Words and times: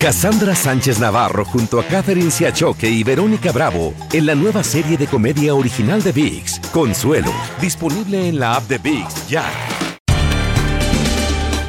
Cassandra 0.00 0.54
Sánchez 0.54 1.00
Navarro 1.00 1.44
junto 1.44 1.80
a 1.80 1.84
Catherine 1.84 2.30
Siachoque 2.30 2.88
y 2.88 3.02
Verónica 3.02 3.50
Bravo 3.50 3.94
en 4.12 4.26
la 4.26 4.36
nueva 4.36 4.62
serie 4.62 4.96
de 4.96 5.08
comedia 5.08 5.56
original 5.56 6.04
de 6.04 6.12
VIX, 6.12 6.60
Consuelo, 6.72 7.32
disponible 7.60 8.28
en 8.28 8.38
la 8.38 8.54
app 8.54 8.68
de 8.68 8.78
VIX 8.78 9.26
ya. 9.26 9.44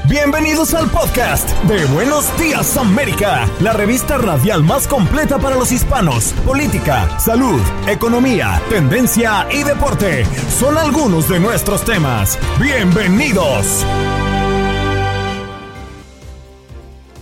Bienvenidos 0.08 0.76
al 0.76 0.92
podcast 0.92 1.50
de 1.64 1.84
Buenos 1.86 2.26
Días 2.38 2.78
América, 2.78 3.50
la 3.62 3.74
revista 3.74 4.20
radial 4.20 4.64
más 4.64 4.88
completa 4.88 5.40
para 5.40 5.56
los 5.56 5.72
hispanos. 5.72 6.34
Política, 6.46 7.20
salud, 7.20 7.60
economía, 7.88 8.62
tendencia 8.70 9.48
y 9.52 9.64
deporte 9.64 10.24
son 10.52 10.78
algunos 10.78 11.28
de 11.30 11.40
nuestros 11.40 11.84
temas. 11.84 12.38
Bienvenidos. 12.60 13.84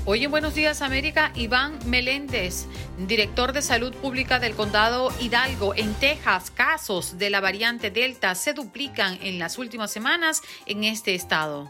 Hoy 0.10 0.24
en 0.24 0.32
Buenos 0.32 0.55
Días 0.55 0.82
América, 0.82 1.34
Iván 1.36 1.78
Meléndez, 1.86 2.66
director 2.98 3.52
de 3.52 3.61
salud 3.61 3.93
pública 3.93 4.39
del 4.39 4.56
condado 4.56 5.11
Hidalgo, 5.20 5.75
en 5.75 5.93
Texas, 5.96 6.50
casos 6.50 7.18
de 7.18 7.30
la 7.30 7.42
variante 7.42 7.92
Delta 7.92 8.33
se 8.33 8.54
duplican 8.54 9.20
en 9.21 9.38
las 9.38 9.57
últimas 9.57 9.92
semanas 9.92 10.42
en 10.66 10.86
este 10.86 11.14
estado. 11.14 11.70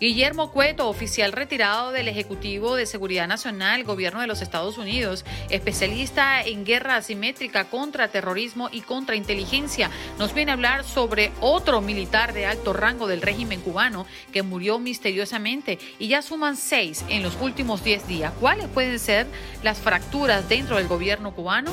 Guillermo 0.00 0.50
Cueto, 0.50 0.88
oficial 0.88 1.30
retirado 1.30 1.92
del 1.92 2.08
Ejecutivo 2.08 2.74
de 2.74 2.86
Seguridad 2.86 3.28
Nacional, 3.28 3.84
Gobierno 3.84 4.22
de 4.22 4.26
los 4.26 4.40
Estados 4.40 4.78
Unidos, 4.78 5.26
especialista 5.50 6.40
en 6.42 6.64
guerra 6.64 6.96
asimétrica 6.96 7.68
contra 7.68 8.08
terrorismo 8.08 8.70
y 8.72 8.80
contra 8.80 9.14
inteligencia, 9.14 9.90
nos 10.18 10.32
viene 10.32 10.52
a 10.52 10.54
hablar 10.54 10.84
sobre 10.84 11.32
otro 11.42 11.82
militar 11.82 12.32
de 12.32 12.46
alto 12.46 12.72
rango 12.72 13.08
del 13.08 13.20
régimen 13.20 13.60
cubano 13.60 14.06
que 14.32 14.42
murió 14.42 14.78
misteriosamente 14.78 15.78
y 15.98 16.08
ya 16.08 16.22
suman 16.22 16.56
seis 16.56 17.04
en 17.10 17.22
los 17.22 17.36
últimos 17.38 17.84
diez 17.84 18.08
días. 18.08 18.32
¿Cuáles 18.40 18.68
pueden 18.68 18.98
ser 18.98 19.26
las 19.62 19.80
fracturas 19.80 20.48
dentro 20.48 20.78
del 20.78 20.88
gobierno 20.88 21.34
cubano? 21.34 21.72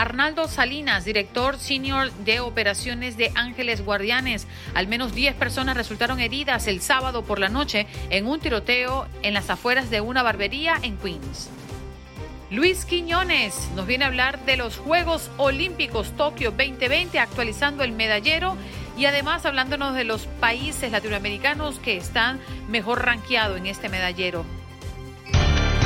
Arnaldo 0.00 0.48
Salinas, 0.48 1.04
director 1.04 1.58
senior 1.58 2.10
de 2.24 2.40
operaciones 2.40 3.18
de 3.18 3.32
Ángeles 3.34 3.84
Guardianes. 3.84 4.46
Al 4.72 4.86
menos 4.86 5.14
10 5.14 5.34
personas 5.34 5.76
resultaron 5.76 6.20
heridas 6.20 6.68
el 6.68 6.80
sábado 6.80 7.22
por 7.22 7.38
la 7.38 7.50
noche 7.50 7.86
en 8.08 8.26
un 8.26 8.40
tiroteo 8.40 9.06
en 9.20 9.34
las 9.34 9.50
afueras 9.50 9.90
de 9.90 10.00
una 10.00 10.22
barbería 10.22 10.78
en 10.80 10.96
Queens. 10.96 11.50
Luis 12.50 12.86
Quiñones 12.86 13.68
nos 13.76 13.86
viene 13.86 14.04
a 14.04 14.08
hablar 14.08 14.42
de 14.46 14.56
los 14.56 14.78
Juegos 14.78 15.30
Olímpicos 15.36 16.16
Tokio 16.16 16.50
2020, 16.52 17.18
actualizando 17.18 17.84
el 17.84 17.92
medallero 17.92 18.56
y 18.96 19.04
además 19.04 19.44
hablándonos 19.44 19.94
de 19.94 20.04
los 20.04 20.26
países 20.40 20.92
latinoamericanos 20.92 21.78
que 21.78 21.98
están 21.98 22.40
mejor 22.70 23.04
rankeados 23.04 23.58
en 23.58 23.66
este 23.66 23.90
medallero. 23.90 24.46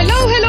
Hello, 0.00 0.16
hello, 0.32 0.39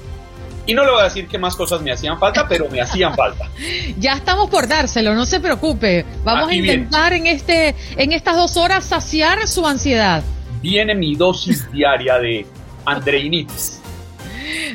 y 0.66 0.74
no 0.74 0.84
le 0.84 0.92
voy 0.92 1.02
a 1.02 1.06
decir 1.06 1.28
qué 1.28 1.38
más 1.38 1.56
cosas 1.56 1.82
me 1.82 1.92
hacían 1.92 2.20
falta, 2.20 2.48
pero 2.48 2.70
me 2.70 2.82
hacían 2.82 3.16
falta. 3.16 3.50
Ya 3.98 4.14
estamos 4.14 4.50
por 4.50 4.68
dárselo, 4.68 5.14
no 5.16 5.26
se 5.26 5.40
preocupe. 5.40 6.06
Vamos 6.24 6.50
a 6.50 6.54
intentar 6.54 7.14
en 7.14 7.28
este, 7.28 7.76
en 7.98 8.12
estas 8.12 8.36
dos 8.36 8.58
horas 8.58 8.84
saciar 8.84 9.48
su 9.48 9.66
ansiedad. 9.66 10.24
Viene 10.62 10.96
mi 10.96 11.16
dosis 11.16 11.72
diaria 11.72 12.18
de 12.18 12.46
andreinitis. 12.86 13.82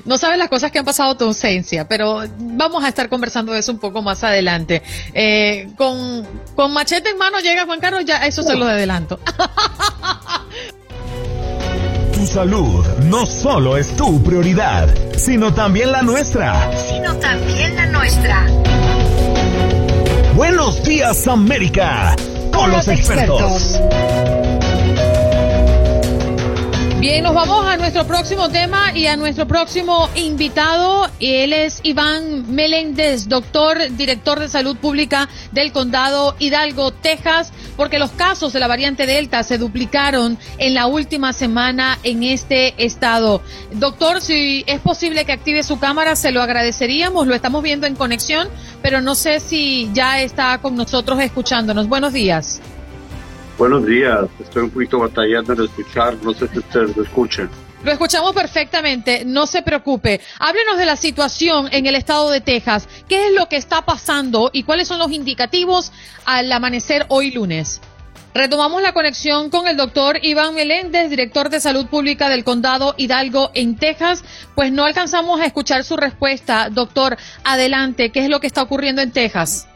No 0.05 0.19
sabes 0.19 0.39
las 0.39 0.49
cosas 0.49 0.71
que 0.73 0.79
han 0.79 0.85
pasado 0.85 1.17
tu 1.17 1.25
ausencia, 1.25 1.87
pero 1.87 2.23
vamos 2.39 2.83
a 2.85 2.89
estar 2.89 3.09
conversando 3.09 3.53
de 3.53 3.61
eso 3.61 3.73
un 3.73 3.79
poco 3.79 4.03
más 4.03 4.25
adelante. 4.25 4.83
Eh, 5.15 5.69
con, 5.77 6.27
con 6.55 6.73
machete 6.73 7.11
en 7.11 7.19
mano 7.19 7.39
llega 7.41 7.67
Juan 7.67 7.81
Carlos, 7.81 8.05
ya 8.05 8.27
eso 8.27 8.43
se 8.43 8.57
lo 8.57 8.67
adelanto. 8.67 9.19
Tu 12.15 12.27
salud 12.27 12.85
no 13.05 13.25
solo 13.25 13.79
es 13.79 13.97
tu 13.97 14.23
prioridad, 14.23 14.95
sino 15.21 15.53
también 15.53 15.93
la 15.93 16.01
nuestra. 16.01 16.71
Sino 16.89 17.15
también 17.17 17.77
la 17.77 17.87
nuestra. 17.87 18.47
Buenos 20.35 20.83
días 20.83 21.29
América, 21.29 22.17
con, 22.51 22.71
los, 22.71 22.89
expertos. 22.89 23.79
Bien, 27.01 27.25
nos 27.25 27.35
vamos 27.35 27.65
a 27.65 27.79
nuestro 27.79 28.07
próximo 28.07 28.51
tema 28.51 28.95
y 28.95 29.07
a 29.07 29.17
nuestro 29.17 29.49
próximo 29.49 30.11
invitado. 30.17 31.09
Él 31.19 31.55
es 31.55 31.81
Iván 31.83 32.55
Meléndez, 32.55 33.27
doctor, 33.27 33.79
director 33.93 34.39
de 34.39 34.51
salud 34.51 34.77
pública 34.77 35.27
del 35.51 35.73
condado 35.73 36.37
Hidalgo, 36.39 36.93
Texas, 36.93 37.55
porque 37.79 37.99
los 37.99 38.11
casos 38.11 38.53
de 38.53 38.61
la 38.61 38.69
variante 38.69 39.07
Delta 39.07 39.43
se 39.45 39.57
duplicaron 39.57 40.37
en 40.59 40.75
la 40.75 40.89
última 40.89 41.33
semana 41.33 41.99
en 42.03 42.23
este 42.23 42.75
estado. 42.77 43.41
Doctor, 43.73 44.21
si 44.21 44.63
es 44.67 44.81
posible 44.81 45.25
que 45.25 45.33
active 45.33 45.63
su 45.63 45.79
cámara, 45.79 46.17
se 46.17 46.33
lo 46.33 46.43
agradeceríamos. 46.43 47.27
Lo 47.27 47.35
estamos 47.35 47.63
viendo 47.63 47.87
en 47.87 47.97
conexión, 47.97 48.47
pero 48.83 49.01
no 49.01 49.15
sé 49.15 49.41
si 49.41 49.89
ya 49.95 50.21
está 50.21 50.59
con 50.59 50.77
nosotros 50.77 51.19
escuchándonos. 51.21 51.89
Buenos 51.89 52.13
días. 52.13 52.61
Buenos 53.61 53.85
días, 53.85 54.21
estoy 54.41 54.63
un 54.63 54.71
poquito 54.71 54.99
batallando 55.01 55.53
en 55.53 55.65
escuchar, 55.65 56.17
no 56.23 56.33
sé 56.33 56.49
si 56.49 56.61
ustedes 56.61 56.97
lo 56.97 57.03
escuchan. 57.03 57.51
Lo 57.85 57.93
escuchamos 57.93 58.33
perfectamente, 58.33 59.23
no 59.27 59.47
se 59.47 59.61
preocupe. 59.61 60.23
Háblenos 60.39 60.79
de 60.79 60.87
la 60.87 60.97
situación 60.97 61.69
en 61.71 61.85
el 61.85 61.95
estado 61.95 62.31
de 62.31 62.41
Texas. 62.41 62.89
¿Qué 63.07 63.27
es 63.27 63.35
lo 63.35 63.51
que 63.51 63.57
está 63.57 63.85
pasando 63.85 64.49
y 64.55 64.63
cuáles 64.63 64.89
son 64.89 64.99
los 64.99 65.13
indicativos 65.13 65.93
al 66.25 66.51
amanecer 66.51 67.05
hoy 67.09 67.33
lunes? 67.33 67.83
Retomamos 68.33 68.81
la 68.81 68.95
conexión 68.95 69.51
con 69.51 69.69
el 69.69 69.77
doctor 69.77 70.19
Iván 70.23 70.55
Meléndez, 70.55 71.11
director 71.11 71.51
de 71.51 71.61
salud 71.61 71.87
pública 71.87 72.31
del 72.31 72.45
condado 72.45 72.95
Hidalgo 72.97 73.51
en 73.53 73.77
Texas. 73.77 74.25
Pues 74.55 74.73
no 74.73 74.87
alcanzamos 74.87 75.39
a 75.39 75.45
escuchar 75.45 75.85
su 75.85 75.99
respuesta. 75.99 76.71
Doctor, 76.71 77.19
adelante, 77.45 78.09
¿qué 78.11 78.21
es 78.21 78.31
lo 78.31 78.41
que 78.41 78.47
está 78.47 78.63
ocurriendo 78.63 79.03
en 79.03 79.11
Texas? 79.11 79.67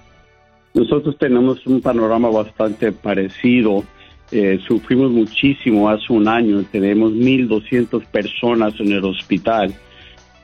Nosotros 0.75 1.17
tenemos 1.19 1.65
un 1.67 1.81
panorama 1.81 2.29
bastante 2.31 2.91
parecido. 2.91 3.85
Eh, 4.33 4.59
sufrimos 4.67 5.13
muchísimo 5.13 5.89
hace 5.89 6.13
un 6.13 6.27
año. 6.27 6.65
Tenemos 6.65 7.13
1.200 7.13 8.05
personas 8.07 8.75
en 8.81 8.91
el 8.91 9.05
hospital 9.05 9.73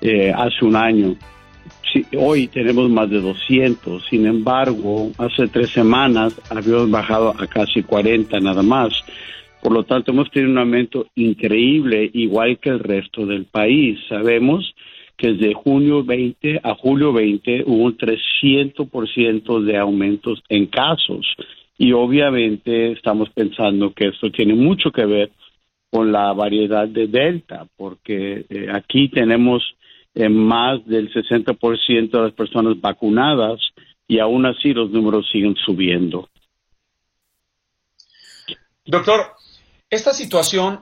eh, 0.00 0.32
hace 0.32 0.64
un 0.64 0.76
año. 0.76 1.16
hoy 2.16 2.46
tenemos 2.46 2.88
más 2.88 3.10
de 3.10 3.20
200. 3.20 4.06
Sin 4.08 4.24
embargo, 4.24 5.10
hace 5.18 5.48
tres 5.48 5.70
semanas 5.70 6.40
habíamos 6.48 6.88
bajado 6.92 7.34
a 7.36 7.48
casi 7.48 7.82
40 7.82 8.38
nada 8.38 8.62
más. 8.62 8.92
Por 9.60 9.72
lo 9.72 9.82
tanto, 9.82 10.12
hemos 10.12 10.30
tenido 10.30 10.52
un 10.52 10.58
aumento 10.58 11.08
increíble, 11.16 12.08
igual 12.14 12.58
que 12.60 12.70
el 12.70 12.78
resto 12.78 13.26
del 13.26 13.46
país. 13.46 13.98
Sabemos 14.08 14.76
que 15.20 15.32
desde 15.34 15.52
junio 15.52 16.02
20 16.02 16.60
a 16.62 16.74
julio 16.76 17.12
20 17.12 17.64
hubo 17.66 17.84
un 17.84 17.98
300% 17.98 19.62
de 19.64 19.76
aumentos 19.76 20.42
en 20.48 20.66
casos. 20.66 21.26
Y 21.76 21.92
obviamente 21.92 22.92
estamos 22.92 23.28
pensando 23.30 23.92
que 23.92 24.08
esto 24.08 24.30
tiene 24.30 24.54
mucho 24.54 24.90
que 24.90 25.04
ver 25.04 25.30
con 25.90 26.10
la 26.10 26.32
variedad 26.32 26.88
de 26.88 27.06
Delta, 27.06 27.66
porque 27.76 28.46
eh, 28.48 28.68
aquí 28.72 29.10
tenemos 29.10 29.62
eh, 30.14 30.30
más 30.30 30.84
del 30.86 31.12
60% 31.12 32.10
de 32.10 32.22
las 32.22 32.32
personas 32.32 32.80
vacunadas 32.80 33.60
y 34.08 34.20
aún 34.20 34.46
así 34.46 34.72
los 34.72 34.90
números 34.90 35.28
siguen 35.30 35.54
subiendo. 35.66 36.30
Doctor, 38.86 39.20
esta 39.90 40.14
situación 40.14 40.80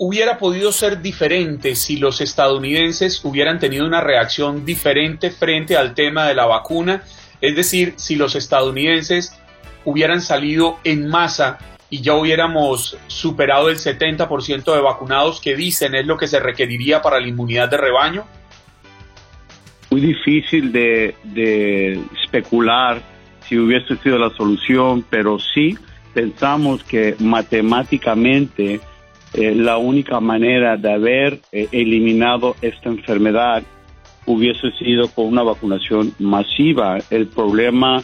hubiera 0.00 0.38
podido 0.38 0.70
ser 0.70 1.02
diferente 1.02 1.74
si 1.74 1.96
los 1.96 2.20
estadounidenses 2.20 3.20
hubieran 3.24 3.58
tenido 3.58 3.84
una 3.84 4.00
reacción 4.00 4.64
diferente 4.64 5.30
frente 5.30 5.76
al 5.76 5.94
tema 5.94 6.28
de 6.28 6.36
la 6.36 6.46
vacuna, 6.46 7.02
es 7.40 7.56
decir, 7.56 7.94
si 7.96 8.14
los 8.14 8.36
estadounidenses 8.36 9.36
hubieran 9.84 10.20
salido 10.20 10.78
en 10.84 11.08
masa 11.08 11.58
y 11.90 12.00
ya 12.00 12.14
hubiéramos 12.14 12.96
superado 13.08 13.70
el 13.70 13.76
70% 13.76 14.72
de 14.72 14.80
vacunados 14.80 15.40
que 15.40 15.56
dicen 15.56 15.96
es 15.96 16.06
lo 16.06 16.16
que 16.16 16.28
se 16.28 16.38
requeriría 16.38 17.02
para 17.02 17.18
la 17.18 17.26
inmunidad 17.26 17.68
de 17.68 17.78
rebaño? 17.78 18.24
Muy 19.90 20.00
difícil 20.00 20.70
de, 20.70 22.00
especular 22.22 23.02
si 23.48 23.58
hubiese 23.58 23.96
sido 23.96 24.16
la 24.18 24.30
solución, 24.30 25.04
pero 25.10 25.38
sí 25.40 25.76
pensamos 26.14 26.84
que 26.84 27.16
matemáticamente 27.18 28.80
eh, 29.34 29.54
la 29.54 29.78
única 29.78 30.20
manera 30.20 30.76
de 30.76 30.92
haber 30.92 31.40
eh, 31.52 31.68
eliminado 31.72 32.56
esta 32.62 32.88
enfermedad 32.88 33.62
hubiese 34.26 34.70
sido 34.72 35.08
con 35.08 35.26
una 35.26 35.42
vacunación 35.42 36.12
masiva. 36.18 36.98
El 37.10 37.26
problema 37.28 38.02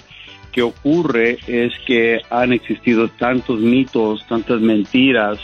que 0.53 0.62
ocurre 0.62 1.38
es 1.47 1.73
que 1.87 2.21
han 2.31 2.53
existido 2.53 3.09
tantos 3.09 3.61
mitos, 3.61 4.25
tantas 4.26 4.61
mentiras 4.61 5.38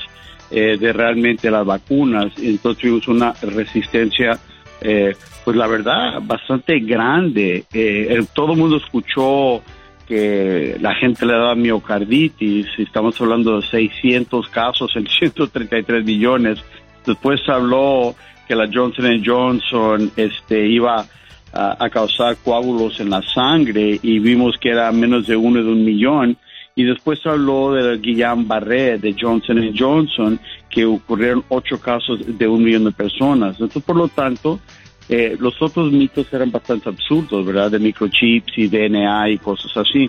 eh, 0.51 0.77
de 0.79 0.93
realmente 0.93 1.51
las 1.51 1.67
vacunas, 1.67 2.33
entonces 2.39 2.83
tuvimos 2.83 3.09
una 3.09 3.33
resistencia, 3.43 4.39
eh, 4.81 5.15
pues 5.45 5.57
la 5.57 5.67
verdad, 5.67 6.21
bastante 6.23 6.81
grande. 6.81 7.65
Eh, 7.73 8.25
todo 8.33 8.53
el 8.53 8.59
mundo 8.59 8.77
escuchó 8.77 9.63
que 10.11 10.77
la 10.81 10.93
gente 10.97 11.25
le 11.25 11.35
daba 11.35 11.55
miocarditis, 11.55 12.67
estamos 12.79 13.21
hablando 13.21 13.61
de 13.61 13.67
600 13.69 14.49
casos 14.49 14.91
en 14.97 15.07
133 15.21 16.05
millones. 16.05 16.59
Después 17.07 17.41
habló 17.49 18.17
que 18.49 18.57
la 18.57 18.69
Johnson 18.73 19.23
Johnson 19.25 20.11
este, 20.17 20.67
iba 20.67 21.07
a, 21.53 21.89
causar 21.91 22.37
coágulos 22.45 22.99
en 22.99 23.11
la 23.11 23.23
sangre 23.23 24.01
y 24.03 24.19
vimos 24.19 24.59
que 24.59 24.71
era 24.71 24.91
menos 24.91 25.29
de 25.29 25.37
uno 25.37 25.63
de 25.63 25.71
un 25.71 25.85
millón. 25.85 26.37
Y 26.75 26.83
después 26.83 27.25
habló 27.25 27.73
del 27.73 28.03
Guillain-Barré 28.03 28.99
de 28.99 29.15
Johnson 29.17 29.73
Johnson, 29.79 30.41
que 30.69 30.87
ocurrieron 30.87 31.45
ocho 31.51 31.81
casos 31.81 32.19
de 32.27 32.49
un 32.49 32.65
millón 32.65 32.85
de 32.85 32.93
personas. 32.93 33.53
Entonces, 33.53 33.83
por 33.85 33.95
lo 33.95 34.09
tanto, 34.09 34.59
eh, 35.13 35.37
los 35.41 35.61
otros 35.61 35.91
mitos 35.91 36.33
eran 36.33 36.53
bastante 36.53 36.89
absurdos, 36.89 37.45
¿verdad? 37.45 37.73
De 37.73 37.81
microchips 37.81 38.57
y 38.57 38.69
DNA 38.69 39.31
y 39.31 39.39
cosas 39.39 39.77
así. 39.77 40.09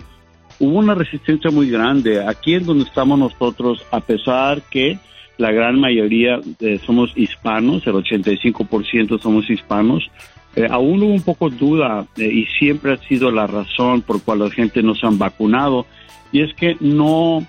Hubo 0.60 0.78
una 0.78 0.94
resistencia 0.94 1.50
muy 1.50 1.68
grande. 1.68 2.24
Aquí 2.24 2.54
en 2.54 2.64
donde 2.64 2.84
estamos 2.84 3.18
nosotros, 3.18 3.84
a 3.90 3.98
pesar 3.98 4.62
que 4.70 5.00
la 5.38 5.50
gran 5.50 5.80
mayoría 5.80 6.40
eh, 6.60 6.78
somos 6.86 7.12
hispanos, 7.16 7.84
el 7.88 7.94
85% 7.94 9.20
somos 9.20 9.50
hispanos, 9.50 10.08
eh, 10.54 10.68
aún 10.70 11.02
hubo 11.02 11.12
un 11.12 11.22
poco 11.22 11.50
duda 11.50 12.06
eh, 12.16 12.26
y 12.26 12.46
siempre 12.46 12.92
ha 12.92 12.96
sido 12.98 13.32
la 13.32 13.48
razón 13.48 14.02
por 14.02 14.22
cual 14.22 14.38
la 14.38 14.50
gente 14.50 14.84
no 14.84 14.94
se 14.94 15.04
han 15.04 15.18
vacunado 15.18 15.84
y 16.30 16.42
es 16.42 16.54
que 16.54 16.76
no 16.78 17.44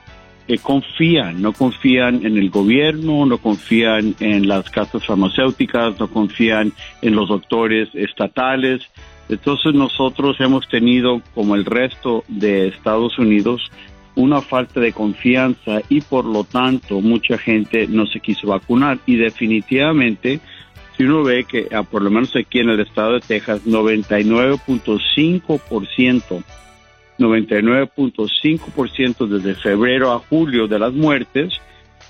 eh, 0.47 0.57
confían, 0.57 1.41
no 1.41 1.53
confían 1.53 2.25
en 2.25 2.37
el 2.37 2.49
gobierno, 2.49 3.25
no 3.25 3.37
confían 3.37 4.15
en 4.19 4.47
las 4.47 4.69
casas 4.69 5.05
farmacéuticas, 5.05 5.99
no 5.99 6.09
confían 6.09 6.73
en 7.01 7.15
los 7.15 7.29
doctores 7.29 7.89
estatales. 7.93 8.81
Entonces 9.29 9.73
nosotros 9.73 10.35
hemos 10.39 10.67
tenido, 10.67 11.21
como 11.33 11.55
el 11.55 11.65
resto 11.65 12.23
de 12.27 12.67
Estados 12.67 13.17
Unidos, 13.17 13.71
una 14.15 14.41
falta 14.41 14.79
de 14.79 14.93
confianza 14.93 15.81
y 15.89 16.01
por 16.01 16.25
lo 16.25 16.43
tanto 16.43 17.01
mucha 17.01 17.35
gente 17.37 17.87
no 17.87 18.05
se 18.05 18.19
quiso 18.19 18.47
vacunar 18.47 18.99
y 19.05 19.15
definitivamente 19.15 20.39
si 20.95 21.03
uno 21.03 21.23
ve 21.23 21.45
que 21.45 21.67
ah, 21.71 21.81
por 21.83 22.03
lo 22.03 22.11
menos 22.11 22.35
aquí 22.35 22.59
en 22.59 22.69
el 22.69 22.79
estado 22.79 23.13
de 23.13 23.21
Texas, 23.21 23.65
99.5%, 23.65 26.43
99.5% 27.19 29.27
desde 29.27 29.55
febrero 29.55 30.11
a 30.11 30.19
julio 30.19 30.67
de 30.67 30.79
las 30.79 30.93
muertes 30.93 31.59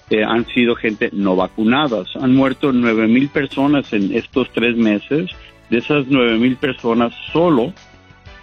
eh, 0.10 0.24
han 0.24 0.46
sido 0.48 0.76
gente 0.76 1.10
no 1.12 1.36
vacunadas. 1.36 2.16
Han 2.16 2.36
muerto 2.36 2.72
9 2.72 3.08
mil 3.08 3.30
personas 3.30 3.92
en 3.94 4.14
estos 4.14 4.50
tres 4.52 4.76
meses. 4.76 5.30
De 5.70 5.80
esas 5.80 6.06
9 6.08 6.38
mil 6.38 6.58
personas, 6.58 7.14
solo 7.32 7.74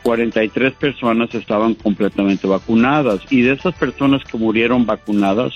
43 0.03 0.73
personas 0.75 1.35
estaban 1.35 1.75
completamente 1.75 2.47
vacunadas. 2.47 3.21
Y 3.31 3.43
de 3.43 3.53
esas 3.53 3.75
personas 3.75 4.25
que 4.25 4.39
murieron 4.39 4.87
vacunadas, 4.87 5.55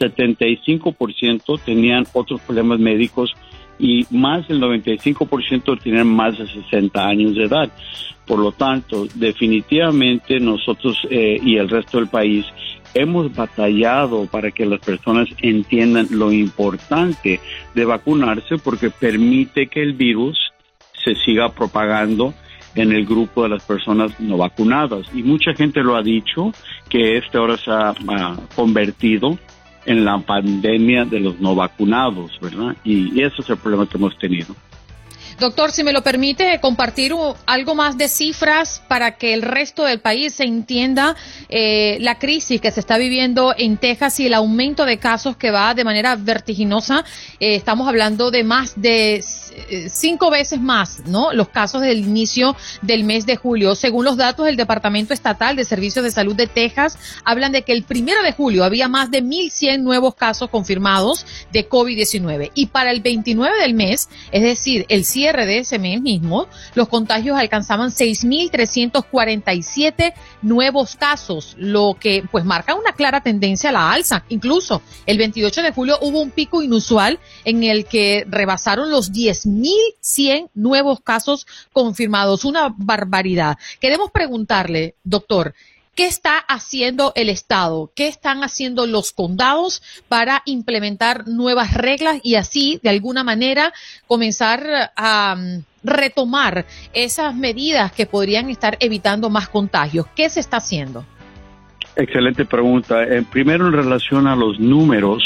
75% 0.00 1.60
tenían 1.64 2.06
otros 2.12 2.40
problemas 2.40 2.78
médicos 2.78 3.34
y 3.78 4.06
más 4.10 4.46
del 4.48 4.60
95% 4.60 5.80
tienen 5.82 6.06
más 6.06 6.38
de 6.38 6.46
60 6.46 7.06
años 7.06 7.34
de 7.34 7.44
edad. 7.44 7.70
Por 8.26 8.38
lo 8.38 8.52
tanto, 8.52 9.06
definitivamente 9.14 10.38
nosotros 10.38 11.06
eh, 11.10 11.38
y 11.42 11.56
el 11.56 11.68
resto 11.68 11.98
del 11.98 12.08
país 12.08 12.46
hemos 12.94 13.34
batallado 13.34 14.26
para 14.26 14.50
que 14.50 14.66
las 14.66 14.80
personas 14.80 15.28
entiendan 15.38 16.06
lo 16.10 16.30
importante 16.30 17.40
de 17.74 17.84
vacunarse 17.84 18.58
porque 18.58 18.90
permite 18.90 19.66
que 19.66 19.82
el 19.82 19.94
virus 19.94 20.52
se 21.04 21.14
siga 21.16 21.48
propagando 21.48 22.34
en 22.74 22.92
el 22.92 23.04
grupo 23.04 23.42
de 23.42 23.50
las 23.50 23.64
personas 23.64 24.18
no 24.20 24.36
vacunadas. 24.36 25.06
Y 25.14 25.22
mucha 25.22 25.52
gente 25.54 25.82
lo 25.82 25.96
ha 25.96 26.02
dicho 26.02 26.52
que 26.88 27.18
este 27.18 27.38
ahora 27.38 27.56
se 27.56 27.70
ha 27.70 27.94
convertido 28.54 29.38
en 29.84 30.04
la 30.04 30.18
pandemia 30.18 31.04
de 31.04 31.20
los 31.20 31.40
no 31.40 31.54
vacunados, 31.54 32.38
¿verdad? 32.40 32.76
Y, 32.84 33.18
y 33.18 33.22
ese 33.22 33.42
es 33.42 33.50
el 33.50 33.56
problema 33.56 33.86
que 33.86 33.98
hemos 33.98 34.16
tenido. 34.18 34.54
Doctor, 35.42 35.72
si 35.72 35.82
me 35.82 35.92
lo 35.92 36.04
permite, 36.04 36.60
compartir 36.60 37.12
algo 37.46 37.74
más 37.74 37.98
de 37.98 38.06
cifras 38.06 38.80
para 38.86 39.16
que 39.16 39.34
el 39.34 39.42
resto 39.42 39.82
del 39.82 39.98
país 39.98 40.34
se 40.34 40.44
entienda 40.44 41.16
eh, 41.48 41.98
la 42.00 42.20
crisis 42.20 42.60
que 42.60 42.70
se 42.70 42.78
está 42.78 42.96
viviendo 42.96 43.52
en 43.58 43.76
Texas 43.76 44.20
y 44.20 44.26
el 44.26 44.34
aumento 44.34 44.84
de 44.84 44.98
casos 44.98 45.36
que 45.36 45.50
va 45.50 45.74
de 45.74 45.82
manera 45.82 46.14
vertiginosa. 46.14 47.04
Eh, 47.40 47.56
estamos 47.56 47.88
hablando 47.88 48.30
de 48.30 48.44
más 48.44 48.80
de 48.80 49.24
cinco 49.90 50.30
veces 50.30 50.60
más, 50.60 51.02
¿no? 51.06 51.32
Los 51.32 51.48
casos 51.48 51.82
del 51.82 51.98
inicio 51.98 52.56
del 52.82 53.04
mes 53.04 53.26
de 53.26 53.36
julio. 53.36 53.74
Según 53.74 54.04
los 54.04 54.16
datos 54.16 54.46
del 54.46 54.56
Departamento 54.56 55.12
Estatal 55.14 55.56
de 55.56 55.64
Servicios 55.64 56.04
de 56.04 56.10
Salud 56.10 56.34
de 56.34 56.46
Texas, 56.46 56.98
hablan 57.24 57.52
de 57.52 57.62
que 57.62 57.72
el 57.72 57.84
primero 57.84 58.22
de 58.22 58.32
julio 58.32 58.64
había 58.64 58.88
más 58.88 59.10
de 59.10 59.22
1.100 59.22 59.80
nuevos 59.80 60.14
casos 60.14 60.50
confirmados 60.50 61.26
de 61.52 61.68
COVID-19 61.68 62.50
y 62.54 62.66
para 62.66 62.90
el 62.90 63.00
29 63.00 63.60
del 63.60 63.74
mes, 63.74 64.08
es 64.30 64.42
decir, 64.42 64.86
el 64.88 65.04
cierre 65.04 65.46
de 65.46 65.58
ese 65.58 65.78
mes 65.78 66.00
mismo, 66.00 66.48
los 66.74 66.88
contagios 66.88 67.38
alcanzaban 67.38 67.90
6.347 67.90 70.14
nuevos 70.42 70.96
casos, 70.96 71.54
lo 71.58 71.96
que 71.98 72.24
pues 72.30 72.44
marca 72.44 72.74
una 72.74 72.92
clara 72.92 73.22
tendencia 73.22 73.70
a 73.70 73.72
la 73.72 73.90
alza. 73.92 74.24
Incluso 74.28 74.82
el 75.06 75.16
28 75.18 75.62
de 75.62 75.72
julio 75.72 75.98
hubo 76.00 76.20
un 76.20 76.30
pico 76.30 76.62
inusual 76.62 77.18
en 77.44 77.64
el 77.64 77.86
que 77.86 78.24
rebasaron 78.28 78.90
los 78.90 79.12
10.100 79.46 80.50
nuevos 80.54 81.00
casos 81.00 81.46
confirmados. 81.72 82.44
Una 82.44 82.74
barbaridad. 82.76 83.58
Queremos 83.80 84.10
preguntarle, 84.10 84.96
doctor, 85.04 85.54
¿Qué 85.94 86.06
está 86.06 86.38
haciendo 86.38 87.12
el 87.16 87.28
Estado? 87.28 87.92
¿Qué 87.94 88.08
están 88.08 88.42
haciendo 88.44 88.86
los 88.86 89.12
condados 89.12 89.82
para 90.08 90.40
implementar 90.46 91.28
nuevas 91.28 91.74
reglas 91.74 92.18
y 92.22 92.36
así, 92.36 92.80
de 92.82 92.88
alguna 92.88 93.24
manera, 93.24 93.74
comenzar 94.06 94.90
a 94.96 95.36
mm, 95.36 95.64
retomar 95.84 96.64
esas 96.94 97.34
medidas 97.34 97.92
que 97.92 98.06
podrían 98.06 98.48
estar 98.48 98.78
evitando 98.80 99.28
más 99.28 99.50
contagios? 99.50 100.06
¿Qué 100.16 100.30
se 100.30 100.40
está 100.40 100.56
haciendo? 100.56 101.04
Excelente 101.94 102.46
pregunta. 102.46 103.04
Eh, 103.04 103.22
primero, 103.30 103.66
en 103.66 103.74
relación 103.74 104.26
a 104.26 104.34
los 104.34 104.58
números, 104.58 105.22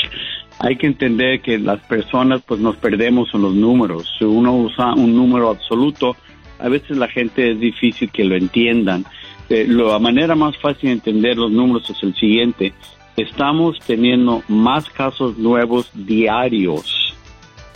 hay 0.59 0.77
que 0.77 0.87
entender 0.87 1.41
que 1.41 1.59
las 1.59 1.81
personas 1.83 2.43
pues 2.47 2.61
nos 2.61 2.77
perdemos 2.77 3.29
en 3.35 3.43
los 3.43 3.55
números. 3.55 4.15
Si 4.19 4.25
uno 4.25 4.57
usa 4.57 4.95
un 4.95 5.15
número 5.15 5.51
absoluto, 5.51 6.17
a 6.59 6.69
veces 6.69 6.97
la 6.97 7.09
gente 7.09 7.53
es 7.53 7.61
difícil 7.61 8.11
que 8.11 8.25
lo 8.25 8.37
entiendan. 8.37 9.05
Eh, 9.49 9.67
la 9.69 9.99
manera 9.99 10.35
más 10.35 10.57
fácil 10.57 10.89
de 10.89 10.93
entender 10.95 11.37
los 11.37 11.51
números 11.51 11.89
es 11.91 12.03
el 12.03 12.15
siguiente. 12.15 12.73
estamos 13.17 13.79
teniendo 13.87 14.43
más 14.49 14.91
casos 14.91 15.39
nuevos 15.39 15.91
diarios 15.95 17.15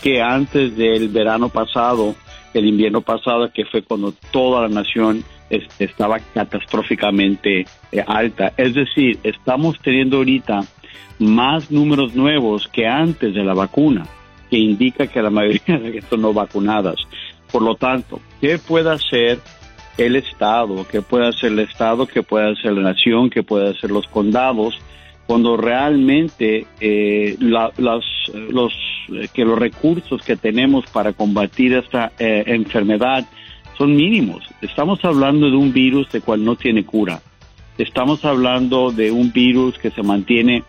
que 0.02 0.20
antes 0.20 0.76
del 0.76 1.08
verano 1.08 1.48
pasado, 1.48 2.14
el 2.52 2.66
invierno 2.66 3.00
pasado, 3.00 3.50
que 3.52 3.64
fue 3.64 3.82
cuando 3.82 4.12
toda 4.30 4.62
la 4.62 4.68
nación 4.68 5.24
estaba 5.78 6.18
catastróficamente 6.34 7.66
eh, 7.92 8.04
alta. 8.06 8.52
Es 8.56 8.74
decir, 8.74 9.18
estamos 9.22 9.78
teniendo 9.80 10.18
ahorita 10.18 10.62
más 11.18 11.70
números 11.70 12.14
nuevos 12.14 12.68
que 12.68 12.86
antes 12.86 13.34
de 13.34 13.44
la 13.44 13.54
vacuna, 13.54 14.06
que 14.50 14.58
indica 14.58 15.06
que 15.06 15.22
la 15.22 15.30
mayoría 15.30 15.78
de 15.78 15.92
gente 15.92 16.16
no 16.16 16.32
vacunadas. 16.32 16.96
Por 17.52 17.62
lo 17.62 17.74
tanto, 17.74 18.20
¿qué 18.40 18.58
puede 18.58 18.90
hacer 18.90 19.38
el 19.98 20.16
Estado? 20.16 20.86
¿Qué 20.90 21.02
puede 21.02 21.28
hacer 21.28 21.52
el 21.52 21.60
Estado? 21.60 22.06
¿Qué 22.06 22.22
puede 22.22 22.52
hacer 22.52 22.72
la 22.72 22.82
nación? 22.82 23.28
¿Qué 23.28 23.42
puede 23.42 23.70
hacer 23.70 23.90
los 23.90 24.06
condados? 24.08 24.78
Cuando 25.26 25.56
realmente 25.56 26.66
eh, 26.80 27.36
los, 27.38 28.12
eh, 28.34 29.28
que 29.32 29.44
los 29.44 29.58
recursos 29.58 30.22
que 30.22 30.36
tenemos 30.36 30.86
para 30.86 31.12
combatir 31.12 31.74
esta 31.74 32.12
enfermedad 32.18 33.26
son 33.80 33.96
mínimos. 33.96 34.44
Estamos 34.60 35.02
hablando 35.06 35.50
de 35.50 35.56
un 35.56 35.72
virus 35.72 36.10
de 36.12 36.20
cual 36.20 36.44
no 36.44 36.54
tiene 36.56 36.84
cura. 36.84 37.22
Estamos 37.78 38.26
hablando 38.26 38.90
de 38.90 39.10
un 39.10 39.32
virus 39.32 39.78
que 39.78 39.90
se 39.90 40.02
mantiene 40.02 40.64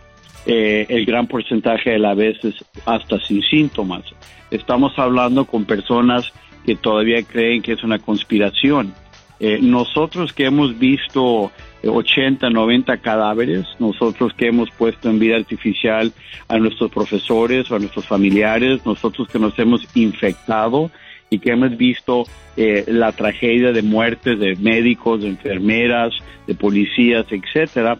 eh, 0.46 0.86
el 0.88 1.04
gran 1.06 1.26
porcentaje 1.26 1.90
de 1.90 1.98
las 1.98 2.16
veces 2.16 2.54
hasta 2.84 3.20
sin 3.20 3.42
síntomas. 3.42 4.02
Estamos 4.50 4.98
hablando 4.98 5.44
con 5.44 5.64
personas 5.64 6.32
que 6.64 6.76
todavía 6.76 7.22
creen 7.22 7.62
que 7.62 7.72
es 7.72 7.84
una 7.84 7.98
conspiración. 7.98 8.94
Eh, 9.40 9.58
nosotros 9.60 10.32
que 10.32 10.44
hemos 10.44 10.78
visto 10.78 11.50
80, 11.84 12.48
90 12.50 12.98
cadáveres, 12.98 13.66
nosotros 13.78 14.32
que 14.34 14.48
hemos 14.48 14.70
puesto 14.70 15.10
en 15.10 15.18
vida 15.18 15.36
artificial 15.36 16.12
a 16.48 16.58
nuestros 16.58 16.92
profesores 16.92 17.70
o 17.70 17.76
a 17.76 17.78
nuestros 17.80 18.06
familiares, 18.06 18.86
nosotros 18.86 19.28
que 19.28 19.40
nos 19.40 19.58
hemos 19.58 19.84
infectado 19.96 20.90
y 21.32 21.38
que 21.38 21.52
hemos 21.52 21.76
visto 21.78 22.24
eh, 22.58 22.84
la 22.86 23.12
tragedia 23.12 23.72
de 23.72 23.80
muertes 23.80 24.38
de 24.38 24.54
médicos, 24.56 25.22
de 25.22 25.28
enfermeras, 25.28 26.12
de 26.46 26.54
policías, 26.54 27.24
etcétera, 27.30 27.96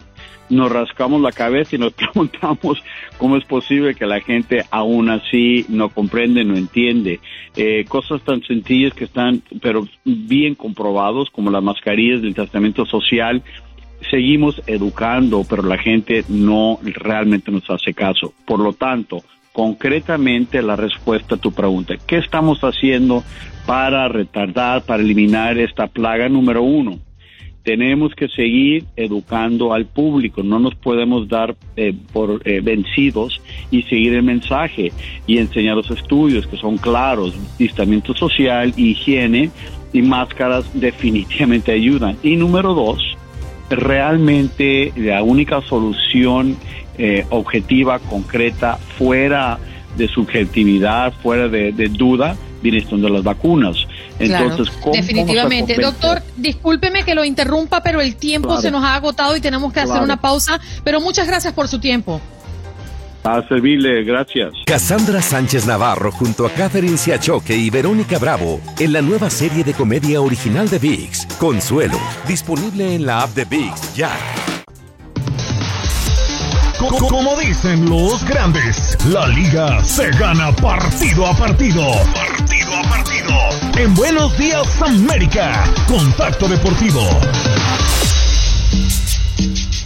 nos 0.49 0.71
rascamos 0.71 1.19
la 1.19 1.31
cabeza 1.31 1.75
y 1.75 1.79
nos 1.79 1.93
preguntamos 1.93 2.83
cómo 3.17 3.37
es 3.37 3.43
posible 3.45 3.95
que 3.95 4.05
la 4.05 4.21
gente 4.21 4.63
aún 4.69 5.09
así 5.09 5.65
no 5.67 5.89
comprende, 5.89 6.43
no 6.43 6.55
entiende. 6.55 7.19
Eh, 7.55 7.85
cosas 7.87 8.21
tan 8.21 8.43
sencillas 8.43 8.93
que 8.93 9.05
están, 9.05 9.41
pero 9.61 9.87
bien 10.05 10.53
comprobados, 10.53 11.31
como 11.31 11.49
las 11.49 11.63
mascarillas 11.63 12.21
del 12.21 12.35
tratamiento 12.35 12.85
social, 12.85 13.41
seguimos 14.11 14.61
educando, 14.67 15.43
pero 15.49 15.63
la 15.63 15.79
gente 15.79 16.23
no 16.29 16.77
realmente 16.83 17.51
nos 17.51 17.67
hace 17.71 17.95
caso. 17.95 18.31
Por 18.45 18.59
lo 18.59 18.73
tanto, 18.73 19.23
concretamente 19.53 20.61
la 20.61 20.75
respuesta 20.75 21.35
a 21.35 21.37
tu 21.37 21.51
pregunta. 21.51 21.95
¿Qué 22.05 22.17
estamos 22.17 22.59
haciendo 22.61 23.23
para 23.65 24.09
retardar, 24.09 24.81
para 24.81 25.01
eliminar 25.01 25.57
esta 25.57 25.87
plaga 25.87 26.27
número 26.27 26.63
uno? 26.63 26.99
Tenemos 27.63 28.13
que 28.13 28.27
seguir 28.27 28.83
educando 28.97 29.73
al 29.73 29.85
público, 29.85 30.43
no 30.43 30.59
nos 30.59 30.75
podemos 30.75 31.29
dar 31.29 31.55
eh, 31.77 31.93
por 32.11 32.41
eh, 32.43 32.59
vencidos 32.59 33.41
y 33.71 33.83
seguir 33.83 34.15
el 34.15 34.23
mensaje 34.23 34.91
y 35.27 35.37
enseñar 35.37 35.77
los 35.77 35.89
estudios 35.89 36.45
que 36.45 36.57
son 36.57 36.77
claros, 36.77 37.33
distanciamiento 37.57 38.13
social, 38.15 38.73
higiene 38.75 39.49
y 39.93 40.01
máscaras 40.01 40.69
definitivamente 40.73 41.71
ayudan. 41.71 42.17
Y 42.21 42.35
número 42.35 42.73
dos, 42.73 43.01
realmente 43.69 44.91
la 44.97 45.23
única 45.23 45.61
solución 45.61 46.57
eh, 46.97 47.25
objetiva, 47.29 47.99
concreta, 47.99 48.77
fuera 48.97 49.57
de 49.97 50.07
subjetividad, 50.07 51.13
fuera 51.21 51.47
de, 51.47 51.71
duda, 51.89 52.35
viene 52.61 52.81
de 52.81 53.09
las 53.09 53.23
vacunas. 53.23 53.77
Entonces, 54.19 54.73
definitivamente. 54.91 55.75
Doctor, 55.75 56.21
discúlpeme 56.37 57.03
que 57.03 57.15
lo 57.15 57.25
interrumpa, 57.25 57.81
pero 57.81 58.01
el 58.01 58.15
tiempo 58.15 58.59
se 58.61 58.71
nos 58.71 58.83
ha 58.83 58.95
agotado 58.95 59.35
y 59.35 59.41
tenemos 59.41 59.73
que 59.73 59.81
hacer 59.81 60.01
una 60.01 60.17
pausa. 60.17 60.59
Pero 60.83 61.01
muchas 61.01 61.27
gracias 61.27 61.53
por 61.53 61.67
su 61.67 61.79
tiempo. 61.79 62.21
A 63.23 63.41
servirle, 63.47 64.03
gracias. 64.03 64.53
Cassandra 64.65 65.21
Sánchez 65.21 65.65
Navarro 65.65 66.11
junto 66.11 66.45
a 66.45 66.49
Catherine 66.49 66.97
Siachoque 66.97 67.55
y 67.55 67.69
Verónica 67.69 68.19
Bravo 68.19 68.59
en 68.79 68.91
la 68.91 69.01
nueva 69.01 69.29
serie 69.29 69.63
de 69.63 69.73
comedia 69.73 70.19
original 70.19 70.69
de 70.69 70.77
VIX, 70.77 71.25
Consuelo, 71.39 71.97
disponible 72.27 72.95
en 72.95 73.05
la 73.05 73.21
app 73.21 73.29
de 73.29 73.45
VIX 73.45 73.95
ya. 73.95 74.11
Como 76.89 77.39
dicen 77.39 77.89
los 77.89 78.25
grandes, 78.25 78.97
la 79.05 79.25
liga 79.27 79.81
se 79.83 80.09
gana 80.11 80.51
partido 80.51 81.25
a 81.25 81.33
partido. 81.33 81.81
Partido 82.13 82.75
a 82.75 82.89
partido. 82.89 83.33
En 83.77 83.93
Buenos 83.93 84.37
Días 84.37 84.81
América, 84.81 85.63
Contacto 85.87 86.49
Deportivo. 86.49 86.99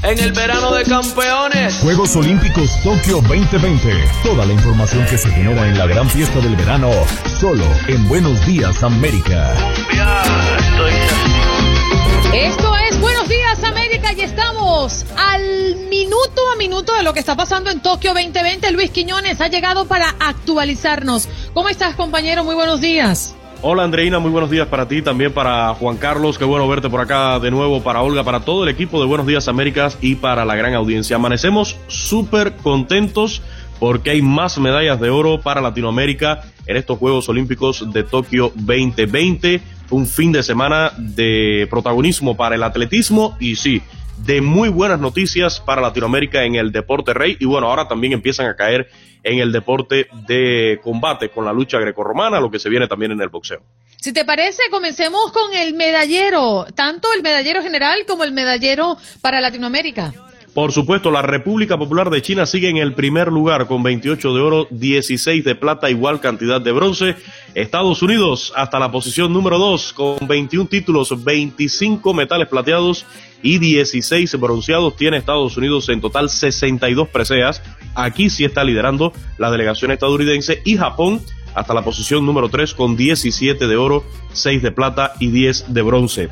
En 0.01 0.17
el 0.17 0.31
verano 0.31 0.73
de 0.73 0.85
campeones. 0.85 1.75
Juegos 1.81 2.15
Olímpicos 2.15 2.81
Tokio 2.81 3.21
2020. 3.21 4.09
Toda 4.23 4.45
la 4.45 4.53
información 4.53 5.05
que 5.05 5.19
se 5.19 5.29
genera 5.29 5.67
en 5.67 5.77
la 5.77 5.85
gran 5.85 6.09
fiesta 6.09 6.39
del 6.39 6.55
verano, 6.55 6.89
solo 7.39 7.65
en 7.87 8.07
Buenos 8.07 8.43
Días 8.47 8.81
América. 8.81 9.53
Esto 12.33 12.75
es 12.89 12.99
Buenos 12.99 13.29
Días 13.29 13.63
América 13.63 14.11
y 14.13 14.21
estamos 14.21 15.05
al 15.15 15.75
minuto 15.89 16.41
a 16.53 16.57
minuto 16.57 16.93
de 16.93 17.01
lo 17.01 17.13
que 17.13 17.19
está 17.19 17.35
pasando 17.37 17.69
en 17.69 17.79
Tokio 17.79 18.13
2020. 18.13 18.71
Luis 18.73 18.91
Quiñones 18.91 19.39
ha 19.39 19.47
llegado 19.47 19.87
para 19.87 20.09
actualizarnos. 20.19 21.29
¿Cómo 21.53 21.69
estás 21.69 21.95
compañero? 21.95 22.43
Muy 22.43 22.53
buenos 22.53 22.81
días. 22.81 23.33
Hola 23.61 23.85
Andreina, 23.85 24.19
muy 24.19 24.29
buenos 24.29 24.51
días 24.51 24.67
para 24.67 24.87
ti, 24.87 25.01
también 25.01 25.33
para 25.33 25.73
Juan 25.73 25.97
Carlos, 25.97 26.37
qué 26.37 26.45
bueno 26.45 26.67
verte 26.67 26.91
por 26.91 27.01
acá 27.01 27.39
de 27.39 27.49
nuevo, 27.49 27.81
para 27.81 28.03
Olga, 28.03 28.23
para 28.23 28.41
todo 28.41 28.63
el 28.63 28.69
equipo 28.69 28.99
de 28.99 29.07
Buenos 29.07 29.25
Días 29.25 29.47
Américas 29.47 29.97
y 29.99 30.13
para 30.13 30.45
la 30.45 30.55
gran 30.55 30.75
audiencia. 30.75 31.15
Amanecemos 31.15 31.75
súper 31.87 32.55
contentos 32.57 33.41
porque 33.79 34.11
hay 34.11 34.21
más 34.21 34.59
medallas 34.59 34.99
de 34.99 35.09
oro 35.09 35.41
para 35.41 35.61
Latinoamérica 35.61 36.43
en 36.67 36.77
estos 36.77 36.99
Juegos 36.99 37.29
Olímpicos 37.29 37.91
de 37.91 38.03
Tokio 38.03 38.51
2020. 38.55 39.76
Un 39.89 40.05
fin 40.05 40.31
de 40.31 40.43
semana 40.43 40.91
de 40.97 41.67
protagonismo 41.69 42.35
para 42.35 42.55
el 42.55 42.63
atletismo 42.63 43.37
y 43.39 43.55
sí, 43.55 43.81
de 44.17 44.41
muy 44.41 44.69
buenas 44.69 44.99
noticias 44.99 45.59
para 45.59 45.81
Latinoamérica 45.81 46.43
en 46.43 46.55
el 46.55 46.71
deporte 46.71 47.13
rey 47.13 47.37
y 47.39 47.45
bueno, 47.45 47.67
ahora 47.67 47.87
también 47.87 48.13
empiezan 48.13 48.47
a 48.47 48.55
caer 48.55 48.89
en 49.23 49.39
el 49.39 49.51
deporte 49.51 50.07
de 50.27 50.79
combate 50.83 51.29
con 51.29 51.45
la 51.45 51.53
lucha 51.53 51.79
grecorromana, 51.79 52.39
lo 52.39 52.49
que 52.49 52.59
se 52.59 52.69
viene 52.69 52.87
también 52.87 53.11
en 53.11 53.21
el 53.21 53.29
boxeo. 53.29 53.61
Si 53.97 54.13
te 54.13 54.25
parece, 54.25 54.63
comencemos 54.69 55.31
con 55.31 55.53
el 55.53 55.73
medallero, 55.73 56.65
tanto 56.75 57.07
el 57.15 57.23
medallero 57.23 57.61
general 57.61 58.05
como 58.07 58.23
el 58.23 58.31
medallero 58.31 58.97
para 59.21 59.41
Latinoamérica. 59.41 60.13
Por 60.57 60.71
supuesto, 60.71 61.11
la 61.11 61.21
República 61.21 61.77
Popular 61.77 62.09
de 62.09 62.21
China 62.23 62.47
sigue 62.47 62.69
en 62.69 62.77
el 62.77 62.93
primer 62.93 63.27
lugar 63.27 63.67
con 63.67 63.83
28 63.83 64.33
de 64.33 64.41
oro, 64.41 64.67
16 64.71 65.43
de 65.43 65.53
plata, 65.53 65.87
igual 65.91 66.19
cantidad 66.19 66.59
de 66.59 66.71
bronce. 66.71 67.15
Estados 67.57 68.03
Unidos 68.03 68.53
hasta 68.55 68.77
la 68.77 68.91
posición 68.91 69.33
número 69.33 69.57
2 69.57 69.93
con 69.93 70.27
21 70.27 70.69
títulos, 70.69 71.23
25 71.23 72.13
metales 72.13 72.47
plateados 72.47 73.07
y 73.41 73.57
16 73.57 74.39
bronceados. 74.39 74.95
Tiene 74.95 75.17
Estados 75.17 75.57
Unidos 75.57 75.89
en 75.89 75.99
total 75.99 76.29
62 76.29 77.09
preseas. 77.09 77.63
Aquí 77.95 78.29
sí 78.29 78.45
está 78.45 78.63
liderando 78.63 79.11
la 79.39 79.49
delegación 79.49 79.89
estadounidense 79.89 80.61
y 80.65 80.77
Japón 80.77 81.19
hasta 81.55 81.73
la 81.73 81.83
posición 81.83 82.27
número 82.27 82.47
3 82.47 82.75
con 82.75 82.95
17 82.95 83.65
de 83.65 83.75
oro, 83.75 84.03
6 84.33 84.61
de 84.61 84.71
plata 84.71 85.13
y 85.19 85.31
10 85.31 85.73
de 85.73 85.81
bronce. 85.81 86.29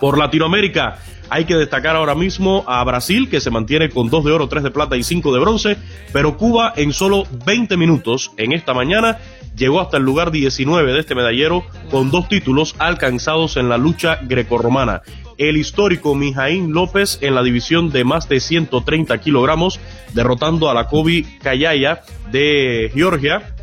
Por 0.00 0.18
Latinoamérica, 0.18 0.98
hay 1.30 1.44
que 1.44 1.54
destacar 1.54 1.96
ahora 1.96 2.14
mismo 2.14 2.64
a 2.66 2.82
Brasil, 2.84 3.30
que 3.30 3.40
se 3.40 3.50
mantiene 3.50 3.88
con 3.88 4.10
2 4.10 4.24
de 4.24 4.32
oro, 4.32 4.48
3 4.48 4.64
de 4.64 4.70
plata 4.70 4.96
y 4.96 5.04
5 5.04 5.32
de 5.32 5.40
bronce, 5.40 5.76
pero 6.12 6.36
Cuba 6.36 6.72
en 6.76 6.92
solo 6.92 7.24
20 7.46 7.76
minutos 7.76 8.32
en 8.36 8.52
esta 8.52 8.74
mañana 8.74 9.18
llegó 9.56 9.80
hasta 9.80 9.96
el 9.96 10.02
lugar 10.02 10.32
19 10.32 10.92
de 10.92 11.00
este 11.00 11.14
medallero 11.14 11.64
con 11.90 12.10
dos 12.10 12.28
títulos 12.28 12.74
alcanzados 12.78 13.56
en 13.56 13.68
la 13.68 13.78
lucha 13.78 14.18
grecorromana. 14.22 15.02
El 15.38 15.56
histórico 15.56 16.14
Mijaín 16.14 16.72
López 16.72 17.18
en 17.22 17.34
la 17.34 17.42
división 17.42 17.90
de 17.90 18.04
más 18.04 18.28
de 18.28 18.40
130 18.40 19.18
kilogramos, 19.18 19.80
derrotando 20.12 20.68
a 20.68 20.74
la 20.74 20.86
Kobe 20.86 21.24
Kayaya 21.42 22.02
de 22.30 22.90
Georgia, 22.94 23.54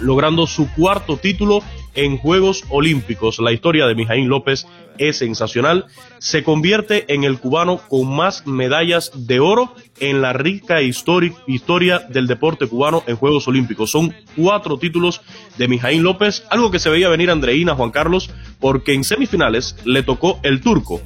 logrando 0.00 0.46
su 0.46 0.72
cuarto 0.72 1.16
título 1.16 1.62
en 1.94 2.18
Juegos 2.18 2.64
Olímpicos. 2.70 3.38
La 3.38 3.52
historia 3.52 3.86
de 3.86 3.94
Mijaín 3.94 4.28
López 4.28 4.66
es 4.98 5.18
sensacional. 5.18 5.86
Se 6.18 6.42
convierte 6.42 7.12
en 7.12 7.24
el 7.24 7.38
cubano 7.38 7.80
con 7.88 8.14
más 8.14 8.46
medallas 8.46 9.12
de 9.14 9.40
oro 9.40 9.74
en 10.00 10.20
la 10.22 10.32
rica 10.32 10.82
historia 10.82 11.98
del 12.08 12.26
deporte 12.26 12.66
cubano 12.66 13.02
en 13.06 13.16
Juegos 13.16 13.48
Olímpicos. 13.48 13.90
Son 13.90 14.14
cuatro 14.36 14.78
títulos 14.78 15.20
de 15.56 15.68
Mijaín 15.68 16.02
López, 16.02 16.44
algo 16.50 16.70
que 16.70 16.78
se 16.78 16.90
veía 16.90 17.08
venir 17.08 17.30
Andreina 17.30 17.74
Juan 17.74 17.90
Carlos, 17.90 18.30
porque 18.60 18.94
en 18.94 19.04
semifinales 19.04 19.76
le 19.84 20.02
tocó 20.02 20.40
el 20.42 20.60
turco. 20.60 21.00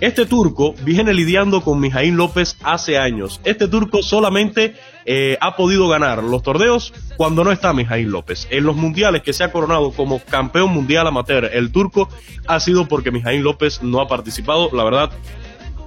Este 0.00 0.24
turco 0.24 0.74
viene 0.82 1.12
lidiando 1.12 1.60
con 1.60 1.78
Mijaín 1.78 2.16
López 2.16 2.56
hace 2.62 2.96
años. 2.96 3.38
Este 3.44 3.68
turco 3.68 4.02
solamente 4.02 4.74
eh, 5.04 5.36
ha 5.42 5.56
podido 5.56 5.88
ganar 5.88 6.24
los 6.24 6.42
torneos 6.42 6.94
cuando 7.18 7.44
no 7.44 7.52
está 7.52 7.74
Mijaín 7.74 8.10
López. 8.10 8.48
En 8.50 8.64
los 8.64 8.76
mundiales 8.76 9.20
que 9.22 9.34
se 9.34 9.44
ha 9.44 9.52
coronado 9.52 9.92
como 9.92 10.18
campeón 10.20 10.72
mundial 10.72 11.06
amateur, 11.06 11.50
el 11.52 11.70
turco 11.70 12.08
ha 12.46 12.60
sido 12.60 12.88
porque 12.88 13.10
Mijaín 13.10 13.42
López 13.42 13.82
no 13.82 14.00
ha 14.00 14.08
participado. 14.08 14.70
La 14.72 14.84
verdad, 14.84 15.10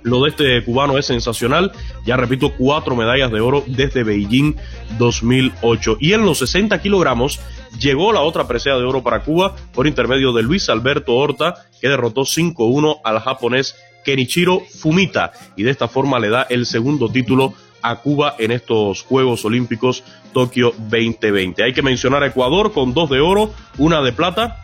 lo 0.04 0.22
de 0.22 0.30
este 0.30 0.64
cubano 0.64 1.00
es 1.00 1.08
sensacional. 1.08 1.72
Ya 2.06 2.16
repito, 2.16 2.54
cuatro 2.56 2.96
medallas 2.96 3.32
de 3.32 3.42
oro 3.42 3.64
desde 3.66 4.04
Beijing 4.04 4.56
2008. 5.00 5.98
Y 6.00 6.14
en 6.14 6.24
los 6.24 6.38
60 6.38 6.80
kilogramos 6.84 7.40
llegó 7.80 8.14
la 8.14 8.22
otra 8.22 8.48
presea 8.48 8.76
de 8.76 8.84
oro 8.84 9.02
para 9.02 9.24
Cuba 9.24 9.56
por 9.74 9.88
intermedio 9.88 10.34
de 10.34 10.44
Luis 10.44 10.70
Alberto 10.70 11.16
Horta, 11.16 11.56
que 11.82 11.90
derrotó 11.90 12.22
5-1 12.22 13.00
al 13.04 13.20
japonés 13.20 13.76
Kenichiro 14.04 14.62
Fumita. 14.62 15.34
Y 15.56 15.64
de 15.64 15.72
esta 15.72 15.88
forma 15.88 16.20
le 16.20 16.30
da 16.30 16.44
el 16.50 16.66
segundo 16.66 17.10
título 17.10 17.54
a 17.82 17.98
Cuba 17.98 18.36
en 18.40 18.52
estos 18.52 19.02
Juegos 19.02 19.44
Olímpicos 19.46 20.04
Tokio 20.34 20.74
2020. 20.78 21.64
Hay 21.64 21.74
que 21.74 21.82
mencionar 21.82 22.24
a 22.24 22.28
Ecuador 22.28 22.72
con 22.72 22.94
dos 22.94 23.10
de 23.10 23.20
oro, 23.20 23.54
una 23.78 24.02
de 24.02 24.14
plata 24.14 24.60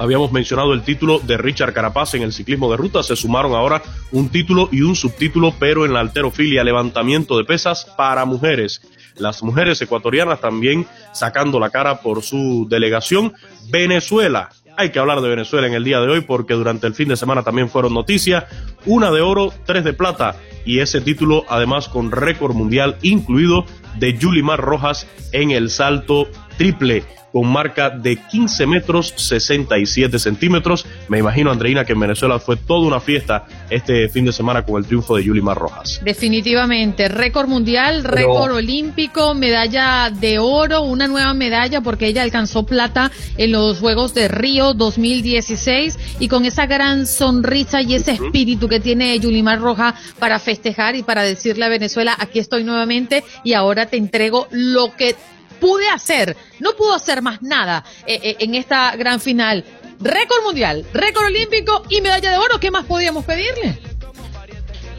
habíamos 0.00 0.32
mencionado 0.32 0.72
el 0.72 0.80
título 0.80 1.18
de 1.18 1.36
Richard 1.36 1.74
Carapaz 1.74 2.14
en 2.14 2.22
el 2.22 2.32
ciclismo 2.32 2.70
de 2.70 2.78
ruta, 2.78 3.02
se 3.02 3.16
sumaron 3.16 3.52
ahora 3.52 3.82
un 4.12 4.30
título 4.30 4.70
y 4.72 4.80
un 4.80 4.96
subtítulo, 4.96 5.52
pero 5.58 5.84
en 5.84 5.92
la 5.92 6.00
alterofilia, 6.00 6.64
levantamiento 6.64 7.36
de 7.36 7.44
pesas 7.44 7.84
para 7.98 8.24
mujeres. 8.24 8.80
Las 9.16 9.42
mujeres 9.42 9.82
ecuatorianas 9.82 10.40
también 10.40 10.86
sacando 11.12 11.60
la 11.60 11.68
cara 11.68 12.00
por 12.00 12.22
su 12.22 12.66
delegación. 12.70 13.34
Venezuela, 13.68 14.48
hay 14.80 14.90
que 14.90 14.98
hablar 14.98 15.20
de 15.20 15.28
Venezuela 15.28 15.66
en 15.66 15.74
el 15.74 15.84
día 15.84 16.00
de 16.00 16.08
hoy 16.08 16.20
porque 16.22 16.54
durante 16.54 16.86
el 16.86 16.94
fin 16.94 17.08
de 17.08 17.16
semana 17.16 17.42
también 17.42 17.68
fueron 17.68 17.92
noticias. 17.92 18.44
Una 18.86 19.10
de 19.10 19.20
oro, 19.20 19.52
tres 19.66 19.84
de 19.84 19.92
plata 19.92 20.36
y 20.64 20.78
ese 20.78 21.02
título 21.02 21.44
además 21.48 21.88
con 21.88 22.10
récord 22.10 22.54
mundial 22.54 22.96
incluido 23.02 23.66
de 23.98 24.16
Yulimar 24.16 24.58
Rojas 24.58 25.06
en 25.32 25.50
el 25.50 25.68
salto 25.68 26.28
triple 26.60 27.02
con 27.32 27.50
marca 27.50 27.88
de 27.88 28.16
15 28.16 28.66
metros 28.66 29.14
67 29.16 30.18
centímetros. 30.18 30.84
Me 31.08 31.18
imagino, 31.18 31.50
Andreina, 31.50 31.86
que 31.86 31.94
en 31.94 32.00
Venezuela 32.00 32.38
fue 32.38 32.56
toda 32.56 32.86
una 32.86 33.00
fiesta 33.00 33.46
este 33.70 34.10
fin 34.10 34.26
de 34.26 34.32
semana 34.32 34.62
con 34.62 34.76
el 34.76 34.84
triunfo 34.86 35.16
de 35.16 35.24
Yulimar 35.24 35.56
Rojas. 35.56 36.02
Definitivamente, 36.04 37.08
récord 37.08 37.48
mundial, 37.48 38.04
récord 38.04 38.52
olímpico, 38.52 39.34
medalla 39.34 40.10
de 40.10 40.38
oro, 40.38 40.82
una 40.82 41.06
nueva 41.06 41.32
medalla 41.32 41.80
porque 41.80 42.08
ella 42.08 42.24
alcanzó 42.24 42.66
plata 42.66 43.10
en 43.38 43.52
los 43.52 43.78
Juegos 43.78 44.12
de 44.12 44.28
Río 44.28 44.74
2016 44.74 45.98
y 46.18 46.28
con 46.28 46.44
esa 46.44 46.66
gran 46.66 47.06
sonrisa 47.06 47.80
y 47.80 47.94
ese 47.94 48.12
espíritu 48.12 48.68
que 48.68 48.80
tiene 48.80 49.18
Yulimar 49.18 49.60
Rojas 49.60 49.94
para 50.18 50.38
festejar 50.38 50.94
y 50.94 51.02
para 51.04 51.22
decirle 51.22 51.64
a 51.64 51.68
Venezuela, 51.68 52.14
aquí 52.18 52.38
estoy 52.38 52.64
nuevamente 52.64 53.24
y 53.44 53.54
ahora 53.54 53.86
te 53.86 53.96
entrego 53.96 54.46
lo 54.50 54.94
que 54.94 55.14
pude 55.60 55.88
hacer, 55.88 56.36
no 56.58 56.72
pudo 56.72 56.94
hacer 56.94 57.22
más 57.22 57.42
nada 57.42 57.84
eh, 58.06 58.18
eh, 58.22 58.36
en 58.40 58.54
esta 58.54 58.96
gran 58.96 59.20
final. 59.20 59.64
Récord 60.00 60.42
mundial, 60.42 60.86
récord 60.94 61.26
olímpico 61.26 61.84
y 61.90 62.00
medalla 62.00 62.30
de 62.30 62.38
oro, 62.38 62.58
¿qué 62.58 62.70
más 62.70 62.86
podíamos 62.86 63.24
pedirle? 63.24 63.78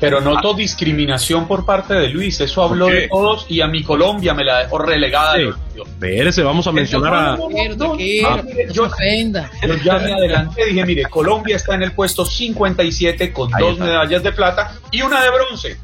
Pero 0.01 0.19
noto 0.19 0.55
discriminación 0.55 1.47
por 1.47 1.63
parte 1.63 1.93
de 1.93 2.09
Luis, 2.09 2.41
eso 2.41 2.63
habló 2.63 2.87
de 2.87 3.07
todos 3.07 3.45
y 3.49 3.61
a 3.61 3.67
mi 3.67 3.83
Colombia 3.83 4.33
me 4.33 4.43
la 4.43 4.63
dejó 4.63 4.79
relegada. 4.79 5.35
Sí. 5.37 6.41
vamos 6.41 6.65
a 6.65 6.71
mencionar 6.71 7.13
a... 7.13 7.37
yo, 8.71 8.87
ya 9.83 9.99
me 9.99 10.13
adelanté, 10.13 10.65
dije, 10.65 10.85
mire, 10.87 11.03
Colombia 11.03 11.55
está 11.55 11.75
en 11.75 11.83
el 11.83 11.91
puesto 11.91 12.25
57 12.25 13.31
con 13.31 13.51
dos 13.51 13.77
medallas 13.77 14.23
de 14.23 14.31
plata 14.31 14.73
y 14.89 15.03
una 15.03 15.21
de 15.23 15.29
bronce. 15.29 15.77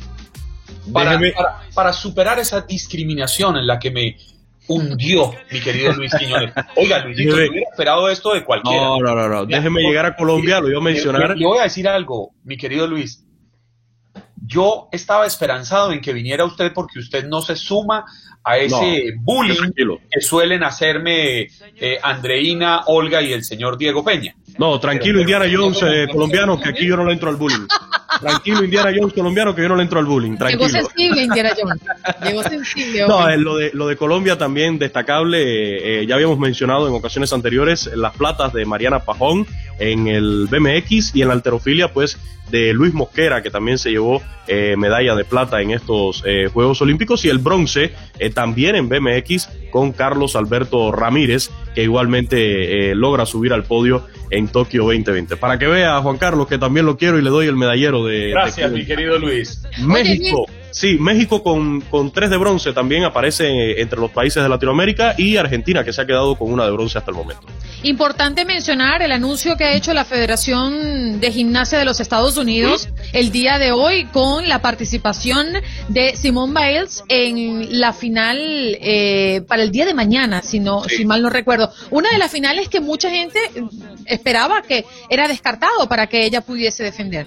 Para, 0.92 1.20
para, 1.20 1.60
para 1.76 1.94
superar 1.94 2.40
esa 2.40 2.62
discriminación 2.62 3.56
en 3.58 3.68
la 3.68 3.78
que 3.78 3.92
me, 3.92 4.18
hundió, 4.68 5.34
mi 5.52 5.60
querido 5.62 5.94
Luis 5.94 6.12
Quiñones. 6.18 6.54
Oiga, 6.76 7.00
Luis, 7.06 7.18
yo 7.18 7.34
hubiera 7.34 7.70
esperado 7.70 8.10
esto 8.10 8.34
de 8.34 8.44
cualquiera. 8.44 8.82
No, 8.82 9.00
no, 9.00 9.16
no, 9.16 9.28
no. 9.28 9.46
déjeme 9.46 9.82
llegar 9.82 10.06
a 10.06 10.16
Colombia, 10.16 10.60
lo 10.60 10.70
iba 10.70 10.80
a 10.80 10.84
mencionar. 10.84 11.38
Le 11.38 11.46
voy 11.46 11.60
a 11.60 11.64
decir 11.64 11.88
algo, 11.88 12.32
mi 12.44 12.58
querido 12.58 12.88
Luis. 12.88 13.24
Yo 14.46 14.88
estaba 14.92 15.26
esperanzado 15.26 15.92
en 15.92 16.00
que 16.00 16.14
viniera 16.14 16.46
usted 16.46 16.72
porque 16.74 17.00
usted 17.00 17.26
no 17.26 17.42
se 17.42 17.56
suma 17.56 18.06
a 18.44 18.58
ese 18.58 19.14
bullying 19.20 19.72
que 20.10 20.22
suelen 20.22 20.64
hacerme 20.64 21.48
eh, 21.76 22.00
Andreina, 22.02 22.84
Olga 22.86 23.22
y 23.22 23.34
el 23.34 23.44
señor 23.44 23.78
Diego 23.78 24.06
Peña. 24.06 24.36
No, 24.58 24.80
tranquilo, 24.80 25.20
Indiana 25.20 25.46
Jones, 25.52 25.80
eh, 25.84 26.08
colombiano, 26.12 26.60
que 26.60 26.70
aquí 26.70 26.88
yo 26.88 26.98
no 26.98 27.06
le 27.06 27.14
entro 27.14 27.30
al 27.30 27.36
bullying. 27.36 27.68
Tranquilo, 28.20 28.64
Indiana 28.64 28.92
Jones 28.98 29.14
colombiano, 29.14 29.54
que 29.54 29.62
yo 29.62 29.70
no 29.70 29.76
le 29.76 29.84
entro 29.84 30.00
al 30.00 30.06
bullying. 30.06 30.36
Tranquilo. 30.38 30.68
Llegó 30.68 30.88
sensible, 30.88 31.22
Indiana 31.24 31.52
Jones. 31.56 31.82
Llegó 32.24 32.44
sensible. 32.44 33.08
No, 33.08 33.38
lo 33.38 33.58
de, 33.58 33.72
lo 33.74 33.88
de 33.88 33.96
Colombia 33.96 34.38
también 34.38 34.80
destacable. 34.80 36.02
Eh, 36.02 36.08
ya 36.08 36.16
habíamos 36.16 36.40
mencionado 36.40 36.88
en 36.88 36.96
ocasiones 36.96 37.32
anteriores 37.34 37.90
las 37.96 38.16
platas 38.16 38.54
de 38.54 38.66
Mariana 38.66 39.00
Pajón 39.00 39.46
en 39.80 40.08
el 40.08 40.48
BMX 40.50 41.16
y 41.16 41.22
en 41.22 41.28
la 41.28 41.36
alterofilia, 41.36 41.94
pues 41.94 42.18
de 42.50 42.74
Luis 42.74 42.94
Mosquera, 42.94 43.42
que 43.42 43.50
también 43.50 43.78
se 43.78 43.92
llevó 43.92 44.22
eh, 44.48 44.76
medalla 44.78 45.16
de 45.16 45.26
plata 45.26 45.62
en 45.62 45.72
estos 45.72 46.24
eh, 46.26 46.50
Juegos 46.52 46.82
Olímpicos, 46.82 47.26
y 47.26 47.30
el 47.30 47.40
bronce 47.40 47.92
eh, 48.20 48.30
también 48.30 48.76
en 48.76 48.90
BMX 48.90 49.50
con 49.72 49.92
Carlos 49.92 50.36
Alberto 50.36 50.92
Ramírez, 50.92 51.50
que 51.78 51.84
igualmente 51.84 52.96
logra 52.96 53.28
subir 53.28 53.54
al 53.54 53.64
podio 53.64 54.08
en 54.32 54.48
Tokio 54.48 54.82
2020. 54.82 55.38
Para 55.38 55.60
que 55.60 55.68
vea, 55.68 56.02
Juan 56.02 56.18
Carlos, 56.18 56.48
que 56.48 56.58
también 56.58 56.88
lo 56.88 56.98
quiero 56.98 57.20
y 57.20 57.22
le 57.22 57.30
doy 57.30 57.46
el 57.46 57.56
medallero 57.56 58.04
de... 58.04 58.32
Gracias, 58.32 58.72
mi 58.72 58.84
querido 58.84 59.20
Luis. 59.20 59.62
México. 59.86 60.48
Sí, 60.78 61.00
México 61.00 61.42
con, 61.42 61.82
con 61.82 62.12
tres 62.12 62.30
de 62.30 62.38
bronce 62.38 62.72
también 62.72 63.04
aparece 63.04 63.82
entre 63.82 64.00
los 64.00 64.12
países 64.12 64.44
de 64.44 64.48
Latinoamérica 64.48 65.16
y 65.18 65.36
Argentina, 65.36 65.84
que 65.84 65.92
se 65.92 66.04
ha 66.04 66.06
quedado 66.06 66.36
con 66.36 66.54
una 66.54 66.66
de 66.66 66.72
bronce 66.72 67.00
hasta 67.00 67.10
el 67.10 67.18
momento. 67.18 67.48
Importante 67.82 68.46
mencionar 68.46 69.02
el 69.02 69.12
anuncio 69.12 69.58
que 69.58 69.64
ha 69.64 69.74
hecho 69.74 69.92
la 69.96 70.06
Federación 70.06 71.20
de 71.20 71.32
Gimnasia 71.32 71.80
de 71.80 71.86
los 71.86 72.00
Estados 72.00 72.38
Unidos 72.38 72.90
el 73.12 73.32
día 73.32 73.58
de 73.58 73.72
hoy 73.72 74.06
con 74.06 74.48
la 74.48 74.62
participación 74.62 75.48
de 75.88 76.16
Simone 76.16 76.54
Biles 76.54 77.04
en 77.10 77.80
la 77.80 77.92
final 77.92 78.38
eh, 78.40 79.42
para 79.48 79.64
el 79.64 79.72
día 79.72 79.88
de 79.88 79.96
mañana, 79.96 80.44
si, 80.44 80.60
no, 80.60 80.84
si 80.84 81.06
mal 81.06 81.24
no 81.24 81.32
recuerdo. 81.32 81.72
Una 81.90 82.12
de 82.12 82.20
las 82.20 82.32
finales 82.32 82.70
que 82.70 82.82
mucha 82.82 83.10
gente 83.10 83.40
esperaba 84.06 84.62
que 84.62 84.86
era 85.10 85.28
descartado 85.28 85.90
para 85.90 86.06
que 86.06 86.24
ella 86.24 86.42
pudiese 86.42 86.84
defender. 86.84 87.26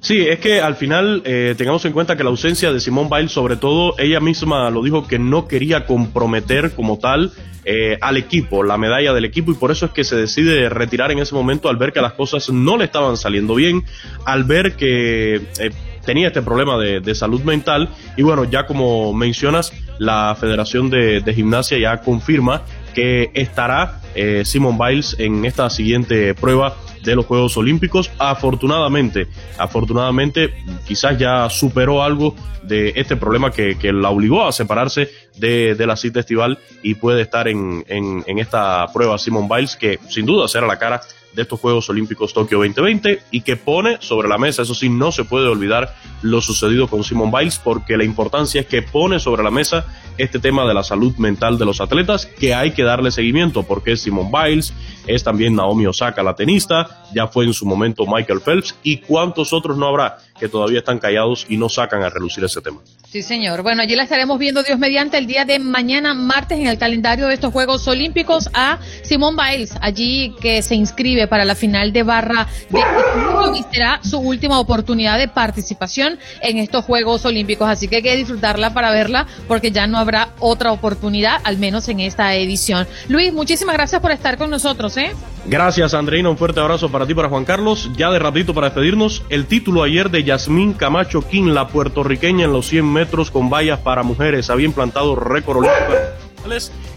Sí, 0.00 0.26
es 0.26 0.38
que 0.40 0.60
al 0.60 0.76
final 0.76 1.22
eh, 1.26 1.54
tengamos 1.58 1.84
en 1.84 1.92
cuenta 1.92 2.16
que 2.16 2.24
la 2.24 2.30
ausencia 2.30 2.72
de 2.72 2.80
Simone 2.80 3.10
Biles, 3.14 3.32
sobre 3.32 3.56
todo, 3.56 3.94
ella 3.98 4.18
misma 4.18 4.70
lo 4.70 4.82
dijo 4.82 5.06
que 5.06 5.18
no 5.18 5.46
quería 5.46 5.84
comprometer 5.84 6.72
como 6.72 6.98
tal 6.98 7.32
eh, 7.66 7.98
al 8.00 8.16
equipo, 8.16 8.62
la 8.62 8.78
medalla 8.78 9.12
del 9.12 9.26
equipo, 9.26 9.52
y 9.52 9.54
por 9.54 9.70
eso 9.70 9.86
es 9.86 9.92
que 9.92 10.02
se 10.02 10.16
decide 10.16 10.70
retirar 10.70 11.12
en 11.12 11.18
ese 11.18 11.34
momento 11.34 11.68
al 11.68 11.76
ver 11.76 11.92
que 11.92 12.00
las 12.00 12.14
cosas 12.14 12.48
no 12.48 12.78
le 12.78 12.86
estaban 12.86 13.18
saliendo 13.18 13.54
bien, 13.54 13.84
al 14.24 14.44
ver 14.44 14.76
que 14.76 15.34
eh, 15.36 15.70
tenía 16.06 16.28
este 16.28 16.40
problema 16.40 16.78
de, 16.78 17.14
salud 17.14 17.42
mental, 17.42 17.90
y 18.16 18.22
bueno, 18.22 18.44
ya 18.44 18.64
como 18.64 19.12
mencionas, 19.12 19.74
la 19.98 20.34
Federación 20.40 20.88
de, 20.88 21.22
Gimnasia 21.34 21.78
ya 21.78 21.98
confirma 21.98 22.62
que 22.94 23.30
estará 23.34 24.00
eh, 24.14 24.42
Simon 24.46 24.78
Biles 24.78 25.16
en 25.18 25.44
esta 25.44 25.68
siguiente 25.68 26.34
prueba 26.34 26.74
de 27.02 27.14
los 27.14 27.26
Juegos 27.26 27.56
Olímpicos. 27.56 28.10
Afortunadamente, 28.18 29.28
afortunadamente, 29.58 30.54
quizás 30.86 31.18
ya 31.18 31.48
superó 31.50 32.02
algo 32.02 32.34
de 32.62 32.92
este 32.96 33.16
problema 33.16 33.50
que, 33.50 33.78
que 33.78 33.92
la 33.92 34.10
obligó 34.10 34.46
a 34.46 34.52
separarse 34.52 35.10
de, 35.36 35.74
de, 35.74 35.86
la 35.86 35.96
cita 35.96 36.20
estival 36.20 36.58
y 36.82 36.94
puede 36.94 37.22
estar 37.22 37.48
en, 37.48 37.84
en, 37.88 38.22
en 38.26 38.38
esta 38.38 38.86
prueba 38.92 39.18
Simon 39.18 39.48
Biles, 39.48 39.76
que 39.76 39.98
sin 40.08 40.26
duda 40.26 40.46
será 40.46 40.66
la 40.66 40.78
cara 40.78 41.00
de 41.34 41.42
estos 41.42 41.60
Juegos 41.60 41.88
Olímpicos 41.88 42.32
Tokio 42.32 42.58
2020 42.58 43.22
y 43.30 43.42
que 43.42 43.56
pone 43.56 43.98
sobre 44.00 44.28
la 44.28 44.38
mesa, 44.38 44.62
eso 44.62 44.74
sí, 44.74 44.88
no 44.88 45.12
se 45.12 45.24
puede 45.24 45.48
olvidar 45.48 45.94
lo 46.22 46.40
sucedido 46.40 46.88
con 46.88 47.04
Simon 47.04 47.30
Biles 47.30 47.58
porque 47.58 47.96
la 47.96 48.04
importancia 48.04 48.60
es 48.60 48.66
que 48.66 48.82
pone 48.82 49.20
sobre 49.20 49.42
la 49.42 49.50
mesa 49.50 49.86
este 50.18 50.38
tema 50.38 50.66
de 50.66 50.74
la 50.74 50.82
salud 50.82 51.14
mental 51.16 51.58
de 51.58 51.64
los 51.64 51.80
atletas 51.80 52.26
que 52.26 52.54
hay 52.54 52.72
que 52.72 52.82
darle 52.82 53.10
seguimiento 53.10 53.62
porque 53.62 53.92
es 53.92 54.02
Simon 54.02 54.30
Biles, 54.30 54.74
es 55.06 55.24
también 55.24 55.54
Naomi 55.54 55.86
Osaka 55.86 56.22
la 56.22 56.34
tenista, 56.34 57.04
ya 57.14 57.26
fue 57.28 57.44
en 57.44 57.54
su 57.54 57.64
momento 57.64 58.06
Michael 58.06 58.40
Phelps 58.40 58.74
y 58.82 58.98
cuántos 58.98 59.52
otros 59.52 59.78
no 59.78 59.86
habrá 59.86 60.18
que 60.38 60.48
todavía 60.48 60.80
están 60.80 60.98
callados 60.98 61.46
y 61.48 61.56
no 61.56 61.68
sacan 61.68 62.02
a 62.02 62.10
relucir 62.10 62.44
ese 62.44 62.60
tema. 62.60 62.80
Sí, 63.10 63.22
señor. 63.24 63.62
Bueno, 63.62 63.82
allí 63.82 63.96
la 63.96 64.04
estaremos 64.04 64.38
viendo 64.38 64.62
Dios 64.62 64.78
mediante 64.78 65.18
el 65.18 65.26
día 65.26 65.44
de 65.44 65.58
mañana, 65.58 66.14
martes, 66.14 66.60
en 66.60 66.68
el 66.68 66.78
calendario 66.78 67.26
de 67.26 67.34
estos 67.34 67.52
Juegos 67.52 67.88
Olímpicos 67.88 68.48
a 68.54 68.78
Simón 69.02 69.34
Biles, 69.34 69.74
allí 69.80 70.32
que 70.40 70.62
se 70.62 70.76
inscribe 70.76 71.26
para 71.26 71.44
la 71.44 71.56
final 71.56 71.92
de 71.92 72.04
barra 72.04 72.46
de 72.68 72.78
y 73.58 73.74
será 73.74 73.98
su 74.04 74.18
última 74.18 74.60
oportunidad 74.60 75.18
de 75.18 75.26
participación 75.26 76.20
en 76.40 76.58
estos 76.58 76.84
Juegos 76.84 77.24
Olímpicos. 77.24 77.68
Así 77.68 77.88
que 77.88 77.96
hay 77.96 78.02
que 78.02 78.14
disfrutarla 78.14 78.74
para 78.74 78.92
verla 78.92 79.26
porque 79.48 79.72
ya 79.72 79.88
no 79.88 79.98
habrá 79.98 80.28
otra 80.38 80.70
oportunidad, 80.70 81.40
al 81.42 81.58
menos 81.58 81.88
en 81.88 81.98
esta 81.98 82.36
edición. 82.36 82.86
Luis, 83.08 83.32
muchísimas 83.32 83.74
gracias 83.74 84.00
por 84.00 84.12
estar 84.12 84.38
con 84.38 84.50
nosotros, 84.50 84.96
¿eh? 84.98 85.10
Gracias, 85.46 85.94
Andreina. 85.94 86.30
Un 86.30 86.36
fuerte 86.36 86.60
abrazo 86.60 86.92
para 86.92 87.06
ti, 87.06 87.14
para 87.14 87.28
Juan 87.28 87.44
Carlos. 87.44 87.90
Ya 87.96 88.10
de 88.10 88.20
ratito 88.20 88.54
para 88.54 88.68
despedirnos, 88.68 89.24
el 89.30 89.46
título 89.46 89.82
ayer 89.82 90.10
de 90.10 90.22
Yasmín 90.22 90.74
Camacho 90.74 91.26
King, 91.26 91.46
la 91.46 91.66
puertorriqueña 91.66 92.44
en 92.44 92.52
los 92.52 92.66
100 92.68 92.84
metros 92.84 92.99
con 93.30 93.50
vallas 93.50 93.78
para 93.80 94.02
mujeres. 94.02 94.50
Había 94.50 94.66
implantado 94.66 95.16
récord 95.16 95.58
olímpico 95.58 95.94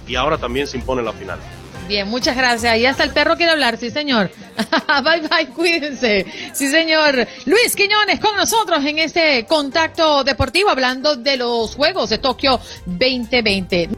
y 0.08 0.16
ahora 0.16 0.38
también 0.38 0.68
se 0.68 0.78
impone 0.78 1.00
en 1.00 1.06
la 1.06 1.14
final. 1.14 1.40
Bien, 1.88 2.08
muchas 2.08 2.36
gracias. 2.36 2.78
Y 2.78 2.86
hasta 2.86 3.04
el 3.04 3.12
perro 3.12 3.36
quiere 3.36 3.52
hablar, 3.52 3.78
sí, 3.78 3.90
señor. 3.90 4.32
bye, 5.04 5.28
bye, 5.28 5.48
cuídense. 5.54 6.26
Sí, 6.54 6.70
señor. 6.70 7.28
Luis 7.46 7.76
Quiñones 7.76 8.20
con 8.20 8.36
nosotros 8.36 8.84
en 8.86 9.00
este 9.00 9.46
contacto 9.46 10.24
deportivo 10.24 10.70
hablando 10.70 11.16
de 11.16 11.38
los 11.38 11.76
Juegos 11.76 12.10
de 12.10 12.20
Tokio 12.20 12.60
2020. 12.86 13.90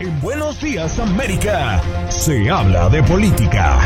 En 0.00 0.20
Buenos 0.20 0.60
Días 0.60 0.98
América 0.98 1.80
se 2.10 2.50
habla 2.50 2.88
de 2.88 3.02
política. 3.04 3.80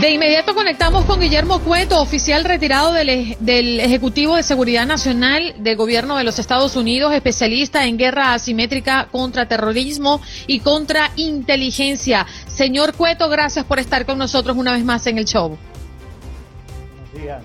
De 0.00 0.10
inmediato 0.10 0.54
conectamos 0.54 1.04
con 1.06 1.18
Guillermo 1.18 1.58
Cueto, 1.58 2.00
oficial 2.00 2.44
retirado 2.44 2.92
del, 2.92 3.36
del, 3.40 3.80
Ejecutivo 3.80 4.36
de 4.36 4.44
Seguridad 4.44 4.86
Nacional 4.86 5.56
del 5.58 5.76
Gobierno 5.76 6.16
de 6.16 6.22
los 6.22 6.38
Estados 6.38 6.76
Unidos, 6.76 7.12
especialista 7.12 7.84
en 7.84 7.98
guerra 7.98 8.32
asimétrica 8.32 9.08
contra 9.10 9.48
terrorismo 9.48 10.20
y 10.46 10.60
contra 10.60 11.10
inteligencia. 11.16 12.26
Señor 12.46 12.94
Cueto, 12.94 13.28
gracias 13.28 13.64
por 13.64 13.80
estar 13.80 14.06
con 14.06 14.18
nosotros 14.18 14.56
una 14.56 14.74
vez 14.74 14.84
más 14.84 15.04
en 15.08 15.18
el 15.18 15.24
show. 15.24 15.58
Buenos 16.94 17.24
días, 17.24 17.42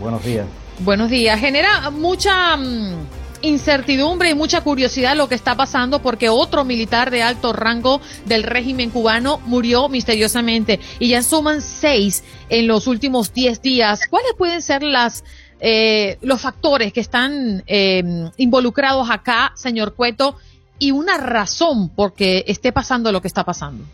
buenos 0.00 0.24
días. 0.24 0.46
Buenos 0.80 1.10
días. 1.10 1.38
Genera 1.38 1.90
mucha 1.90 2.56
mm, 2.56 3.06
incertidumbre 3.42 4.30
y 4.30 4.34
mucha 4.34 4.62
curiosidad 4.62 5.16
lo 5.16 5.28
que 5.28 5.34
está 5.34 5.56
pasando 5.56 6.00
porque 6.00 6.28
otro 6.28 6.64
militar 6.64 7.10
de 7.10 7.22
alto 7.22 7.52
rango 7.52 8.00
del 8.26 8.42
régimen 8.42 8.90
cubano 8.90 9.40
murió 9.46 9.88
misteriosamente 9.88 10.80
y 10.98 11.08
ya 11.08 11.22
suman 11.22 11.60
seis 11.60 12.24
en 12.48 12.66
los 12.66 12.86
últimos 12.86 13.32
diez 13.32 13.62
días. 13.62 14.06
¿Cuáles 14.08 14.32
pueden 14.36 14.62
ser 14.62 14.82
las 14.82 15.24
eh, 15.60 16.18
los 16.22 16.40
factores 16.40 16.92
que 16.92 17.00
están 17.00 17.64
eh, 17.66 18.30
involucrados 18.36 19.10
acá, 19.10 19.52
señor 19.56 19.94
Cueto, 19.94 20.36
y 20.78 20.92
una 20.92 21.18
razón 21.18 21.88
por 21.88 22.12
que 22.12 22.44
esté 22.46 22.72
pasando 22.72 23.10
lo 23.10 23.20
que 23.20 23.28
está 23.28 23.44
pasando? 23.44 23.84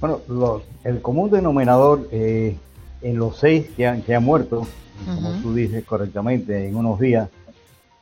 Bueno, 0.00 0.20
el 0.84 1.02
común 1.02 1.30
denominador 1.30 2.08
eh, 2.12 2.56
en 3.02 3.18
los 3.18 3.36
seis 3.38 3.66
que 3.76 3.86
han, 3.86 4.02
que 4.02 4.14
han 4.14 4.24
muerto, 4.24 4.66
como 5.04 5.32
tú 5.42 5.54
dices 5.54 5.84
correctamente, 5.84 6.68
en 6.68 6.76
unos 6.76 6.98
días, 6.98 7.28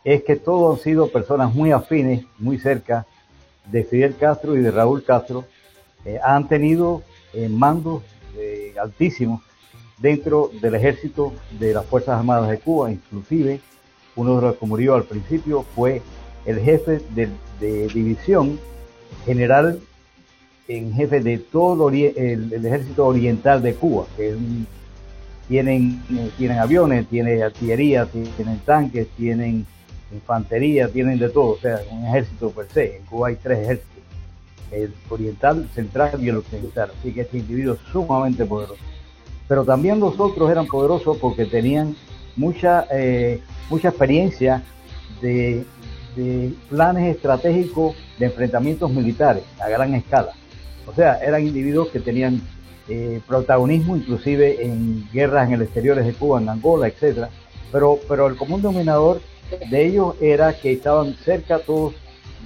es 0.07 0.23
que 0.23 0.37
todos 0.37 0.79
han 0.79 0.85
sido 0.85 1.09
personas 1.09 1.53
muy 1.53 1.73
afines, 1.73 2.25
muy 2.39 2.61
cerca 2.61 3.05
de 3.73 3.83
Fidel 3.83 4.15
Castro 4.15 4.57
y 4.57 4.61
de 4.61 4.71
Raúl 4.71 5.03
Castro. 5.03 5.45
Eh, 6.05 6.21
han 6.23 6.47
tenido 6.47 7.03
eh, 7.35 7.49
mandos 7.49 8.05
eh, 8.37 8.73
altísimos 8.81 9.43
dentro 9.99 10.53
del 10.63 10.77
ejército 10.77 11.33
de 11.59 11.75
las 11.75 11.85
Fuerzas 11.87 12.21
Armadas 12.21 12.49
de 12.49 12.61
Cuba, 12.61 12.93
inclusive 12.93 13.59
uno 14.15 14.37
de 14.37 14.43
los 14.43 14.57
que 14.57 14.67
murió 14.67 14.95
al 14.95 15.03
principio 15.03 15.65
fue 15.75 16.01
el 16.45 16.61
jefe 16.61 17.01
de, 17.11 17.29
división 17.89 18.61
general 19.25 19.81
en 20.69 20.93
jefe 20.93 21.21
de 21.21 21.39
todo 21.39 21.89
el, 21.89 22.53
ejército 22.53 23.07
oriental 23.07 23.61
de 23.61 23.75
Cuba, 23.75 24.07
que 24.17 24.37
tienen, 25.49 26.01
tienen 26.39 26.59
aviones, 26.59 27.09
tienen 27.09 27.43
artillería, 27.43 28.07
tienen 28.07 28.61
tanques, 28.61 29.09
tienen 29.17 29.67
infantería, 30.13 30.89
tienen 30.89 31.19
de 31.19 31.29
todo, 31.29 31.53
o 31.53 31.59
sea, 31.59 31.81
un 31.91 32.07
ejército 32.07 32.51
per 32.51 32.69
se. 32.69 32.97
En 32.97 33.05
Cuba 33.05 33.29
hay 33.29 33.37
tres 33.37 33.59
ejércitos, 33.59 34.03
el 34.71 34.95
oriental, 35.09 35.69
central 35.75 36.23
y 36.23 36.29
el 36.29 36.37
occidental, 36.37 36.91
así 36.99 37.13
que 37.13 37.23
este 37.23 37.39
individuo 37.39 37.75
es 37.75 37.81
sumamente 37.93 38.45
poderoso. 38.45 38.83
Pero 39.49 39.65
también 39.65 40.01
los 40.01 40.19
otros 40.19 40.51
eran 40.51 40.67
poderosos 40.67 41.17
porque 41.19 41.47
tenían 41.47 41.97
mucha, 42.37 42.87
eh, 42.91 43.41
mucha 43.71 43.89
experiencia 43.89 44.63
de, 45.21 45.65
planes 46.71 47.15
estratégicos 47.15 47.95
de 48.19 48.27
enfrentamientos 48.27 48.91
militares 48.91 49.45
a 49.61 49.69
gran 49.69 49.95
escala. 49.95 50.33
O 50.87 50.95
sea, 50.95 51.19
eran 51.19 51.47
individuos 51.47 51.89
que 51.89 52.01
tenían 52.01 52.41
eh, 52.89 53.21
protagonismo 53.27 53.99
inclusive 53.99 54.65
en 54.65 55.07
guerras 55.13 55.49
en 55.49 55.55
el 55.55 55.63
exterior 55.63 56.03
de 56.03 56.15
Cuba, 56.15 56.41
en 56.41 56.49
Angola, 56.49 56.89
etcétera. 56.89 57.29
Pero, 57.71 57.99
pero 58.09 58.29
el 58.29 58.37
común 58.37 58.63
dominador 58.63 59.21
de 59.71 59.87
ellos 59.87 60.15
era 60.21 60.53
que 60.55 60.73
estaban 60.73 61.15
cerca 61.25 61.59
todos 61.59 61.95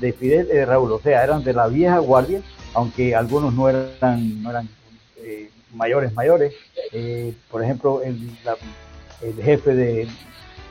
de 0.00 0.12
Fidel 0.12 0.48
y 0.50 0.56
de 0.56 0.66
Raúl, 0.66 0.92
o 0.92 1.00
sea, 1.00 1.22
eran 1.22 1.44
de 1.44 1.52
la 1.52 1.68
vieja 1.68 1.98
guardia, 1.98 2.40
aunque 2.74 3.14
algunos 3.14 3.54
no 3.54 3.68
eran, 3.68 4.42
no 4.42 4.50
eran 4.50 4.68
eh, 5.18 5.50
mayores, 5.74 6.12
mayores. 6.14 6.54
Eh, 6.92 7.34
por 7.50 7.62
ejemplo, 7.62 8.02
el, 8.02 8.16
jefe 9.42 9.74
de 9.74 10.08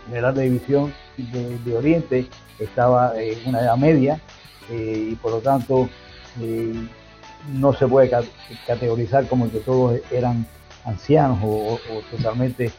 general 0.07 0.33
de 0.33 0.43
división 0.43 0.93
de, 1.17 1.77
Oriente 1.77 2.27
estaba 2.57 3.13
en 3.21 3.37
una 3.47 3.61
edad 3.61 3.77
media 3.77 4.19
eh, 4.71 5.09
y 5.11 5.15
por 5.15 5.31
lo 5.31 5.39
tanto 5.39 5.87
no 7.53 7.73
se 7.73 7.87
puede 7.87 8.11
categorizar 8.65 9.27
como 9.27 9.51
que 9.51 9.59
todos 9.59 9.99
eran 10.11 10.47
ancianos 10.85 11.37
o, 11.43 11.79
totalmente 12.09 12.71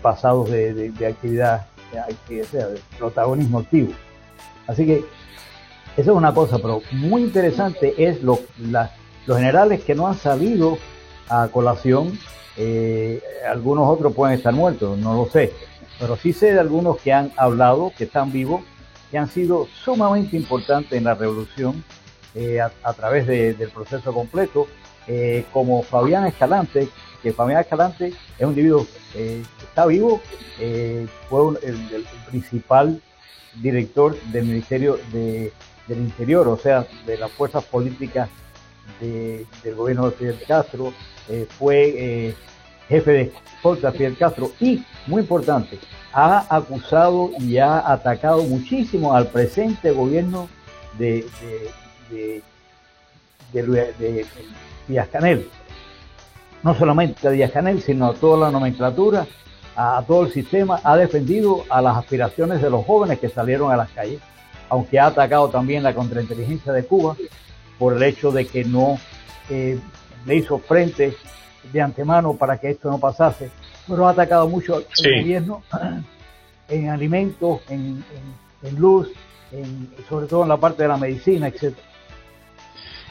pasados 0.00 0.50
de, 0.50 0.92
actividad 1.06 1.66
que 2.28 2.44
sea 2.44 2.68
protagonismo 2.98 3.60
activo. 3.60 3.92
Así 4.66 4.86
que 4.86 5.04
eso 5.96 6.10
es 6.12 6.16
una 6.16 6.32
cosa, 6.32 6.58
pero 6.58 6.80
muy 6.92 7.22
interesante 7.22 7.94
es 7.98 8.22
lo, 8.22 8.38
los 9.26 9.36
generales 9.36 9.82
que 9.84 9.94
no 9.94 10.06
han 10.06 10.14
salido 10.14 10.78
a 11.28 11.48
colación, 11.48 12.18
eh, 12.56 13.22
algunos 13.48 13.88
otros 13.88 14.14
pueden 14.14 14.36
estar 14.36 14.54
muertos, 14.54 14.98
no 14.98 15.14
lo 15.14 15.30
sé, 15.30 15.52
pero 15.98 16.16
sí 16.16 16.32
sé 16.32 16.52
de 16.52 16.60
algunos 16.60 16.98
que 16.98 17.12
han 17.12 17.32
hablado, 17.36 17.92
que 17.96 18.04
están 18.04 18.32
vivos, 18.32 18.62
que 19.10 19.18
han 19.18 19.28
sido 19.28 19.66
sumamente 19.84 20.36
importantes 20.36 20.92
en 20.92 21.04
la 21.04 21.14
revolución 21.14 21.84
eh, 22.34 22.60
a, 22.60 22.92
través 22.94 23.26
del 23.26 23.70
proceso 23.70 24.12
completo, 24.14 24.66
eh, 25.06 25.44
como 25.52 25.82
Fabián 25.82 26.26
Escalante, 26.26 26.88
que 27.22 27.32
Fabián 27.32 27.60
Escalante 27.60 28.08
es 28.38 28.42
un 28.42 28.50
individuo 28.50 28.86
eh, 29.14 29.42
está 29.62 29.86
vivo, 29.86 30.20
eh, 30.58 31.06
fue 31.28 31.58
el, 31.62 32.06
principal 32.28 33.00
director 33.56 34.18
del 34.32 34.46
Ministerio 34.46 34.98
de, 35.12 35.52
del 35.86 35.98
Interior, 35.98 36.48
o 36.48 36.56
sea, 36.56 36.86
de 37.06 37.18
las 37.18 37.30
fuerzas 37.30 37.64
políticas 37.64 38.30
del 39.00 39.74
gobierno 39.74 40.08
de 40.08 40.16
Fidel 40.16 40.38
Castro, 40.46 40.92
eh, 41.28 41.46
fue 41.58 42.34
jefe 42.88 43.10
de 43.10 43.32
escolta 43.56 43.92
Fidel 43.92 44.16
Castro 44.16 44.52
y, 44.60 44.84
muy 45.06 45.22
importante, 45.22 45.78
ha 46.12 46.46
acusado 46.54 47.30
y 47.38 47.58
ha 47.58 47.92
atacado 47.92 48.44
muchísimo 48.44 49.14
al 49.14 49.26
presente 49.28 49.90
gobierno 49.90 50.48
de, 50.98 51.26
de, 52.10 52.42
no 56.62 56.74
solamente 56.74 57.26
a 57.26 57.30
Díaz 57.30 57.50
Canel, 57.50 57.82
sino 57.82 58.06
a 58.06 58.14
toda 58.14 58.38
la 58.38 58.50
nomenclatura, 58.50 59.26
a, 59.76 60.02
todo 60.06 60.26
el 60.26 60.32
sistema, 60.32 60.80
ha 60.84 60.96
defendido 60.96 61.64
a 61.68 61.80
las 61.80 61.96
aspiraciones 61.96 62.62
de 62.62 62.70
los 62.70 62.84
jóvenes 62.84 63.18
que 63.18 63.28
salieron 63.28 63.72
a 63.72 63.76
las 63.76 63.90
calles, 63.90 64.20
aunque 64.68 64.98
ha 64.98 65.06
atacado 65.06 65.48
también 65.48 65.82
la 65.82 65.94
contrainteligencia 65.94 66.72
de 66.72 66.84
Cuba 66.84 67.16
por 67.78 67.94
el 67.94 68.02
hecho 68.02 68.30
de 68.30 68.46
que 68.46 68.64
no 68.64 68.98
eh, 69.50 69.78
le 70.26 70.36
hizo 70.36 70.58
frente 70.58 71.14
de 71.72 71.80
antemano 71.80 72.34
para 72.34 72.58
que 72.58 72.70
esto 72.70 72.90
no 72.90 72.98
pasase, 72.98 73.50
pero 73.88 74.06
ha 74.06 74.10
atacado 74.10 74.48
mucho 74.48 74.76
al 74.76 74.86
gobierno 75.02 75.62
en 76.68 76.88
alimentos, 76.90 77.60
en, 77.68 78.04
luz, 78.76 79.08
sobre 80.08 80.26
todo 80.26 80.44
en 80.44 80.48
la 80.48 80.56
parte 80.56 80.84
de 80.84 80.88
la 80.88 80.96
medicina, 80.96 81.48
etcétera. 81.48 81.91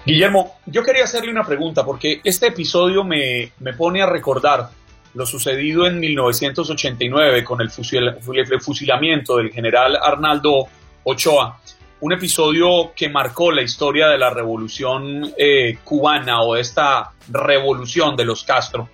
Guillermo, 0.05 0.55
yo 0.65 0.83
quería 0.83 1.03
hacerle 1.03 1.31
una 1.31 1.43
pregunta 1.43 1.85
porque 1.85 2.21
este 2.23 2.47
episodio 2.47 3.03
me, 3.03 3.51
pone 3.77 4.01
a 4.01 4.07
recordar 4.07 4.69
lo 5.13 5.25
sucedido 5.25 5.85
en 5.85 5.99
1989 5.99 7.43
con 7.43 7.61
el, 7.61 7.69
fusilamiento 7.69 9.37
del 9.37 9.51
general 9.51 9.97
Arnaldo 10.01 10.67
Ochoa. 11.03 11.59
un 11.99 12.13
episodio 12.13 12.93
que 12.95 13.09
marcó 13.09 13.51
la 13.51 13.61
historia 13.61 14.07
de 14.07 14.17
la 14.17 14.31
revolución 14.31 15.33
eh, 15.37 15.77
cubana 15.83 16.41
o 16.41 16.55
esta 16.55 17.11
revolución 17.29 18.15
de 18.15 18.25
los 18.25 18.43
Castro. 18.43 18.89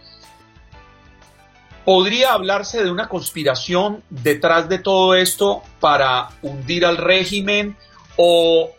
¿Podría 1.85 2.33
hablarse 2.33 2.83
de 2.83 2.91
una 2.91 3.07
conspiración 3.07 4.03
detrás 4.09 4.67
de 4.67 4.79
todo 4.79 5.15
esto 5.15 5.61
para 5.79 6.27
hundir 6.41 6.85
al 6.85 6.97
régimen 6.97 7.77
o 8.17 8.71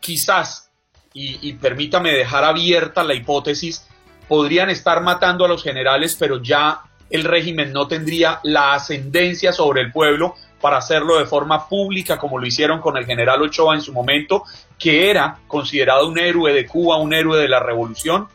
quizás, 0.00 0.70
y, 1.16 1.52
permítame 1.54 2.10
dejar 2.10 2.42
abierta 2.42 3.04
la 3.04 3.14
hipótesis, 3.14 3.86
podrían 4.26 4.68
estar 4.68 5.00
matando 5.00 5.44
a 5.44 5.48
los 5.48 5.62
generales, 5.62 6.16
pero 6.18 6.42
ya 6.42 6.80
el 7.08 7.22
régimen 7.22 7.72
no 7.72 7.86
tendría 7.86 8.40
la 8.42 8.74
ascendencia 8.74 9.52
sobre 9.52 9.82
el 9.82 9.92
pueblo 9.92 10.34
para 10.60 10.78
hacerlo 10.78 11.18
de 11.18 11.26
forma 11.26 11.68
pública 11.68 12.18
como 12.18 12.38
lo 12.38 12.46
hicieron 12.46 12.80
con 12.80 12.96
el 12.96 13.06
general 13.06 13.42
Ochoa 13.42 13.76
en 13.76 13.80
su 13.80 13.92
momento, 13.92 14.42
que 14.76 15.08
era 15.08 15.38
considerado 15.46 16.08
un 16.08 16.18
héroe 16.18 16.52
de 16.52 16.66
Cuba, 16.66 16.96
un 16.96 17.14
héroe 17.14 17.38
de 17.38 17.48
la 17.48 17.60
revolución? 17.60 18.26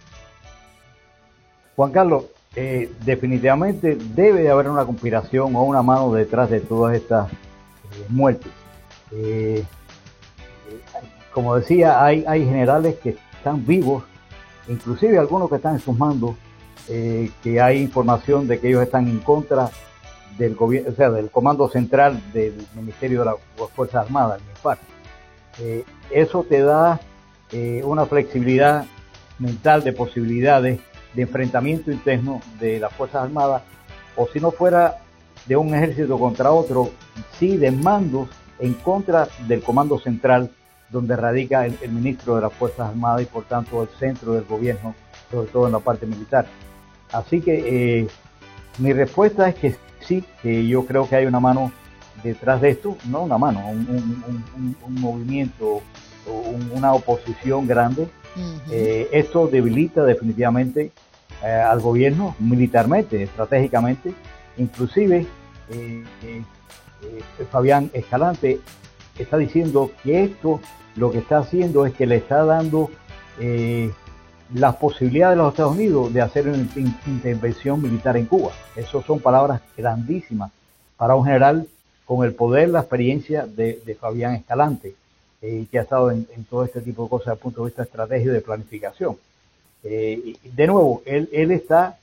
Juan 1.75 1.91
Carlos, 1.91 2.25
eh, 2.55 2.89
definitivamente 3.01 3.97
debe 3.99 4.43
de 4.43 4.51
haber 4.51 4.69
una 4.69 4.85
conspiración 4.85 5.53
o 5.55 5.63
una 5.63 5.81
mano 5.81 6.13
detrás 6.13 6.49
de 6.49 6.61
todas 6.61 6.95
estas 6.95 7.29
eh, 7.29 8.05
muertes. 8.07 8.51
Eh, 9.11 9.65
como 11.33 11.55
decía, 11.55 12.03
hay, 12.03 12.23
hay 12.27 12.45
generales 12.45 12.95
que 13.01 13.17
están 13.33 13.65
vivos, 13.65 14.03
inclusive 14.67 15.17
algunos 15.17 15.49
que 15.49 15.55
están 15.55 15.75
en 15.75 15.81
sus 15.81 15.97
mandos, 15.97 16.35
que 16.87 17.61
hay 17.61 17.81
información 17.81 18.47
de 18.47 18.59
que 18.59 18.69
ellos 18.69 18.81
están 18.81 19.07
en 19.07 19.19
contra 19.19 19.69
del 20.37 20.55
gobierno, 20.55 20.91
o 20.91 20.95
sea, 20.95 21.11
del 21.11 21.29
Comando 21.29 21.69
Central 21.69 22.19
del 22.33 22.55
Ministerio 22.73 23.19
de 23.19 23.25
las 23.25 23.35
Fuerzas 23.75 24.05
Armadas, 24.05 24.41
el 24.41 24.47
MIFAR. 24.47 24.77
eso 26.09 26.43
te 26.49 26.61
da 26.61 26.99
una 27.83 28.05
flexibilidad 28.05 28.85
mental 29.37 29.83
de 29.83 29.93
posibilidades 29.93 30.79
de 31.13 31.21
enfrentamiento 31.21 31.91
interno 31.91 32.41
de 32.59 32.79
las 32.79 32.93
Fuerzas 32.93 33.23
Armadas, 33.23 33.63
o 34.15 34.27
si 34.27 34.39
no 34.39 34.51
fuera 34.51 34.97
de 35.45 35.55
un 35.55 35.73
ejército 35.73 36.17
contra 36.19 36.51
otro, 36.51 36.89
sí 37.39 37.57
de 37.57 37.71
mandos 37.71 38.29
en 38.59 38.73
contra 38.73 39.27
del 39.47 39.61
Comando 39.61 39.99
Central, 39.99 40.51
donde 40.89 41.15
radica 41.15 41.65
el, 41.65 41.78
ministro 41.91 42.36
de 42.36 42.41
las 42.41 42.54
Fuerzas 42.54 42.89
Armadas 42.89 43.21
y 43.21 43.25
por 43.25 43.43
tanto 43.43 43.84
el 43.84 43.89
centro 43.99 44.34
del 44.34 44.43
gobierno, 44.43 44.95
sobre 45.32 45.47
todo 45.49 45.67
en 45.67 45.73
la 45.73 45.80
parte 45.80 46.06
militar. 46.06 46.45
Así 47.12 47.41
que 47.41 48.02
eh, 48.02 48.08
mi 48.80 48.93
respuesta 48.93 49.49
es 49.49 49.56
que 49.56 49.75
sí, 49.99 50.23
que 50.41 50.67
yo 50.67 50.86
creo 50.86 51.08
que 51.08 51.15
hay 51.15 51.25
una 51.25 51.39
mano 51.39 51.71
detrás 52.23 52.62
de 52.62 52.71
esto, 52.71 52.97
no 53.06 53.23
una 53.23 53.38
mano, 53.38 53.67
un, 53.69 54.75
movimiento, 54.88 55.82
una 56.73 56.93
oposición 56.93 57.67
grande 57.67 58.10
eh, 58.71 59.10
esto 59.12 59.47
debilita 59.47 60.04
definitivamente 60.04 60.91
eh, 61.43 61.47
al 61.47 61.80
gobierno 61.80 62.36
militarmente, 62.39 63.23
estratégicamente. 63.23 64.13
Inclusive, 64.58 65.25
Fabián 67.52 67.89
Escalante 67.93 68.60
está 69.23 69.38
diciendo 69.38 69.91
que 70.03 70.23
esto 70.23 70.60
lo 70.95 71.12
que 71.12 71.19
está 71.19 71.39
haciendo 71.39 71.86
es 71.86 71.93
que 71.93 72.05
le 72.05 72.17
está 72.17 72.43
dando 72.43 72.89
las 74.53 74.75
posibilidades 74.75 75.38
de 75.38 75.43
los 75.43 75.53
Estados 75.53 75.73
Unidos 75.73 76.12
de 76.12 76.21
hacer 76.21 76.49
una 76.49 76.67
intervención 77.08 77.82
militar 77.82 78.17
en 78.17 78.25
Cuba. 78.25 78.51
Esas 78.75 79.05
son 79.05 79.19
palabras 79.19 79.62
grandísimas 79.77 80.51
para 80.97 81.15
un 81.15 81.23
general 81.23 81.67
con 82.05 82.25
el 82.25 82.34
poder, 82.34 82.69
la 82.69 82.79
experiencia 82.79 83.45
de 83.45 83.97
Fabián 83.99 84.36
Escalante 84.36 84.95
eh, 85.41 85.67
que 85.71 85.79
ha 85.79 85.84
estado 85.84 86.12
en, 86.12 86.27
todo 86.49 86.65
este 86.65 86.82
tipo 86.82 87.03
de 87.03 87.10
cosas 87.10 87.27
desde 87.27 87.34
el 87.36 87.39
punto 87.39 87.62
de 87.62 87.67
vista 87.67 87.84
estratégico 87.84 88.34
de 88.34 88.41
planificación. 88.41 89.15
Eh, 89.86 90.36
de 90.43 90.67
nuevo, 90.67 91.01
él, 91.05 91.29
él 91.32 91.51
está 91.51 91.97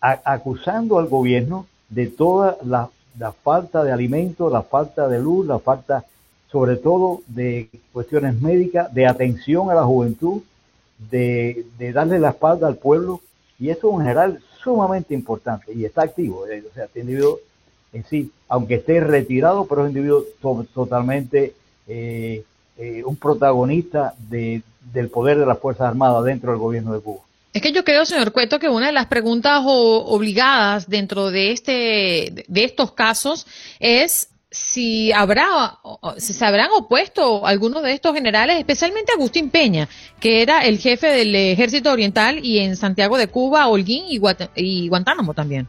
acusando 0.00 0.98
al 0.98 1.06
gobierno 1.06 1.66
de 1.88 2.08
toda 2.08 2.58
la, 2.64 2.90
falta 3.44 3.84
de 3.84 3.92
alimentos, 3.92 4.50
la 4.50 4.62
falta 4.62 5.06
de 5.06 5.20
luz, 5.20 5.46
la 5.46 5.60
falta 5.60 6.04
sobre 6.52 6.76
todo 6.76 7.22
de 7.26 7.70
cuestiones 7.92 8.40
médicas, 8.40 8.92
de 8.92 9.06
atención 9.06 9.70
a 9.70 9.74
la 9.74 9.84
juventud, 9.84 10.42
de, 11.10 11.64
darle 11.94 12.18
la 12.18 12.28
espalda 12.28 12.68
al 12.68 12.76
pueblo, 12.76 13.22
y 13.58 13.70
esto 13.70 13.88
es 13.88 13.94
un 13.94 14.02
general 14.02 14.38
sumamente 14.62 15.14
importante 15.14 15.72
y 15.72 15.84
está 15.84 16.02
activo, 16.02 16.46
eh, 16.46 16.62
o 16.70 16.74
sea, 16.74 16.84
este 16.84 17.00
individuo 17.00 17.40
en 17.92 18.04
sí, 18.04 18.30
aunque 18.48 18.76
esté 18.76 19.00
retirado, 19.00 19.66
pero 19.66 19.82
es 19.82 19.90
un 19.90 19.96
individuo 19.96 20.24
totalmente 20.74 21.54
eh, 21.88 22.44
eh, 22.78 23.02
un 23.04 23.16
protagonista 23.16 24.14
de, 24.30 24.62
del 24.92 25.08
poder 25.08 25.38
de 25.38 25.46
las 25.46 25.58
Fuerzas 25.58 25.88
Armadas 25.88 26.24
dentro 26.24 26.50
del 26.52 26.60
gobierno 26.60 26.92
de 26.92 27.00
Cuba. 27.00 27.20
Es 27.52 27.60
que 27.60 27.72
yo 27.72 27.84
creo, 27.84 28.06
señor 28.06 28.32
Cueto, 28.32 28.58
que 28.58 28.68
una 28.70 28.86
de 28.86 28.92
las 28.92 29.06
preguntas 29.06 29.62
obligadas 29.66 30.88
dentro 30.88 31.30
de 31.30 31.52
este 31.52 32.44
de 32.48 32.64
estos 32.64 32.92
casos 32.92 33.46
es 33.78 34.31
si 34.52 35.10
habrá 35.12 35.78
si 36.18 36.32
se 36.32 36.44
habrán 36.44 36.68
opuesto 36.76 37.46
algunos 37.46 37.82
de 37.82 37.92
estos 37.92 38.14
generales, 38.14 38.58
especialmente 38.58 39.12
Agustín 39.12 39.50
Peña, 39.50 39.88
que 40.20 40.42
era 40.42 40.64
el 40.64 40.78
jefe 40.78 41.08
del 41.08 41.34
Ejército 41.34 41.90
Oriental 41.90 42.38
y 42.44 42.58
en 42.58 42.76
Santiago 42.76 43.18
de 43.18 43.26
Cuba, 43.26 43.66
Holguín 43.66 44.04
y, 44.54 44.88
Guantánamo 44.88 45.34
también. 45.34 45.66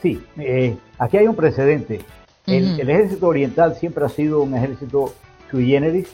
Sí, 0.00 0.22
eh, 0.38 0.76
aquí 0.98 1.16
hay 1.18 1.26
un 1.26 1.36
precedente. 1.36 2.00
el, 2.46 2.80
Ejército 2.80 3.26
Oriental 3.26 3.76
siempre 3.76 4.04
ha 4.04 4.08
sido 4.08 4.42
un 4.42 4.54
ejército 4.54 5.14
sui 5.50 5.66
generis, 5.66 6.08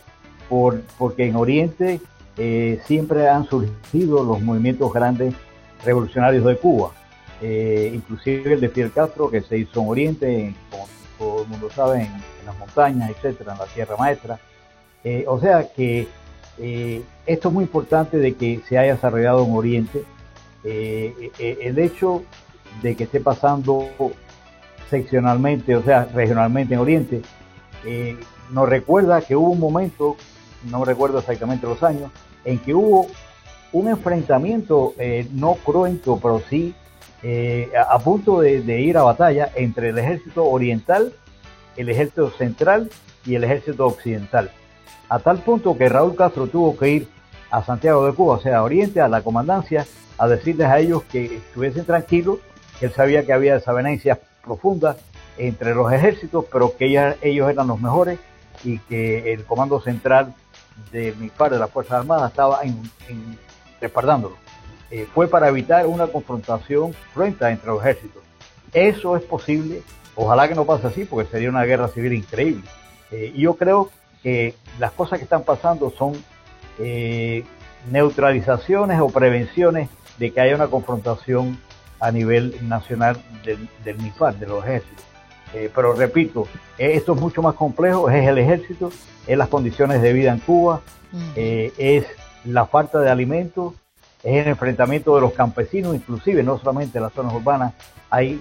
por, 0.48 0.80
porque 0.98 1.26
en 1.26 1.36
Oriente 1.36 2.00
eh, 2.36 2.80
siempre 2.86 3.28
han 3.28 3.48
surgido 3.48 4.24
los 4.24 4.40
movimientos 4.40 4.92
grandes 4.92 5.34
revolucionarios 5.84 6.44
de 6.44 6.56
Cuba, 6.56 6.92
eh, 7.40 7.90
inclusive 7.94 8.54
el 8.54 8.60
de 8.60 8.68
Fidel 8.68 8.92
Castro, 8.92 9.30
que 9.30 9.42
se 9.42 9.58
hizo 9.58 9.80
en 9.80 9.88
Oriente, 9.88 10.54
como 10.67 10.67
todo 11.18 11.42
el 11.42 11.48
mundo 11.48 11.68
sabe, 11.70 12.02
en, 12.02 12.12
las 12.46 12.56
montañas, 12.58 13.10
etcétera, 13.10 13.52
en 13.52 13.58
la 13.58 13.66
Tierra 13.66 13.96
Maestra. 13.96 14.38
Eh, 15.04 15.24
o 15.26 15.38
sea 15.38 15.68
que 15.68 16.08
esto 17.26 17.48
es 17.48 17.54
muy 17.54 17.62
importante 17.64 18.16
de 18.16 18.34
que 18.34 18.60
se 18.68 18.78
haya 18.78 18.94
desarrollado 18.94 19.44
en 19.44 19.54
Oriente. 19.54 20.04
el 20.64 21.78
hecho 21.78 22.24
de 22.82 22.96
que 22.96 23.04
esté 23.04 23.20
pasando 23.20 23.88
seccionalmente, 24.90 25.76
o 25.76 25.82
sea, 25.84 26.04
regionalmente 26.06 26.74
en 26.74 26.80
Oriente, 26.80 27.22
nos 28.50 28.68
recuerda 28.68 29.20
que 29.20 29.36
hubo 29.36 29.50
un 29.50 29.60
momento, 29.60 30.16
no 30.64 30.84
recuerdo 30.84 31.18
exactamente 31.18 31.66
los 31.66 31.82
años, 31.82 32.10
en 32.44 32.58
que 32.58 32.74
hubo 32.74 33.06
un 33.72 33.88
enfrentamiento 33.88 34.94
eh, 34.98 35.28
no 35.32 35.54
cruento, 35.54 36.18
pero 36.22 36.40
sí 36.48 36.74
eh, 37.22 37.70
a, 37.76 37.98
punto 37.98 38.40
de, 38.40 38.80
ir 38.80 38.96
a 38.96 39.02
batalla 39.02 39.50
entre 39.54 39.90
el 39.90 39.98
ejército 39.98 40.44
oriental, 40.44 41.12
el 41.76 41.88
ejército 41.88 42.30
central 42.30 42.90
y 43.24 43.34
el 43.34 43.44
ejército 43.44 43.86
occidental. 43.86 44.50
A 45.08 45.18
tal 45.18 45.38
punto 45.38 45.76
que 45.76 45.88
Raúl 45.88 46.14
Castro 46.14 46.46
tuvo 46.46 46.76
que 46.76 46.88
ir 46.90 47.08
a 47.50 47.62
Santiago 47.64 48.06
de 48.06 48.12
Cuba, 48.12 48.34
o 48.34 48.40
sea, 48.40 48.58
a 48.58 48.62
Oriente, 48.62 49.00
a 49.00 49.08
la 49.08 49.22
comandancia, 49.22 49.86
a 50.18 50.28
decirles 50.28 50.68
a 50.68 50.78
ellos 50.78 51.02
que 51.04 51.36
estuviesen 51.36 51.84
tranquilos, 51.84 52.38
que 52.78 52.86
él 52.86 52.92
sabía 52.92 53.24
que 53.24 53.32
había 53.32 53.54
desavenencias 53.54 54.18
profundas 54.44 54.96
entre 55.38 55.74
los 55.74 55.92
ejércitos, 55.92 56.44
pero 56.52 56.76
que 56.76 57.16
ellos 57.22 57.50
eran 57.50 57.66
los 57.66 57.80
mejores 57.80 58.18
y 58.64 58.78
que 58.80 59.32
el 59.32 59.44
Comando 59.44 59.80
Central 59.80 60.34
de 60.92 61.14
MIFAR 61.18 61.52
de 61.52 61.58
las 61.58 61.70
Fuerzas 61.70 62.00
Armadas 62.00 62.30
estaba 62.30 62.60
en, 62.62 62.78
respaldándolo. 63.80 64.36
Eh, 64.90 65.06
fue 65.14 65.28
para 65.28 65.48
evitar 65.48 65.86
una 65.86 66.06
confrontación 66.06 66.94
cruenta 67.14 67.50
entre 67.50 67.68
los 67.68 67.80
ejércitos. 67.80 68.22
Eso 68.72 69.16
es 69.16 69.22
posible, 69.22 69.82
ojalá 70.14 70.48
que 70.48 70.54
no 70.54 70.64
pase 70.64 70.86
así, 70.86 71.04
porque 71.04 71.30
sería 71.30 71.48
una 71.48 71.64
guerra 71.64 71.88
civil 71.88 72.12
increíble. 72.12 72.68
Eh, 73.10 73.32
yo 73.36 73.54
creo 73.54 73.90
que 74.22 74.54
las 74.78 74.92
cosas 74.92 75.18
que 75.18 75.24
están 75.24 75.42
pasando 75.44 75.90
son 75.90 76.12
eh, 76.78 77.44
neutralizaciones 77.90 79.00
o 79.00 79.08
prevenciones 79.08 79.88
de 80.18 80.32
que 80.32 80.40
haya 80.40 80.54
una 80.54 80.68
confrontación 80.68 81.58
a 82.00 82.10
nivel 82.10 82.56
nacional 82.68 83.16
del, 83.44 83.68
del 83.84 83.98
MIFAR, 83.98 84.38
de 84.38 84.46
los 84.46 84.64
ejércitos. 84.64 85.04
Eh, 85.54 85.70
pero 85.74 85.94
repito, 85.94 86.46
eh, 86.76 86.92
esto 86.94 87.14
es 87.14 87.20
mucho 87.20 87.42
más 87.42 87.54
complejo, 87.54 88.10
es 88.10 88.26
el 88.26 88.38
ejército, 88.38 88.90
es 89.26 89.38
las 89.38 89.48
condiciones 89.48 90.02
de 90.02 90.12
vida 90.12 90.32
en 90.32 90.40
Cuba, 90.40 90.82
eh, 91.36 91.72
es 91.78 92.06
la 92.44 92.66
falta 92.66 93.00
de 93.00 93.10
alimentos, 93.10 93.74
es 94.22 94.42
el 94.42 94.48
enfrentamiento 94.48 95.14
de 95.14 95.20
los 95.20 95.32
campesinos, 95.32 95.94
inclusive 95.94 96.42
no 96.42 96.58
solamente 96.58 96.98
en 96.98 97.04
las 97.04 97.12
zonas 97.12 97.34
urbanas, 97.34 97.74
hay, 98.10 98.40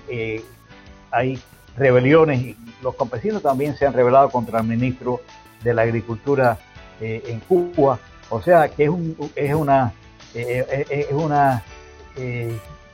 hay 1.12 1.40
rebeliones 1.76 2.42
y 2.42 2.58
los 2.82 2.96
campesinos 2.96 3.42
también 3.42 3.76
se 3.78 3.86
han 3.86 3.94
rebelado 3.94 4.30
contra 4.30 4.60
el 4.60 4.68
ministro 4.68 5.22
de 5.64 5.74
la 5.74 5.84
Agricultura 5.84 6.58
en 7.00 7.40
Cuba, 7.42 8.00
o 8.30 8.42
sea 8.42 8.70
que 8.70 8.86
es, 8.86 8.90
un, 8.90 9.16
es 9.36 9.54
una, 9.54 9.94
es 10.34 11.12
una 11.12 11.64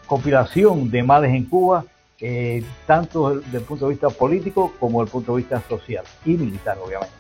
compilación 0.06 0.89
de 0.91 1.04
males 1.04 1.34
en 1.34 1.46
Cuba 1.46 1.86
eh, 2.26 2.63
tanto 2.88 3.36
desde 3.36 3.58
el 3.58 3.63
punto 3.65 3.86
de 3.86 3.91
vista 3.96 4.10
político 4.10 4.74
como 4.80 5.02
desde 5.02 5.10
el 5.10 5.12
punto 5.12 5.36
de 5.36 5.38
vista 5.39 5.62
social 5.67 6.06
y 6.26 6.30
militar, 6.32 6.78
obviamente. 6.82 7.13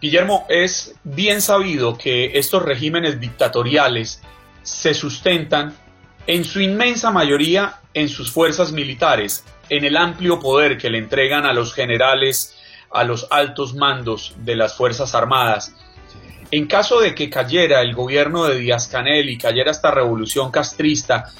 Guillermo, 0.00 0.44
es 0.48 0.96
bien 1.04 1.40
sabido 1.40 1.96
que 1.96 2.36
estos 2.36 2.64
regímenes 2.64 3.20
dictatoriales 3.20 4.20
se 4.62 4.94
sustentan 4.94 5.74
en 6.26 6.44
su 6.44 6.60
inmensa 6.60 7.10
mayoría 7.10 7.80
en 7.94 8.08
sus 8.08 8.30
fuerzas 8.30 8.72
militares, 8.72 9.44
en 9.68 9.84
el 9.84 9.96
amplio 9.96 10.40
poder 10.40 10.78
que 10.78 10.90
le 10.90 10.98
entregan 10.98 11.44
a 11.46 11.52
los 11.52 11.74
generales, 11.74 12.56
a 12.90 13.04
los 13.04 13.26
altos 13.30 13.74
mandos 13.74 14.34
de 14.38 14.56
las 14.56 14.74
Fuerzas 14.76 15.14
Armadas. 15.14 15.74
En 16.50 16.66
caso 16.66 17.00
de 17.00 17.14
que 17.14 17.30
cayera 17.30 17.80
el 17.80 17.94
gobierno 17.94 18.44
de 18.44 18.58
Díaz 18.58 18.88
Canel 18.88 19.30
y 19.30 19.38
cayera 19.38 19.70
esta 19.70 19.90
revolución 19.90 20.50
castrista, 20.50 21.30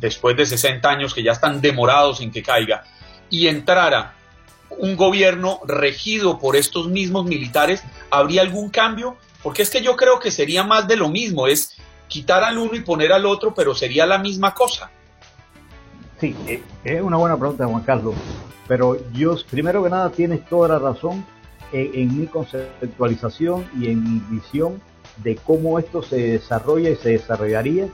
después 0.00 0.36
de 0.36 0.46
60 0.46 0.88
años 0.88 1.14
que 1.14 1.22
ya 1.22 1.32
están 1.32 1.60
demorados 1.60 2.20
en 2.20 2.30
que 2.30 2.42
caiga, 2.42 2.84
y 3.28 3.46
entrara 3.46 4.14
un 4.70 4.96
gobierno 4.96 5.60
regido 5.66 6.38
por 6.38 6.56
estos 6.56 6.88
mismos 6.88 7.26
militares, 7.26 7.82
¿habría 8.10 8.40
algún 8.40 8.70
cambio? 8.70 9.16
Porque 9.42 9.62
es 9.62 9.70
que 9.70 9.82
yo 9.82 9.96
creo 9.96 10.18
que 10.18 10.30
sería 10.30 10.62
más 10.62 10.88
de 10.88 10.96
lo 10.96 11.10
mismo, 11.10 11.46
es 11.46 11.76
quitar 12.12 12.44
al 12.44 12.58
uno 12.58 12.74
y 12.74 12.80
poner 12.80 13.10
al 13.10 13.24
otro, 13.24 13.54
pero 13.54 13.74
sería 13.74 14.04
la 14.04 14.18
misma 14.18 14.52
cosa. 14.52 14.90
Sí, 16.20 16.36
eh, 16.46 16.62
es 16.84 17.00
una 17.00 17.16
buena 17.16 17.38
pregunta, 17.38 17.66
Juan 17.66 17.82
Carlos. 17.82 18.14
Pero 18.68 18.98
yo, 19.12 19.34
primero 19.50 19.82
que 19.82 19.88
nada, 19.88 20.10
tienes 20.10 20.44
toda 20.46 20.68
la 20.68 20.78
razón 20.78 21.24
en, 21.72 22.20
mi 22.20 22.26
conceptualización 22.26 23.66
y 23.80 23.86
en 23.86 24.04
mi 24.04 24.20
visión 24.28 24.80
de 25.16 25.36
cómo 25.36 25.78
esto 25.78 26.02
se 26.02 26.16
desarrolla 26.16 26.90
y 26.90 26.96
se 26.96 27.10
desarrollaría. 27.10 27.88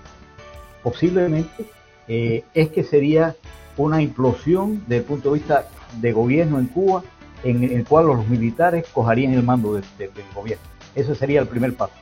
Posiblemente 0.82 1.64
eh, 2.08 2.44
es 2.54 2.70
que 2.70 2.82
sería 2.82 3.36
una 3.76 4.02
implosión 4.02 4.82
desde 4.88 4.96
el 4.96 5.04
punto 5.04 5.30
de 5.30 5.38
vista 5.38 5.68
de 6.00 6.12
gobierno 6.12 6.58
en 6.58 6.66
Cuba, 6.66 7.04
en 7.44 7.62
el 7.62 7.84
cual 7.84 8.06
los 8.06 8.26
militares 8.26 8.84
cojarían 8.92 9.32
el 9.32 9.44
mando 9.44 9.74
del 9.74 10.12
gobierno. 10.34 10.64
Ese 10.96 11.14
sería 11.14 11.40
el 11.40 11.46
primer 11.46 11.74
paso. 11.74 11.94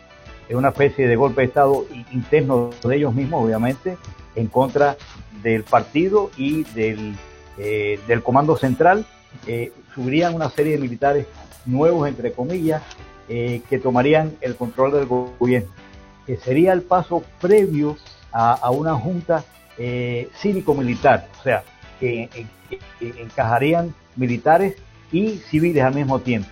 Es 0.49 0.55
una 0.55 0.69
especie 0.69 1.09
de 1.09 1.17
golpe 1.17 1.41
de 1.41 1.49
Estado 1.49 1.87
interno 2.13 2.71
de 2.85 2.97
ellos 2.97 3.15
mismos, 3.15 3.45
obviamente, 3.45 3.97
en 4.37 4.47
contra 4.47 4.97
del 5.43 5.65
partido 5.65 6.31
y 6.37 6.65
del, 6.65 7.17
eh, 7.59 7.99
del 8.07 8.23
comando 8.23 8.57
central. 8.57 9.07
Eh, 9.47 9.73
subirían 9.95 10.35
una 10.35 10.51
serie 10.51 10.73
de 10.73 10.79
militares 10.79 11.27
nuevos, 11.65 12.09
entre 12.09 12.33
comillas, 12.33 12.83
eh, 13.29 13.63
que 13.69 13.79
tomarían 13.79 14.37
el 14.41 14.57
control 14.57 14.93
del 14.93 15.07
gobierno, 15.07 15.71
que 16.27 16.37
sería 16.37 16.73
el 16.73 16.83
paso 16.83 17.25
previo 17.41 17.97
a, 18.33 18.71
una 18.71 18.95
junta 18.95 19.45
cívico-militar, 20.41 21.27
o 21.39 21.43
sea, 21.43 21.65
que, 21.99 22.29
encajarían 23.01 23.95
militares 24.15 24.77
y 25.13 25.39
civiles 25.39 25.83
al 25.83 25.95
mismo 25.95 26.19
tiempo. 26.21 26.49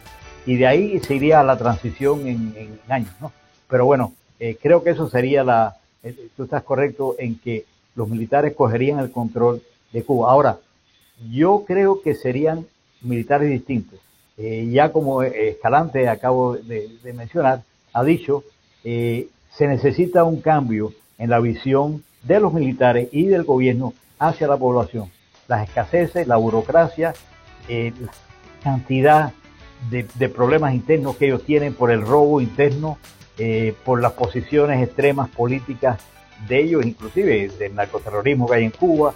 Y 0.46 0.56
de 0.56 0.66
ahí 0.66 1.00
se 1.00 1.14
iría 1.14 1.40
a 1.40 1.44
la 1.44 1.56
transición 1.56 2.26
en, 2.26 2.80
años, 2.88 3.12
¿no? 3.20 3.32
Pero 3.74 3.86
bueno, 3.86 4.12
eh, 4.38 4.56
creo 4.62 4.84
que 4.84 4.90
eso 4.90 5.10
sería 5.10 5.42
la... 5.42 5.78
Eh, 6.04 6.28
tú 6.36 6.44
estás 6.44 6.62
correcto 6.62 7.16
en 7.18 7.40
que 7.40 7.64
los 7.96 8.08
militares 8.08 8.54
cogerían 8.54 9.00
el 9.00 9.10
control 9.10 9.62
de 9.92 10.04
Cuba. 10.04 10.30
Ahora, 10.30 10.60
yo 11.28 11.64
creo 11.66 12.00
que 12.00 12.14
serían 12.14 12.66
militares 13.02 13.50
distintos. 13.50 13.98
Eh, 14.38 14.68
ya 14.70 14.92
como 14.92 15.24
Escalante 15.24 16.08
acabo 16.08 16.54
de, 16.54 16.88
mencionar, 17.14 17.64
ha 17.92 18.04
dicho, 18.04 18.44
se 18.84 19.66
necesita 19.66 20.22
un 20.22 20.40
cambio 20.40 20.92
en 21.18 21.30
la 21.30 21.40
visión 21.40 22.04
de 22.22 22.38
los 22.38 22.52
militares 22.52 23.08
y 23.10 23.26
del 23.26 23.42
gobierno 23.42 23.92
hacia 24.20 24.46
la 24.46 24.56
población 24.56 25.10
las 25.48 25.68
escaseces, 25.68 26.28
la 26.28 26.36
burocracia, 26.36 27.12
eh, 27.68 27.92
la 28.00 28.12
cantidad 28.62 29.32
de, 29.90 30.28
problemas 30.28 30.74
internos 30.74 31.16
que 31.16 31.26
ellos 31.26 31.44
tienen 31.44 31.74
por 31.74 31.90
el 31.90 32.00
robo 32.02 32.40
interno, 32.40 32.98
eh, 33.38 33.74
por 33.84 34.00
las 34.00 34.12
posiciones 34.12 34.82
extremas 34.82 35.28
políticas 35.28 35.98
de 36.48 36.62
ellos, 36.62 36.84
inclusive 36.84 37.48
del 37.48 37.74
narcoterrorismo 37.74 38.48
que 38.48 38.54
hay 38.56 38.64
en 38.64 38.70
Cuba, 38.70 39.14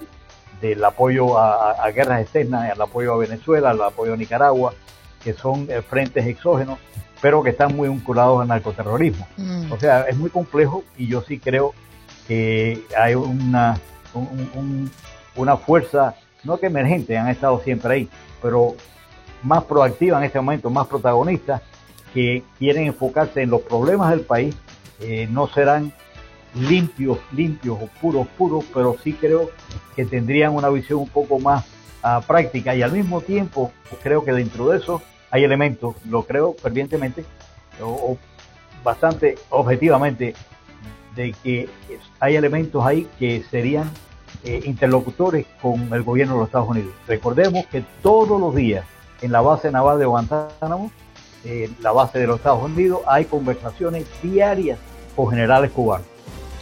del 0.60 0.84
apoyo 0.84 1.38
a, 1.38 1.88
guerras 1.90 2.22
externas, 2.22 2.70
al 2.70 2.80
apoyo 2.80 3.14
a 3.14 3.18
Venezuela, 3.18 3.70
al 3.70 3.82
apoyo 3.82 4.14
a 4.14 4.16
Nicaragua, 4.16 4.74
que 5.22 5.32
son 5.32 5.66
eh, 5.70 5.82
frentes 5.82 6.26
exógenos, 6.26 6.78
pero 7.20 7.42
que 7.42 7.50
están 7.50 7.76
muy 7.76 7.88
vinculados 7.88 8.40
al 8.40 8.48
narcoterrorismo. 8.48 9.26
Mm. 9.36 9.72
O 9.72 9.78
sea, 9.78 10.02
es 10.02 10.16
muy 10.16 10.30
complejo 10.30 10.84
y 10.96 11.06
yo 11.06 11.22
sí 11.22 11.38
creo 11.38 11.74
que 12.26 12.84
hay 12.96 13.14
una, 13.14 13.80
un, 14.14 14.90
una 15.36 15.56
fuerza, 15.56 16.14
no 16.44 16.58
que 16.58 16.66
emergente, 16.66 17.16
han 17.16 17.28
estado 17.28 17.60
siempre 17.60 17.94
ahí, 17.94 18.08
pero 18.42 18.74
más 19.42 19.64
proactiva 19.64 20.18
en 20.18 20.24
este 20.24 20.40
momento, 20.40 20.70
más 20.70 20.86
protagonista, 20.86 21.62
que 22.14 22.42
quieren 22.58 22.86
enfocarse 22.86 23.42
en 23.42 23.50
los 23.50 23.62
problemas 23.62 24.10
del 24.10 24.20
país, 24.20 24.54
eh, 25.00 25.28
no 25.30 25.48
serán 25.48 25.92
limpios, 26.54 27.18
limpios 27.32 27.78
o 27.80 27.86
puros, 28.00 28.26
puros, 28.38 28.64
pero 28.72 28.96
sí 29.02 29.12
creo 29.12 29.50
que 29.94 30.04
tendrían 30.04 30.54
una 30.54 30.68
visión 30.68 31.00
un 31.00 31.08
poco 31.08 31.38
más 31.38 31.66
ah, 32.02 32.20
práctica 32.26 32.74
y 32.74 32.82
al 32.82 32.92
mismo 32.92 33.20
tiempo 33.20 33.72
creo 34.02 34.24
que 34.24 34.32
dentro 34.32 34.68
de 34.70 34.78
eso 34.78 35.02
hay 35.30 35.44
elementos, 35.44 35.96
lo 36.06 36.22
creo 36.24 36.54
fervientemente 36.54 37.24
o 37.80 38.16
bastante 38.82 39.36
objetivamente, 39.50 40.34
de 41.14 41.34
que 41.42 41.68
hay 42.20 42.36
elementos 42.36 42.84
ahí 42.84 43.08
que 43.18 43.42
serían 43.50 43.90
eh, 44.44 44.62
interlocutores 44.64 45.46
con 45.60 45.92
el 45.92 46.02
gobierno 46.02 46.34
de 46.34 46.40
los 46.40 46.48
Estados 46.48 46.68
Unidos. 46.68 46.92
Recordemos 47.06 47.66
que 47.66 47.84
todos 48.02 48.40
los 48.40 48.54
días 48.54 48.84
en 49.20 49.32
la 49.32 49.40
base 49.40 49.70
naval 49.70 49.98
de 49.98 50.06
Guantánamo, 50.06 50.92
eh, 51.44 51.70
la 51.80 51.92
base 51.92 52.18
de 52.18 52.26
los 52.26 52.36
Estados 52.36 52.62
Unidos, 52.62 53.00
hay 53.06 53.24
conversaciones 53.24 54.06
diarias 54.22 54.78
con 55.14 55.30
generales 55.30 55.70
cubanos. 55.70 56.06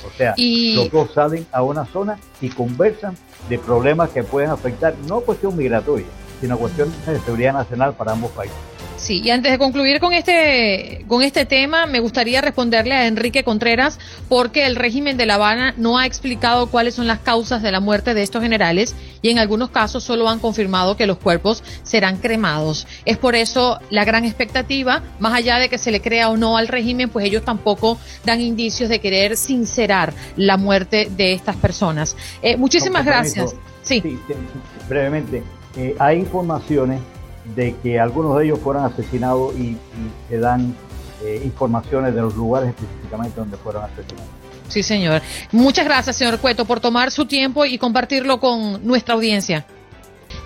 O 0.06 0.16
sea, 0.16 0.34
los 0.36 0.90
dos 0.90 1.10
salen 1.12 1.46
a 1.52 1.62
una 1.62 1.84
zona 1.86 2.18
y 2.40 2.48
conversan 2.48 3.16
de 3.48 3.58
problemas 3.58 4.10
que 4.10 4.22
pueden 4.22 4.50
afectar 4.50 4.94
no 5.08 5.20
cuestión 5.20 5.56
migratoria, 5.56 6.06
sino 6.40 6.58
cuestiones 6.58 6.94
de 7.06 7.18
seguridad 7.20 7.52
nacional 7.52 7.94
para 7.94 8.12
ambos 8.12 8.30
países. 8.30 8.56
Sí, 8.96 9.20
y 9.22 9.30
antes 9.30 9.52
de 9.52 9.58
concluir 9.58 10.00
con 10.00 10.14
este, 10.14 11.04
con 11.06 11.22
este 11.22 11.44
tema, 11.44 11.86
me 11.86 12.00
gustaría 12.00 12.40
responderle 12.40 12.94
a 12.94 13.06
Enrique 13.06 13.44
Contreras 13.44 13.98
porque 14.28 14.64
el 14.64 14.74
régimen 14.74 15.18
de 15.18 15.26
La 15.26 15.34
Habana 15.34 15.74
no 15.76 15.98
ha 15.98 16.06
explicado 16.06 16.68
cuáles 16.68 16.94
son 16.94 17.06
las 17.06 17.18
causas 17.18 17.62
de 17.62 17.72
la 17.72 17.80
muerte 17.80 18.14
de 18.14 18.22
estos 18.22 18.42
generales 18.42 18.96
y 19.26 19.30
en 19.30 19.40
algunos 19.40 19.70
casos 19.70 20.04
solo 20.04 20.28
han 20.28 20.38
confirmado 20.38 20.96
que 20.96 21.04
los 21.04 21.18
cuerpos 21.18 21.64
serán 21.82 22.18
cremados. 22.18 22.86
Es 23.04 23.18
por 23.18 23.34
eso 23.34 23.80
la 23.90 24.04
gran 24.04 24.24
expectativa, 24.24 25.02
más 25.18 25.34
allá 25.34 25.58
de 25.58 25.68
que 25.68 25.78
se 25.78 25.90
le 25.90 26.00
crea 26.00 26.30
o 26.30 26.36
no 26.36 26.56
al 26.56 26.68
régimen, 26.68 27.10
pues 27.10 27.26
ellos 27.26 27.44
tampoco 27.44 27.98
dan 28.24 28.40
indicios 28.40 28.88
de 28.88 29.00
querer 29.00 29.36
sincerar 29.36 30.14
la 30.36 30.56
muerte 30.56 31.10
de 31.16 31.32
estas 31.32 31.56
personas. 31.56 32.16
Eh, 32.40 32.56
muchísimas 32.56 33.04
gracias. 33.04 33.56
Sí. 33.82 34.00
brevemente, 34.88 35.42
eh, 35.76 35.96
hay 35.98 36.20
informaciones 36.20 37.00
de 37.56 37.74
que 37.82 37.98
algunos 37.98 38.38
de 38.38 38.44
ellos 38.44 38.60
fueron 38.60 38.84
asesinados 38.84 39.56
y, 39.56 39.76
se 40.28 40.38
dan 40.38 40.72
eh, 41.24 41.42
informaciones 41.44 42.14
de 42.14 42.22
los 42.22 42.36
lugares 42.36 42.68
específicamente 42.68 43.40
donde 43.40 43.56
fueron 43.56 43.82
asesinados. 43.82 44.35
Sí, 44.68 44.82
señor. 44.82 45.22
Muchas 45.52 45.84
gracias, 45.84 46.16
señor 46.16 46.38
Cueto, 46.38 46.64
por 46.64 46.80
tomar 46.80 47.10
su 47.10 47.26
tiempo 47.26 47.64
y 47.64 47.78
compartirlo 47.78 48.40
con 48.40 48.86
nuestra 48.86 49.14
audiencia. 49.14 49.66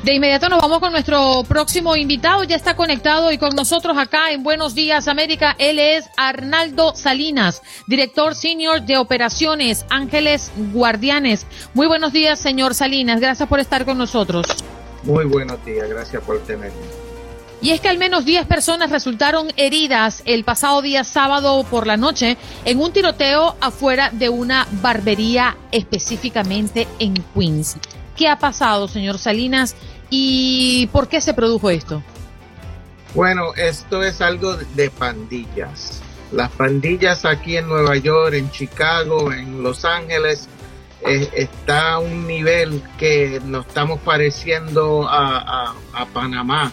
De 0.03 0.15
inmediato 0.15 0.49
nos 0.49 0.63
vamos 0.63 0.81
con 0.81 0.93
nuestro 0.93 1.45
próximo 1.47 1.95
invitado. 1.95 2.45
Ya 2.45 2.57
está 2.57 2.75
conectado 2.75 3.33
y 3.33 3.39
con 3.39 3.55
nosotros 3.55 3.99
acá 3.99 4.31
en 4.31 4.43
Buenos 4.43 4.75
Días 4.75 5.09
América. 5.09 5.55
Él 5.59 5.79
es 5.79 6.07
Arnaldo 6.17 6.95
Salinas, 6.95 7.61
director 7.87 8.35
senior 8.35 8.81
de 8.83 8.97
operaciones 8.97 9.85
Ángeles 9.91 10.53
Guardianes. 10.73 11.47
Muy 11.75 11.87
buenos 11.87 12.15
días, 12.15 12.39
señor 12.39 12.75
Salinas. 12.75 13.21
Gracias 13.21 13.47
por 13.47 13.61
estar 13.61 13.85
con 13.85 13.99
nosotros. 13.99 14.47
Muy 15.03 15.27
buenos 15.27 15.63
días, 15.67 15.89
gracias 15.89 16.23
por 16.23 16.41
tenerme. 16.41 17.00
Y 17.63 17.71
es 17.71 17.81
que 17.81 17.89
al 17.89 17.99
menos 17.99 18.25
10 18.25 18.47
personas 18.47 18.91
resultaron 18.91 19.49
heridas 19.57 20.23
el 20.25 20.45
pasado 20.45 20.81
día 20.81 21.05
sábado 21.05 21.63
por 21.65 21.87
la 21.87 21.97
noche 21.97 22.39
en 22.65 22.81
un 22.81 22.93
tiroteo 22.93 23.57
afuera 23.61 24.11
de 24.11 24.29
una 24.29 24.67
barbería 24.83 25.57
específicamente 25.71 26.89
en 26.99 27.15
Queens. 27.35 27.77
¿Qué 28.17 28.29
ha 28.29 28.39
pasado, 28.39 28.89
señor 28.89 29.19
Salinas? 29.19 29.77
¿Y 30.09 30.89
por 30.89 31.09
qué 31.09 31.21
se 31.21 31.35
produjo 31.35 31.71
esto? 31.71 32.03
Bueno, 33.15 33.55
esto 33.57 34.03
es 34.03 34.21
algo 34.21 34.57
de 34.57 34.91
pandillas. 34.91 36.01
Las 36.33 36.51
pandillas 36.51 37.25
aquí 37.25 37.57
en 37.57 37.69
Nueva 37.69 37.97
York, 37.97 38.35
en 38.35 38.51
Chicago, 38.51 39.33
en 39.33 39.63
Los 39.63 39.85
Ángeles, 39.85 40.49
está 41.03 41.95
a 41.95 41.99
un 41.99 42.27
nivel 42.27 42.83
que 42.99 43.41
nos 43.45 43.67
estamos 43.67 44.01
pareciendo 44.01 45.09
a, 45.09 45.75
Panamá, 46.13 46.73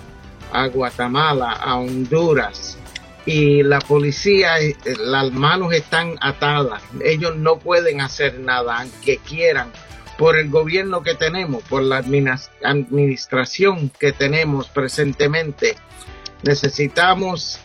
a 0.58 0.68
Guatemala, 0.68 1.52
a 1.52 1.76
Honduras. 1.76 2.78
Y 3.26 3.62
la 3.62 3.80
policía, 3.80 4.60
eh, 4.60 4.76
las 5.00 5.32
manos 5.32 5.74
están 5.74 6.16
atadas. 6.22 6.82
Ellos 7.04 7.36
no 7.36 7.58
pueden 7.58 8.02
hacer 8.02 8.40
nada, 8.40 8.80
aunque 8.80 9.18
quieran, 9.18 9.72
por 10.18 10.38
el 10.38 10.50
gobierno 10.50 11.04
que 11.04 11.14
tenemos, 11.14 11.62
por 11.64 11.84
la 11.84 11.98
administración 11.98 13.92
que 14.00 14.14
tenemos 14.14 14.70
presentemente. 14.70 15.76
Necesitamos 16.44 17.60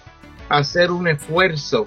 hacer 0.48 0.90
un 0.90 1.08
esfuerzo 1.08 1.84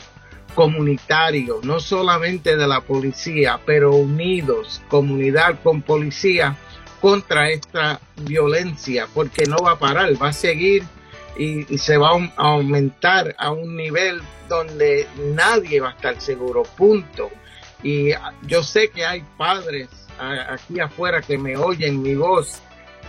comunitario, 0.56 1.60
no 1.64 1.80
solamente 1.80 2.56
de 2.56 2.68
la 2.68 2.82
policía, 2.82 3.60
pero 3.66 3.94
unidos, 3.94 4.82
comunidad 4.88 5.60
con 5.62 5.82
policía, 5.82 6.58
contra 7.06 7.52
esta 7.52 8.02
violencia, 8.16 9.08
porque 9.14 9.46
no 9.46 9.58
va 9.58 9.74
a 9.74 9.78
parar, 9.78 10.20
va 10.20 10.30
a 10.30 10.34
seguir 10.34 10.82
y, 11.38 11.78
se 11.78 11.98
va 11.98 12.10
a 12.10 12.32
aumentar 12.38 13.36
a 13.38 13.52
un 13.52 13.76
nivel 13.76 14.24
donde 14.50 15.08
nadie 15.36 15.80
va 15.82 15.90
a 15.90 15.92
estar 15.92 16.20
seguro, 16.20 16.64
punto. 16.64 17.30
Y 17.84 18.10
yo 18.48 18.64
sé 18.64 18.90
que 18.90 19.06
hay 19.06 19.24
padres 19.38 19.88
aquí 20.18 20.80
afuera 20.80 21.22
que 21.22 21.38
me 21.38 21.56
oyen 21.56 22.02
mi 22.02 22.16
voz, 22.16 22.64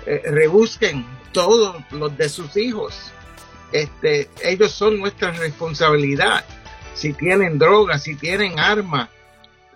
eh, 0.05 0.21
rebusquen 0.27 1.07
todos 1.33 1.77
los 1.91 2.15
de 2.19 2.29
sus 2.29 2.55
hijos. 2.59 3.11
Este, 3.73 4.29
ellos 4.45 4.73
son 4.73 4.99
nuestra 4.99 5.31
responsabilidad. 5.31 6.45
Si 6.93 7.15
tienen 7.15 7.59
drogas, 7.59 8.03
si 8.03 8.15
tienen 8.15 8.61
armas, 8.61 9.09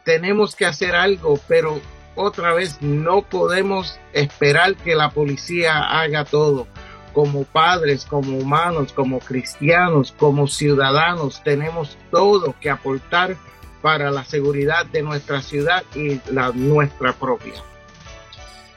tenemos 0.05 0.55
que 0.55 0.66
hacer 0.66 0.95
algo, 0.95 1.41
pero 1.49 1.81
otra 2.15 2.53
vez 2.53 2.81
no 2.83 3.23
podemos 3.23 3.99
esperar 4.13 4.77
que 4.77 4.95
la 4.95 5.11
policía 5.11 5.79
haga 5.79 6.25
todo 6.25 6.67
como 7.13 7.45
padres, 7.45 8.05
como 8.05 8.39
humanos, 8.39 8.93
como 8.93 9.19
cristianos, 9.19 10.13
como 10.13 10.47
ciudadanos, 10.47 11.43
tenemos 11.43 11.99
todo 12.11 12.55
que 12.61 12.71
aportar 12.71 13.37
para 13.83 14.11
la 14.11 14.25
seguridad 14.25 14.87
de 14.87 15.03
nuestra 15.03 15.43
ciudad 15.43 15.83
y 15.95 16.21
la 16.33 16.53
nuestra 16.53 17.13
propia. 17.13 17.55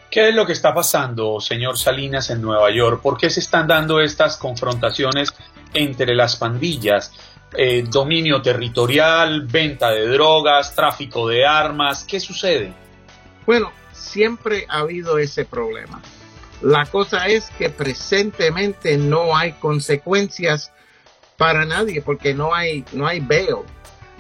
¿Qué 0.10 0.30
es 0.30 0.36
lo 0.36 0.46
que 0.46 0.54
está 0.54 0.74
pasando, 0.74 1.40
señor 1.40 1.78
Salinas, 1.78 2.30
en 2.30 2.42
Nueva 2.42 2.72
York? 2.72 3.02
¿Por 3.02 3.18
qué 3.18 3.30
se 3.30 3.40
están 3.40 3.68
dando 3.68 4.00
estas 4.00 4.38
confrontaciones 4.38 5.34
entre 5.74 6.14
las 6.16 6.36
pandillas? 6.36 7.12
Eh, 7.56 7.84
dominio 7.90 8.42
territorial, 8.42 9.42
venta 9.42 9.90
de 9.92 10.08
drogas, 10.08 10.74
tráfico 10.76 11.28
de 11.28 11.46
armas, 11.46 12.04
¿qué 12.04 12.20
sucede? 12.20 12.74
Bueno, 13.46 13.72
siempre 13.92 14.66
ha 14.70 14.80
habido 14.80 15.18
ese 15.18 15.46
problema. 15.46 16.02
La 16.62 16.86
cosa 16.86 17.28
es 17.28 17.50
que 17.58 17.70
presentemente 17.70 18.98
no 18.98 19.36
hay 19.36 19.54
consecuencias 19.54 20.72
para 21.38 21.66
nadie 21.66 22.02
porque 22.02 22.34
no 22.34 22.54
hay 22.54 22.86
no 22.94 23.06
hay 23.08 23.20
bail. 23.20 23.58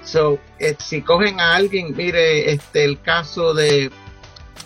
So, 0.03 0.39
eh, 0.59 0.75
si 0.79 1.01
cogen 1.01 1.39
a 1.39 1.55
alguien, 1.55 1.95
mire 1.95 2.51
este 2.51 2.83
el 2.83 3.01
caso 3.01 3.53
de 3.53 3.91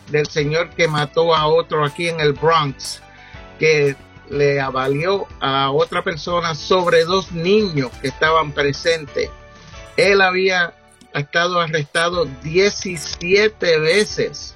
del 0.09 0.27
señor 0.27 0.69
que 0.71 0.87
mató 0.87 1.35
a 1.35 1.47
otro 1.47 1.85
aquí 1.85 2.07
en 2.07 2.19
el 2.19 2.33
Bronx, 2.33 3.01
que 3.59 3.95
le 4.29 4.59
avalió 4.59 5.27
a 5.39 5.71
otra 5.71 6.03
persona 6.03 6.55
sobre 6.55 7.03
dos 7.03 7.31
niños 7.31 7.91
que 8.01 8.07
estaban 8.07 8.51
presentes. 8.51 9.29
Él 9.95 10.21
había 10.21 10.73
estado 11.13 11.59
arrestado 11.59 12.25
17 12.43 13.79
veces 13.79 14.55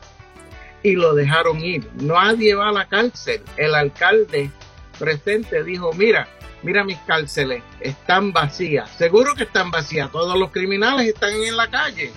y 0.84 0.94
lo 0.94 1.14
dejaron 1.14 1.64
ir. 1.64 1.88
Nadie 1.96 2.56
va 2.56 2.70
a 2.70 2.72
la 2.72 2.86
cárcel. 2.86 3.42
El 3.58 3.76
alcalde 3.76 4.50
presente 4.98 5.64
dijo, 5.64 5.92
mira, 5.94 6.28
mira 6.64 6.84
mis 6.84 6.98
cárceles, 7.00 7.64
están 7.80 8.34
vacías. 8.34 8.90
Seguro 8.92 9.36
que 9.36 9.44
están 9.44 9.72
vacías. 9.72 10.12
Todos 10.12 10.38
los 10.38 10.52
criminales 10.52 11.08
están 11.08 11.34
en 11.34 11.56
la 11.56 11.70
calle. 11.70 12.12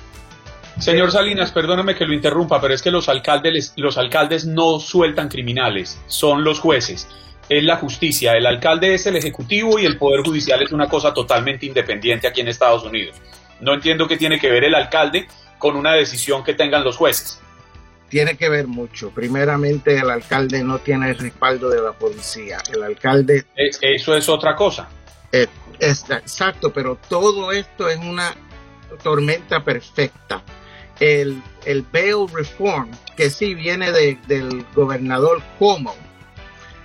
Señor 0.78 1.12
Salinas, 1.12 1.52
perdóname 1.52 1.94
que 1.94 2.04
lo 2.04 2.12
interrumpa, 2.12 2.60
pero 2.60 2.74
es 2.74 2.82
que 2.82 2.90
los 2.90 3.08
alcaldes, 3.08 3.74
los 3.76 3.96
alcaldes 3.96 4.44
no 4.44 4.80
sueltan 4.80 5.28
criminales, 5.28 6.00
son 6.08 6.42
los 6.42 6.58
jueces. 6.58 7.06
Es 7.48 7.62
la 7.62 7.76
justicia. 7.76 8.32
El 8.32 8.46
alcalde 8.46 8.94
es 8.94 9.06
el 9.06 9.16
ejecutivo 9.16 9.78
y 9.78 9.84
el 9.84 9.98
poder 9.98 10.22
judicial 10.22 10.62
es 10.62 10.72
una 10.72 10.88
cosa 10.88 11.14
totalmente 11.14 11.66
independiente 11.66 12.26
aquí 12.26 12.40
en 12.40 12.48
Estados 12.48 12.82
Unidos. 12.84 13.16
No 13.60 13.74
entiendo 13.74 14.08
qué 14.08 14.16
tiene 14.16 14.38
que 14.38 14.50
ver 14.50 14.64
el 14.64 14.74
alcalde 14.74 15.28
con 15.58 15.76
una 15.76 15.92
decisión 15.92 16.44
que 16.44 16.54
tengan 16.54 16.84
los 16.84 16.96
jueces 16.96 17.40
tiene 18.14 18.36
que 18.36 18.48
ver 18.48 18.68
mucho. 18.68 19.10
Primeramente, 19.10 19.98
el 19.98 20.08
alcalde 20.08 20.62
no 20.62 20.78
tiene 20.78 21.10
el 21.10 21.18
respaldo 21.18 21.68
de 21.68 21.82
la 21.82 21.90
policía. 21.94 22.58
El 22.72 22.84
alcalde... 22.84 23.44
Eso 23.56 24.16
es 24.16 24.28
otra 24.28 24.54
cosa. 24.54 24.88
Eh, 25.32 25.48
exacto, 25.80 26.72
pero 26.72 26.96
todo 27.08 27.50
esto 27.50 27.88
es 27.88 27.98
una 27.98 28.32
tormenta 29.02 29.64
perfecta. 29.64 30.44
El, 31.00 31.42
el 31.64 31.82
bail 31.82 32.28
reform, 32.32 32.88
que 33.16 33.30
sí 33.30 33.54
viene 33.54 33.90
del 33.90 34.64
gobernador 34.76 35.42
Cuomo, 35.58 35.96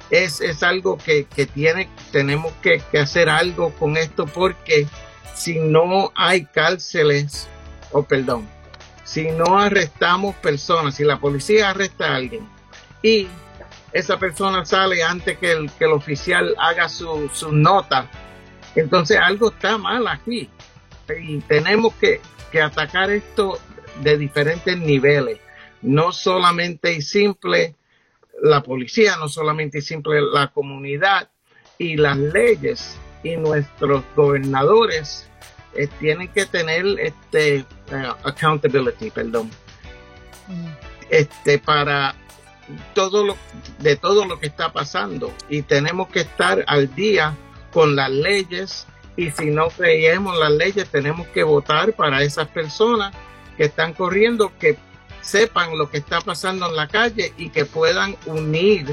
es, 0.09 0.41
es 0.41 0.63
algo 0.63 0.97
que, 0.97 1.25
que 1.25 1.45
tiene, 1.45 1.89
tenemos 2.11 2.51
que, 2.63 2.81
que, 2.91 2.97
hacer 2.97 3.29
algo 3.29 3.69
con 3.75 3.97
esto 3.97 4.25
porque 4.25 4.87
si 5.33 5.59
no 5.59 6.11
hay 6.15 6.45
cárceles, 6.45 7.47
o 7.91 8.03
perdón, 8.03 8.47
si 9.03 9.31
no 9.31 9.57
arrestamos 9.57 10.35
personas, 10.35 10.95
si 10.95 11.03
la 11.03 11.19
policía 11.19 11.69
arresta 11.69 12.11
a 12.11 12.15
alguien 12.15 12.47
y 13.01 13.27
esa 13.91 14.19
persona 14.19 14.65
sale 14.65 15.03
antes 15.03 15.37
que 15.37 15.51
el, 15.51 15.71
que 15.71 15.85
el 15.85 15.91
oficial 15.91 16.55
haga 16.59 16.89
su, 16.89 17.29
su 17.33 17.51
nota, 17.51 18.09
entonces 18.75 19.17
algo 19.17 19.49
está 19.49 19.77
mal 19.77 20.07
aquí. 20.07 20.49
Y 21.21 21.39
tenemos 21.39 21.95
que, 21.95 22.21
que 22.51 22.61
atacar 22.61 23.09
esto 23.09 23.57
de 24.01 24.17
diferentes 24.17 24.77
niveles. 24.77 25.39
No 25.81 26.11
solamente 26.11 26.93
y 26.93 27.01
simple 27.01 27.75
la 28.41 28.61
policía, 28.61 29.15
no 29.17 29.27
solamente 29.27 29.79
y 29.79 29.81
simple 29.81 30.21
la 30.21 30.49
comunidad 30.49 31.29
y 31.77 31.97
las 31.97 32.17
leyes 32.17 32.97
y 33.23 33.35
nuestros 33.37 34.03
gobernadores 34.15 35.29
eh, 35.75 35.87
tienen 35.99 36.27
que 36.29 36.45
tener 36.45 36.85
este 36.99 37.57
eh, 37.57 37.65
accountability, 38.23 39.11
perdón, 39.11 39.49
mm. 40.47 40.67
este 41.09 41.59
para 41.59 42.15
todo 42.93 43.25
lo 43.25 43.37
de 43.79 43.95
todo 43.95 44.25
lo 44.25 44.39
que 44.39 44.47
está 44.47 44.71
pasando. 44.71 45.33
Y 45.49 45.61
tenemos 45.61 46.07
que 46.09 46.21
estar 46.21 46.63
al 46.67 46.93
día 46.95 47.35
con 47.71 47.95
las 47.95 48.09
leyes. 48.09 48.87
Y 49.15 49.31
si 49.31 49.47
no 49.47 49.67
creemos 49.69 50.37
las 50.37 50.51
leyes 50.51 50.87
tenemos 50.89 51.27
que 51.27 51.43
votar 51.43 51.93
para 51.93 52.23
esas 52.23 52.47
personas 52.47 53.13
que 53.57 53.65
están 53.65 53.93
corriendo 53.93 54.53
que 54.57 54.77
sepan 55.21 55.77
lo 55.77 55.89
que 55.89 55.97
está 55.97 56.21
pasando 56.21 56.67
en 56.67 56.75
la 56.75 56.87
calle 56.87 57.33
y 57.37 57.49
que 57.49 57.65
puedan 57.65 58.15
unir 58.25 58.87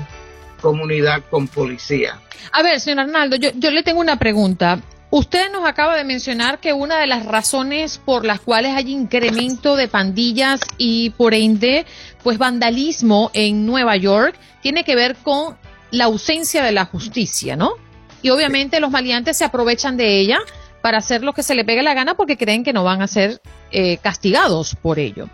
comunidad 0.61 1.23
con 1.31 1.49
policía. 1.49 2.21
A 2.53 2.63
ver, 2.63 2.81
señor 2.81 3.01
Arnaldo, 3.01 3.37
yo, 3.37 3.51
yo 3.55 3.71
le 3.71 3.83
tengo 3.83 4.01
una 4.01 4.19
pregunta. 4.19 4.81
Usted 5.11 5.53
nos 5.53 5.65
acaba 5.65 5.97
de 5.97 6.05
mencionar 6.05 6.59
que 6.59 6.73
una 6.73 6.99
de 6.99 7.07
las 7.07 7.25
razones 7.25 7.99
por 7.99 8.25
las 8.25 8.41
cuales 8.41 8.73
hay 8.75 8.93
incremento 8.93 9.77
de 9.77 9.89
pandillas 9.89 10.61
y 10.79 11.11
por 11.11 11.33
ende, 11.33 11.87
pues 12.23 12.39
vandalismo 12.39 13.31
en 13.33 13.67
Nueva 13.67 13.97
York 13.97 14.37
tiene 14.63 14.85
que 14.85 14.97
ver 14.97 15.17
con 15.17 15.57
la 15.91 16.05
ausencia 16.05 16.65
de 16.65 16.73
la 16.73 16.85
justicia, 16.85 17.57
¿no? 17.57 17.75
Y 18.23 18.31
obviamente 18.31 18.81
los 18.81 18.91
maleantes 18.91 19.37
se 19.37 19.45
aprovechan 19.45 19.97
de 19.97 20.19
ella 20.19 20.39
para 20.83 20.99
hacer 20.99 21.23
lo 21.23 21.33
que 21.33 21.43
se 21.43 21.55
le 21.55 21.65
pegue 21.65 21.83
la 21.83 21.95
gana 21.95 22.15
porque 22.15 22.37
creen 22.37 22.65
que 22.65 22.73
no 22.73 22.83
van 22.83 23.03
a 23.03 23.07
ser 23.07 23.41
eh, 23.71 23.99
castigados 23.99 24.75
por 24.75 24.99
ello. 24.99 25.29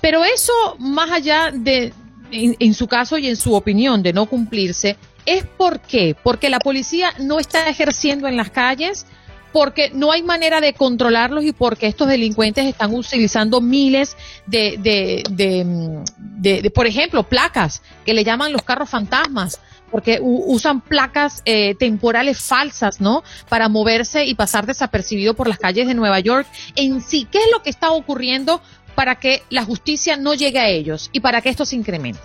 Pero 0.00 0.24
eso, 0.24 0.52
más 0.78 1.10
allá 1.10 1.50
de, 1.52 1.92
en, 2.30 2.74
su 2.74 2.86
caso 2.86 3.18
y 3.18 3.28
en 3.28 3.36
su 3.36 3.54
opinión, 3.54 4.02
de 4.02 4.12
no 4.12 4.26
cumplirse, 4.26 4.96
¿Es 5.26 5.44
por 5.44 5.80
qué? 5.80 6.16
Porque 6.22 6.48
la 6.48 6.58
policía 6.58 7.12
no 7.18 7.38
está 7.38 7.68
ejerciendo 7.68 8.26
en 8.26 8.36
las 8.36 8.50
calles, 8.50 9.06
porque 9.52 9.90
no 9.92 10.12
hay 10.12 10.22
manera 10.22 10.60
de 10.60 10.72
controlarlos 10.72 11.44
y 11.44 11.52
porque 11.52 11.86
estos 11.86 12.08
delincuentes 12.08 12.66
están 12.66 12.94
utilizando 12.94 13.60
miles 13.60 14.16
de, 14.46 14.76
de, 14.78 16.02
de, 16.18 16.70
por 16.70 16.86
ejemplo, 16.86 17.24
placas 17.24 17.82
que 18.04 18.14
le 18.14 18.24
llaman 18.24 18.52
los 18.52 18.62
carros 18.62 18.88
fantasmas, 18.88 19.60
porque 19.90 20.20
usan 20.22 20.80
placas 20.80 21.42
eh, 21.44 21.74
temporales 21.74 22.40
falsas, 22.40 23.00
¿no? 23.00 23.24
Para 23.48 23.68
moverse 23.68 24.24
y 24.24 24.34
pasar 24.34 24.64
desapercibido 24.64 25.34
por 25.34 25.48
las 25.48 25.58
calles 25.58 25.88
de 25.88 25.94
Nueva 25.94 26.20
York. 26.20 26.46
En 26.76 27.00
sí, 27.00 27.26
¿qué 27.30 27.38
es 27.38 27.50
lo 27.52 27.62
que 27.62 27.70
está 27.70 27.90
ocurriendo 27.90 28.62
para 28.94 29.16
que 29.16 29.42
la 29.50 29.64
justicia 29.64 30.16
no 30.16 30.34
llegue 30.34 30.58
a 30.58 30.68
ellos 30.68 31.10
y 31.12 31.20
para 31.20 31.40
que 31.40 31.48
esto 31.48 31.64
se 31.64 31.76
incremente? 31.76 32.20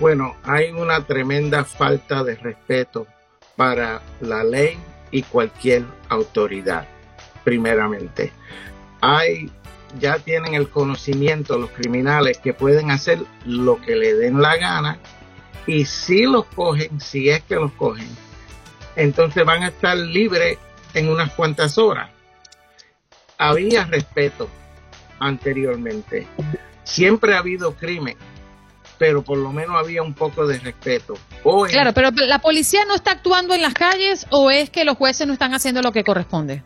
Bueno, 0.00 0.36
hay 0.44 0.70
una 0.70 1.04
tremenda 1.04 1.64
falta 1.64 2.24
de 2.24 2.34
respeto 2.36 3.06
para 3.56 4.02
la 4.20 4.42
ley 4.42 4.78
y 5.10 5.22
cualquier 5.22 5.84
autoridad, 6.08 6.86
primeramente. 7.44 8.32
Hay, 9.00 9.50
ya 10.00 10.18
tienen 10.18 10.54
el 10.54 10.68
conocimiento 10.68 11.58
los 11.58 11.70
criminales 11.70 12.38
que 12.38 12.52
pueden 12.52 12.90
hacer 12.90 13.20
lo 13.46 13.80
que 13.80 13.94
le 13.94 14.14
den 14.14 14.42
la 14.42 14.56
gana 14.56 14.98
y 15.66 15.84
si 15.84 16.24
los 16.24 16.46
cogen, 16.46 17.00
si 17.00 17.30
es 17.30 17.42
que 17.42 17.54
los 17.54 17.72
cogen, 17.72 18.08
entonces 18.96 19.44
van 19.44 19.62
a 19.62 19.68
estar 19.68 19.96
libres 19.96 20.58
en 20.94 21.08
unas 21.08 21.32
cuantas 21.32 21.78
horas. 21.78 22.10
Había 23.38 23.84
respeto 23.84 24.48
anteriormente. 25.18 26.26
Siempre 26.84 27.34
ha 27.34 27.38
habido 27.38 27.74
crimen 27.74 28.16
pero 28.98 29.22
por 29.22 29.38
lo 29.38 29.52
menos 29.52 29.76
había 29.76 30.02
un 30.02 30.14
poco 30.14 30.46
de 30.46 30.58
respeto. 30.58 31.14
claro, 31.68 31.92
pero 31.92 32.10
la 32.10 32.38
policía 32.38 32.84
no 32.86 32.94
está 32.94 33.12
actuando 33.12 33.54
en 33.54 33.62
las 33.62 33.74
calles 33.74 34.26
o 34.30 34.50
es 34.50 34.70
que 34.70 34.84
los 34.84 34.96
jueces 34.96 35.26
no 35.26 35.32
están 35.32 35.54
haciendo 35.54 35.82
lo 35.82 35.92
que 35.92 36.04
corresponde. 36.04 36.62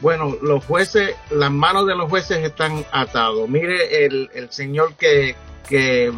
Bueno, 0.00 0.36
los 0.42 0.64
jueces, 0.64 1.14
las 1.30 1.50
manos 1.50 1.86
de 1.86 1.94
los 1.94 2.10
jueces 2.10 2.38
están 2.38 2.84
atados. 2.92 3.48
Mire 3.48 4.04
el, 4.04 4.48
señor 4.50 4.94
que 4.94 5.36
que, 5.68 6.12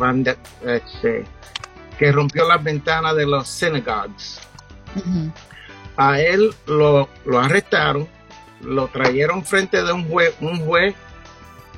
este, 0.64 1.24
que 1.98 2.10
rompió 2.10 2.48
las 2.48 2.62
ventanas 2.64 3.14
de 3.14 3.26
los 3.26 3.46
synagogues. 3.46 4.40
A 5.96 6.20
él 6.20 6.52
lo, 6.66 7.08
lo 7.24 7.38
arrestaron, 7.38 8.08
lo 8.60 8.88
trajeron 8.88 9.44
frente 9.44 9.82
de 9.82 9.92
un 9.92 10.08
juez, 10.08 10.34
un 10.40 10.64
juez 10.64 10.94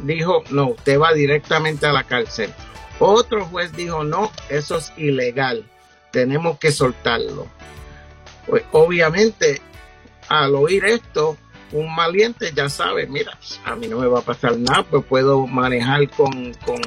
dijo, 0.00 0.44
no, 0.50 0.68
usted 0.68 0.98
va 0.98 1.12
directamente 1.12 1.86
a 1.86 1.92
la 1.92 2.04
cárcel. 2.04 2.52
Otro 2.98 3.46
juez 3.46 3.72
dijo, 3.72 4.04
no, 4.04 4.30
eso 4.48 4.76
es 4.76 4.92
ilegal, 4.96 5.64
tenemos 6.10 6.58
que 6.58 6.72
soltarlo. 6.72 7.46
Pues 8.46 8.64
obviamente, 8.72 9.60
al 10.28 10.54
oír 10.54 10.84
esto, 10.84 11.36
un 11.72 11.94
valiente 11.94 12.52
ya 12.54 12.68
sabe, 12.68 13.06
mira, 13.06 13.38
a 13.64 13.76
mí 13.76 13.88
no 13.88 13.98
me 13.98 14.06
va 14.06 14.20
a 14.20 14.22
pasar 14.22 14.56
nada, 14.56 14.84
pues 14.84 15.04
puedo 15.04 15.46
manejar 15.46 16.08
con, 16.10 16.54
con 16.64 16.80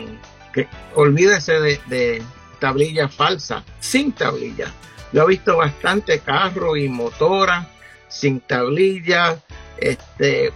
que 0.53 0.67
olvídese 0.95 1.59
de, 1.59 1.79
de 1.87 2.21
tablilla 2.59 3.07
falsa, 3.07 3.63
sin 3.79 4.11
tablilla. 4.11 4.73
Yo 5.13 5.23
he 5.23 5.27
visto 5.27 5.57
bastante 5.57 6.19
carro 6.19 6.75
y 6.75 6.89
motora 6.89 7.67
sin 8.07 8.41
tablilla, 8.41 9.39
este, 9.77 10.51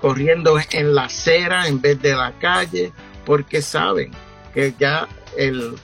corriendo 0.00 0.58
en 0.70 0.94
la 0.94 1.04
acera 1.04 1.66
en 1.66 1.80
vez 1.80 2.00
de 2.00 2.14
la 2.14 2.32
calle, 2.38 2.92
porque 3.24 3.62
saben 3.62 4.10
que 4.52 4.74
ya 4.78 5.08
el, 5.36 5.74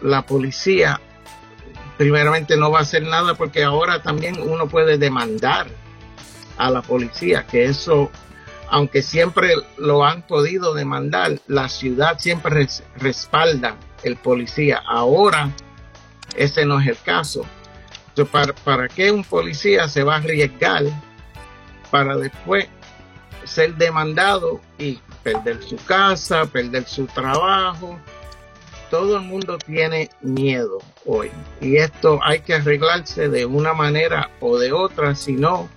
la 0.00 0.24
policía 0.24 1.00
primeramente 1.96 2.56
no 2.56 2.70
va 2.70 2.80
a 2.80 2.82
hacer 2.82 3.02
nada 3.02 3.34
porque 3.34 3.62
ahora 3.62 4.02
también 4.02 4.40
uno 4.40 4.68
puede 4.68 4.98
demandar 4.98 5.66
a 6.56 6.70
la 6.70 6.82
policía, 6.82 7.46
que 7.46 7.64
eso, 7.64 8.10
aunque 8.68 9.02
siempre 9.02 9.54
lo 9.76 10.04
han 10.04 10.22
podido 10.22 10.74
demandar, 10.74 11.40
la 11.46 11.68
ciudad 11.68 12.18
siempre 12.18 12.68
respalda 12.96 13.76
el 14.02 14.16
policía. 14.16 14.82
Ahora 14.86 15.50
ese 16.36 16.64
no 16.64 16.80
es 16.80 16.86
el 16.86 16.98
caso. 16.98 17.44
¿para, 18.30 18.52
¿Para 18.52 18.88
qué 18.88 19.10
un 19.10 19.24
policía 19.24 19.88
se 19.88 20.04
va 20.04 20.14
a 20.14 20.18
arriesgar 20.18 20.84
para 21.94 22.16
después 22.16 22.66
ser 23.44 23.76
demandado 23.76 24.60
y 24.80 24.98
perder 25.22 25.62
su 25.62 25.76
casa, 25.76 26.44
perder 26.44 26.86
su 26.86 27.06
trabajo. 27.06 28.00
Todo 28.90 29.18
el 29.18 29.22
mundo 29.22 29.58
tiene 29.58 30.10
miedo 30.20 30.80
hoy 31.06 31.30
y 31.60 31.76
esto 31.76 32.18
hay 32.20 32.40
que 32.40 32.54
arreglarse 32.54 33.28
de 33.28 33.46
una 33.46 33.74
manera 33.74 34.28
o 34.40 34.58
de 34.58 34.72
otra, 34.72 35.14
si 35.14 35.34
no, 35.34 35.68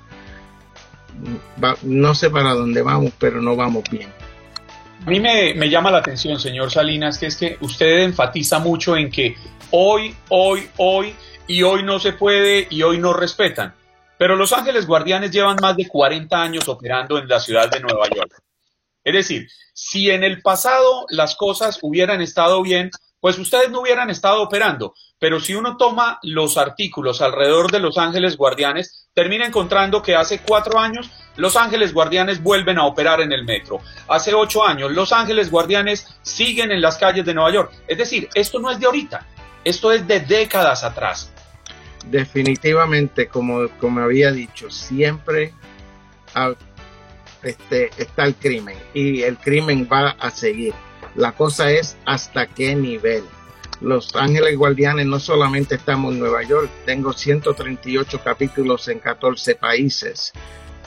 no 1.83 2.15
sé 2.15 2.31
para 2.31 2.55
dónde 2.55 2.81
vamos, 2.81 3.13
pero 3.19 3.39
no 3.39 3.55
vamos 3.55 3.83
bien. 3.91 4.11
A 5.05 5.09
mí 5.11 5.19
me, 5.19 5.53
me, 5.53 5.69
llama 5.69 5.91
la 5.91 5.99
atención, 5.99 6.39
señor 6.39 6.71
Salinas, 6.71 7.19
que 7.19 7.27
es 7.27 7.35
que 7.35 7.57
usted 7.61 7.99
enfatiza 7.99 8.57
mucho 8.57 8.97
en 8.97 9.11
que 9.11 9.35
hoy, 9.69 10.15
hoy, 10.29 10.67
hoy 10.77 11.13
y 11.45 11.61
hoy 11.61 11.83
no 11.83 11.99
se 11.99 12.13
puede 12.13 12.65
y 12.71 12.81
hoy 12.81 12.97
no 12.97 13.13
respetan. 13.13 13.75
Pero 14.17 14.35
Los 14.35 14.53
Ángeles 14.53 14.87
Guardianes 14.87 15.31
llevan 15.31 15.57
más 15.61 15.75
de 15.75 15.87
40 15.87 16.41
años 16.41 16.67
operando 16.67 17.17
en 17.17 17.27
la 17.27 17.39
ciudad 17.39 17.69
de 17.69 17.79
Nueva 17.79 18.07
York. 18.09 18.41
Es 19.03 19.13
decir, 19.13 19.47
si 19.73 20.09
en 20.09 20.23
el 20.23 20.41
pasado 20.41 21.05
las 21.09 21.35
cosas 21.35 21.79
hubieran 21.81 22.21
estado 22.21 22.61
bien, 22.61 22.89
pues 23.19 23.37
ustedes 23.37 23.69
no 23.69 23.81
hubieran 23.81 24.09
estado 24.09 24.41
operando. 24.41 24.93
Pero 25.19 25.39
si 25.39 25.55
uno 25.55 25.77
toma 25.77 26.19
los 26.23 26.57
artículos 26.57 27.21
alrededor 27.21 27.71
de 27.71 27.79
Los 27.79 27.97
Ángeles 27.97 28.37
Guardianes, 28.37 29.09
termina 29.13 29.45
encontrando 29.45 30.01
que 30.01 30.15
hace 30.15 30.41
cuatro 30.41 30.77
años 30.79 31.09
Los 31.35 31.55
Ángeles 31.55 31.93
Guardianes 31.93 32.41
vuelven 32.41 32.77
a 32.77 32.85
operar 32.85 33.21
en 33.21 33.31
el 33.31 33.45
metro. 33.45 33.79
Hace 34.07 34.33
ocho 34.33 34.63
años 34.63 34.91
Los 34.91 35.11
Ángeles 35.11 35.49
Guardianes 35.49 36.07
siguen 36.21 36.71
en 36.71 36.81
las 36.81 36.97
calles 36.97 37.25
de 37.25 37.33
Nueva 37.33 37.51
York. 37.51 37.73
Es 37.87 37.97
decir, 37.97 38.29
esto 38.33 38.59
no 38.59 38.69
es 38.69 38.79
de 38.79 38.85
ahorita, 38.87 39.25
esto 39.63 39.91
es 39.91 40.07
de 40.07 40.19
décadas 40.19 40.83
atrás 40.83 41.31
definitivamente, 42.05 43.27
como, 43.27 43.67
como 43.79 44.01
había 44.01 44.31
dicho, 44.31 44.69
siempre 44.69 45.53
este, 47.43 47.89
está 47.97 48.25
el 48.25 48.35
crimen 48.35 48.77
y 48.93 49.23
el 49.23 49.37
crimen 49.37 49.87
va 49.91 50.11
a 50.11 50.29
seguir. 50.29 50.73
La 51.15 51.31
cosa 51.31 51.71
es 51.71 51.97
hasta 52.05 52.47
qué 52.47 52.75
nivel. 52.75 53.23
Los 53.81 54.15
Ángeles 54.15 54.57
Guardianes 54.57 55.05
no 55.05 55.19
solamente 55.19 55.75
estamos 55.75 56.13
en 56.13 56.19
Nueva 56.19 56.43
York, 56.43 56.69
tengo 56.85 57.13
138 57.13 58.21
capítulos 58.23 58.87
en 58.87 58.99
14 58.99 59.55
países. 59.55 60.33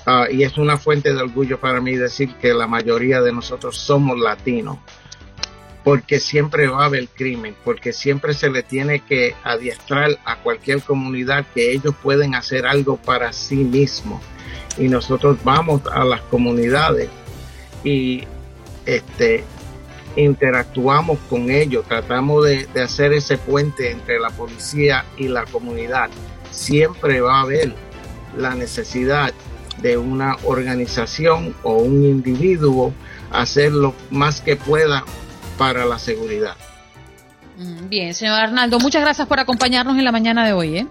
Ah, 0.06 0.26
y 0.30 0.42
es 0.42 0.56
una 0.56 0.76
fuente 0.76 1.12
de 1.12 1.20
orgullo 1.20 1.60
para 1.60 1.80
mí 1.80 1.94
decir 1.94 2.34
que 2.36 2.54
la 2.54 2.66
mayoría 2.66 3.20
de 3.20 3.32
nosotros 3.32 3.76
somos 3.76 4.18
latinos 4.18 4.78
porque 5.84 6.20
siempre 6.20 6.68
va 6.68 6.82
a 6.82 6.86
haber 6.86 7.08
crimen, 7.08 7.54
porque 7.64 7.92
siempre 7.92 8.34
se 8.34 8.50
le 8.50 8.62
tiene 8.62 9.00
que 9.00 9.34
adiestrar 9.44 10.18
a 10.24 10.36
cualquier 10.36 10.82
comunidad 10.82 11.46
que 11.54 11.72
ellos 11.72 11.94
pueden 12.02 12.34
hacer 12.34 12.66
algo 12.66 12.96
para 12.96 13.32
sí 13.32 13.56
mismos. 13.56 14.20
Y 14.78 14.88
nosotros 14.88 15.38
vamos 15.42 15.82
a 15.90 16.04
las 16.04 16.20
comunidades 16.22 17.08
y 17.82 18.24
este, 18.84 19.44
interactuamos 20.16 21.18
con 21.30 21.50
ellos, 21.50 21.86
tratamos 21.88 22.44
de, 22.44 22.66
de 22.66 22.82
hacer 22.82 23.12
ese 23.12 23.38
puente 23.38 23.90
entre 23.90 24.18
la 24.18 24.30
policía 24.30 25.04
y 25.16 25.28
la 25.28 25.44
comunidad. 25.44 26.10
Siempre 26.50 27.20
va 27.20 27.38
a 27.38 27.42
haber 27.42 27.74
la 28.36 28.54
necesidad 28.54 29.32
de 29.80 29.96
una 29.96 30.36
organización 30.44 31.54
o 31.62 31.76
un 31.76 32.04
individuo 32.04 32.92
hacer 33.30 33.72
lo 33.72 33.94
más 34.10 34.40
que 34.40 34.56
pueda 34.56 35.04
para 35.60 35.84
la 35.84 35.98
seguridad. 35.98 36.56
Mm, 37.58 37.90
bien, 37.90 38.14
señor 38.14 38.40
Arnaldo, 38.40 38.78
muchas 38.78 39.02
gracias 39.02 39.28
por 39.28 39.40
acompañarnos 39.40 39.98
en 39.98 40.06
la 40.06 40.10
mañana 40.10 40.46
de 40.46 40.54
hoy. 40.54 40.78
¿eh? 40.78 40.86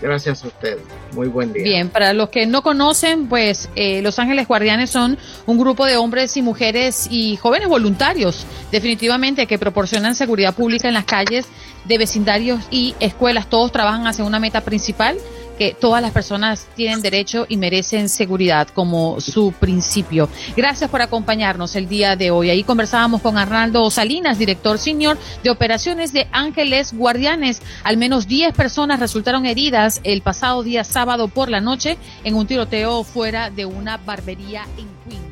Gracias 0.00 0.42
a 0.42 0.46
usted. 0.46 0.78
Muy 1.12 1.28
buen 1.28 1.52
día. 1.52 1.62
Bien, 1.62 1.90
para 1.90 2.14
los 2.14 2.30
que 2.30 2.46
no 2.46 2.62
conocen, 2.62 3.28
pues 3.28 3.68
eh, 3.76 4.00
Los 4.00 4.18
Ángeles 4.18 4.48
Guardianes 4.48 4.88
son 4.88 5.18
un 5.44 5.58
grupo 5.58 5.84
de 5.84 5.98
hombres 5.98 6.38
y 6.38 6.42
mujeres 6.42 7.06
y 7.10 7.36
jóvenes 7.36 7.68
voluntarios, 7.68 8.46
definitivamente, 8.70 9.46
que 9.46 9.58
proporcionan 9.58 10.14
seguridad 10.14 10.54
pública 10.54 10.88
en 10.88 10.94
las 10.94 11.04
calles 11.04 11.44
de 11.84 11.98
vecindarios 11.98 12.62
y 12.70 12.94
escuelas. 12.98 13.50
Todos 13.50 13.72
trabajan 13.72 14.06
hacia 14.06 14.24
una 14.24 14.38
meta 14.38 14.62
principal 14.62 15.18
que 15.58 15.76
todas 15.78 16.02
las 16.02 16.12
personas 16.12 16.66
tienen 16.74 17.02
derecho 17.02 17.46
y 17.48 17.56
merecen 17.56 18.08
seguridad 18.08 18.68
como 18.68 19.20
su 19.20 19.52
principio. 19.52 20.28
Gracias 20.56 20.90
por 20.90 21.02
acompañarnos 21.02 21.76
el 21.76 21.88
día 21.88 22.16
de 22.16 22.30
hoy. 22.30 22.50
Ahí 22.50 22.64
conversábamos 22.64 23.22
con 23.22 23.38
Arnaldo 23.38 23.90
Salinas, 23.90 24.38
director 24.38 24.78
senior 24.78 25.18
de 25.42 25.50
operaciones 25.50 26.12
de 26.12 26.28
Ángeles 26.32 26.92
Guardianes. 26.92 27.62
Al 27.84 27.96
menos 27.96 28.26
10 28.26 28.54
personas 28.54 29.00
resultaron 29.00 29.46
heridas 29.46 30.00
el 30.04 30.22
pasado 30.22 30.62
día 30.62 30.84
sábado 30.84 31.28
por 31.28 31.48
la 31.48 31.60
noche 31.60 31.96
en 32.24 32.34
un 32.34 32.46
tiroteo 32.46 33.04
fuera 33.04 33.50
de 33.50 33.66
una 33.66 33.96
barbería 33.96 34.66
en 34.76 34.88
Queens. 35.04 35.31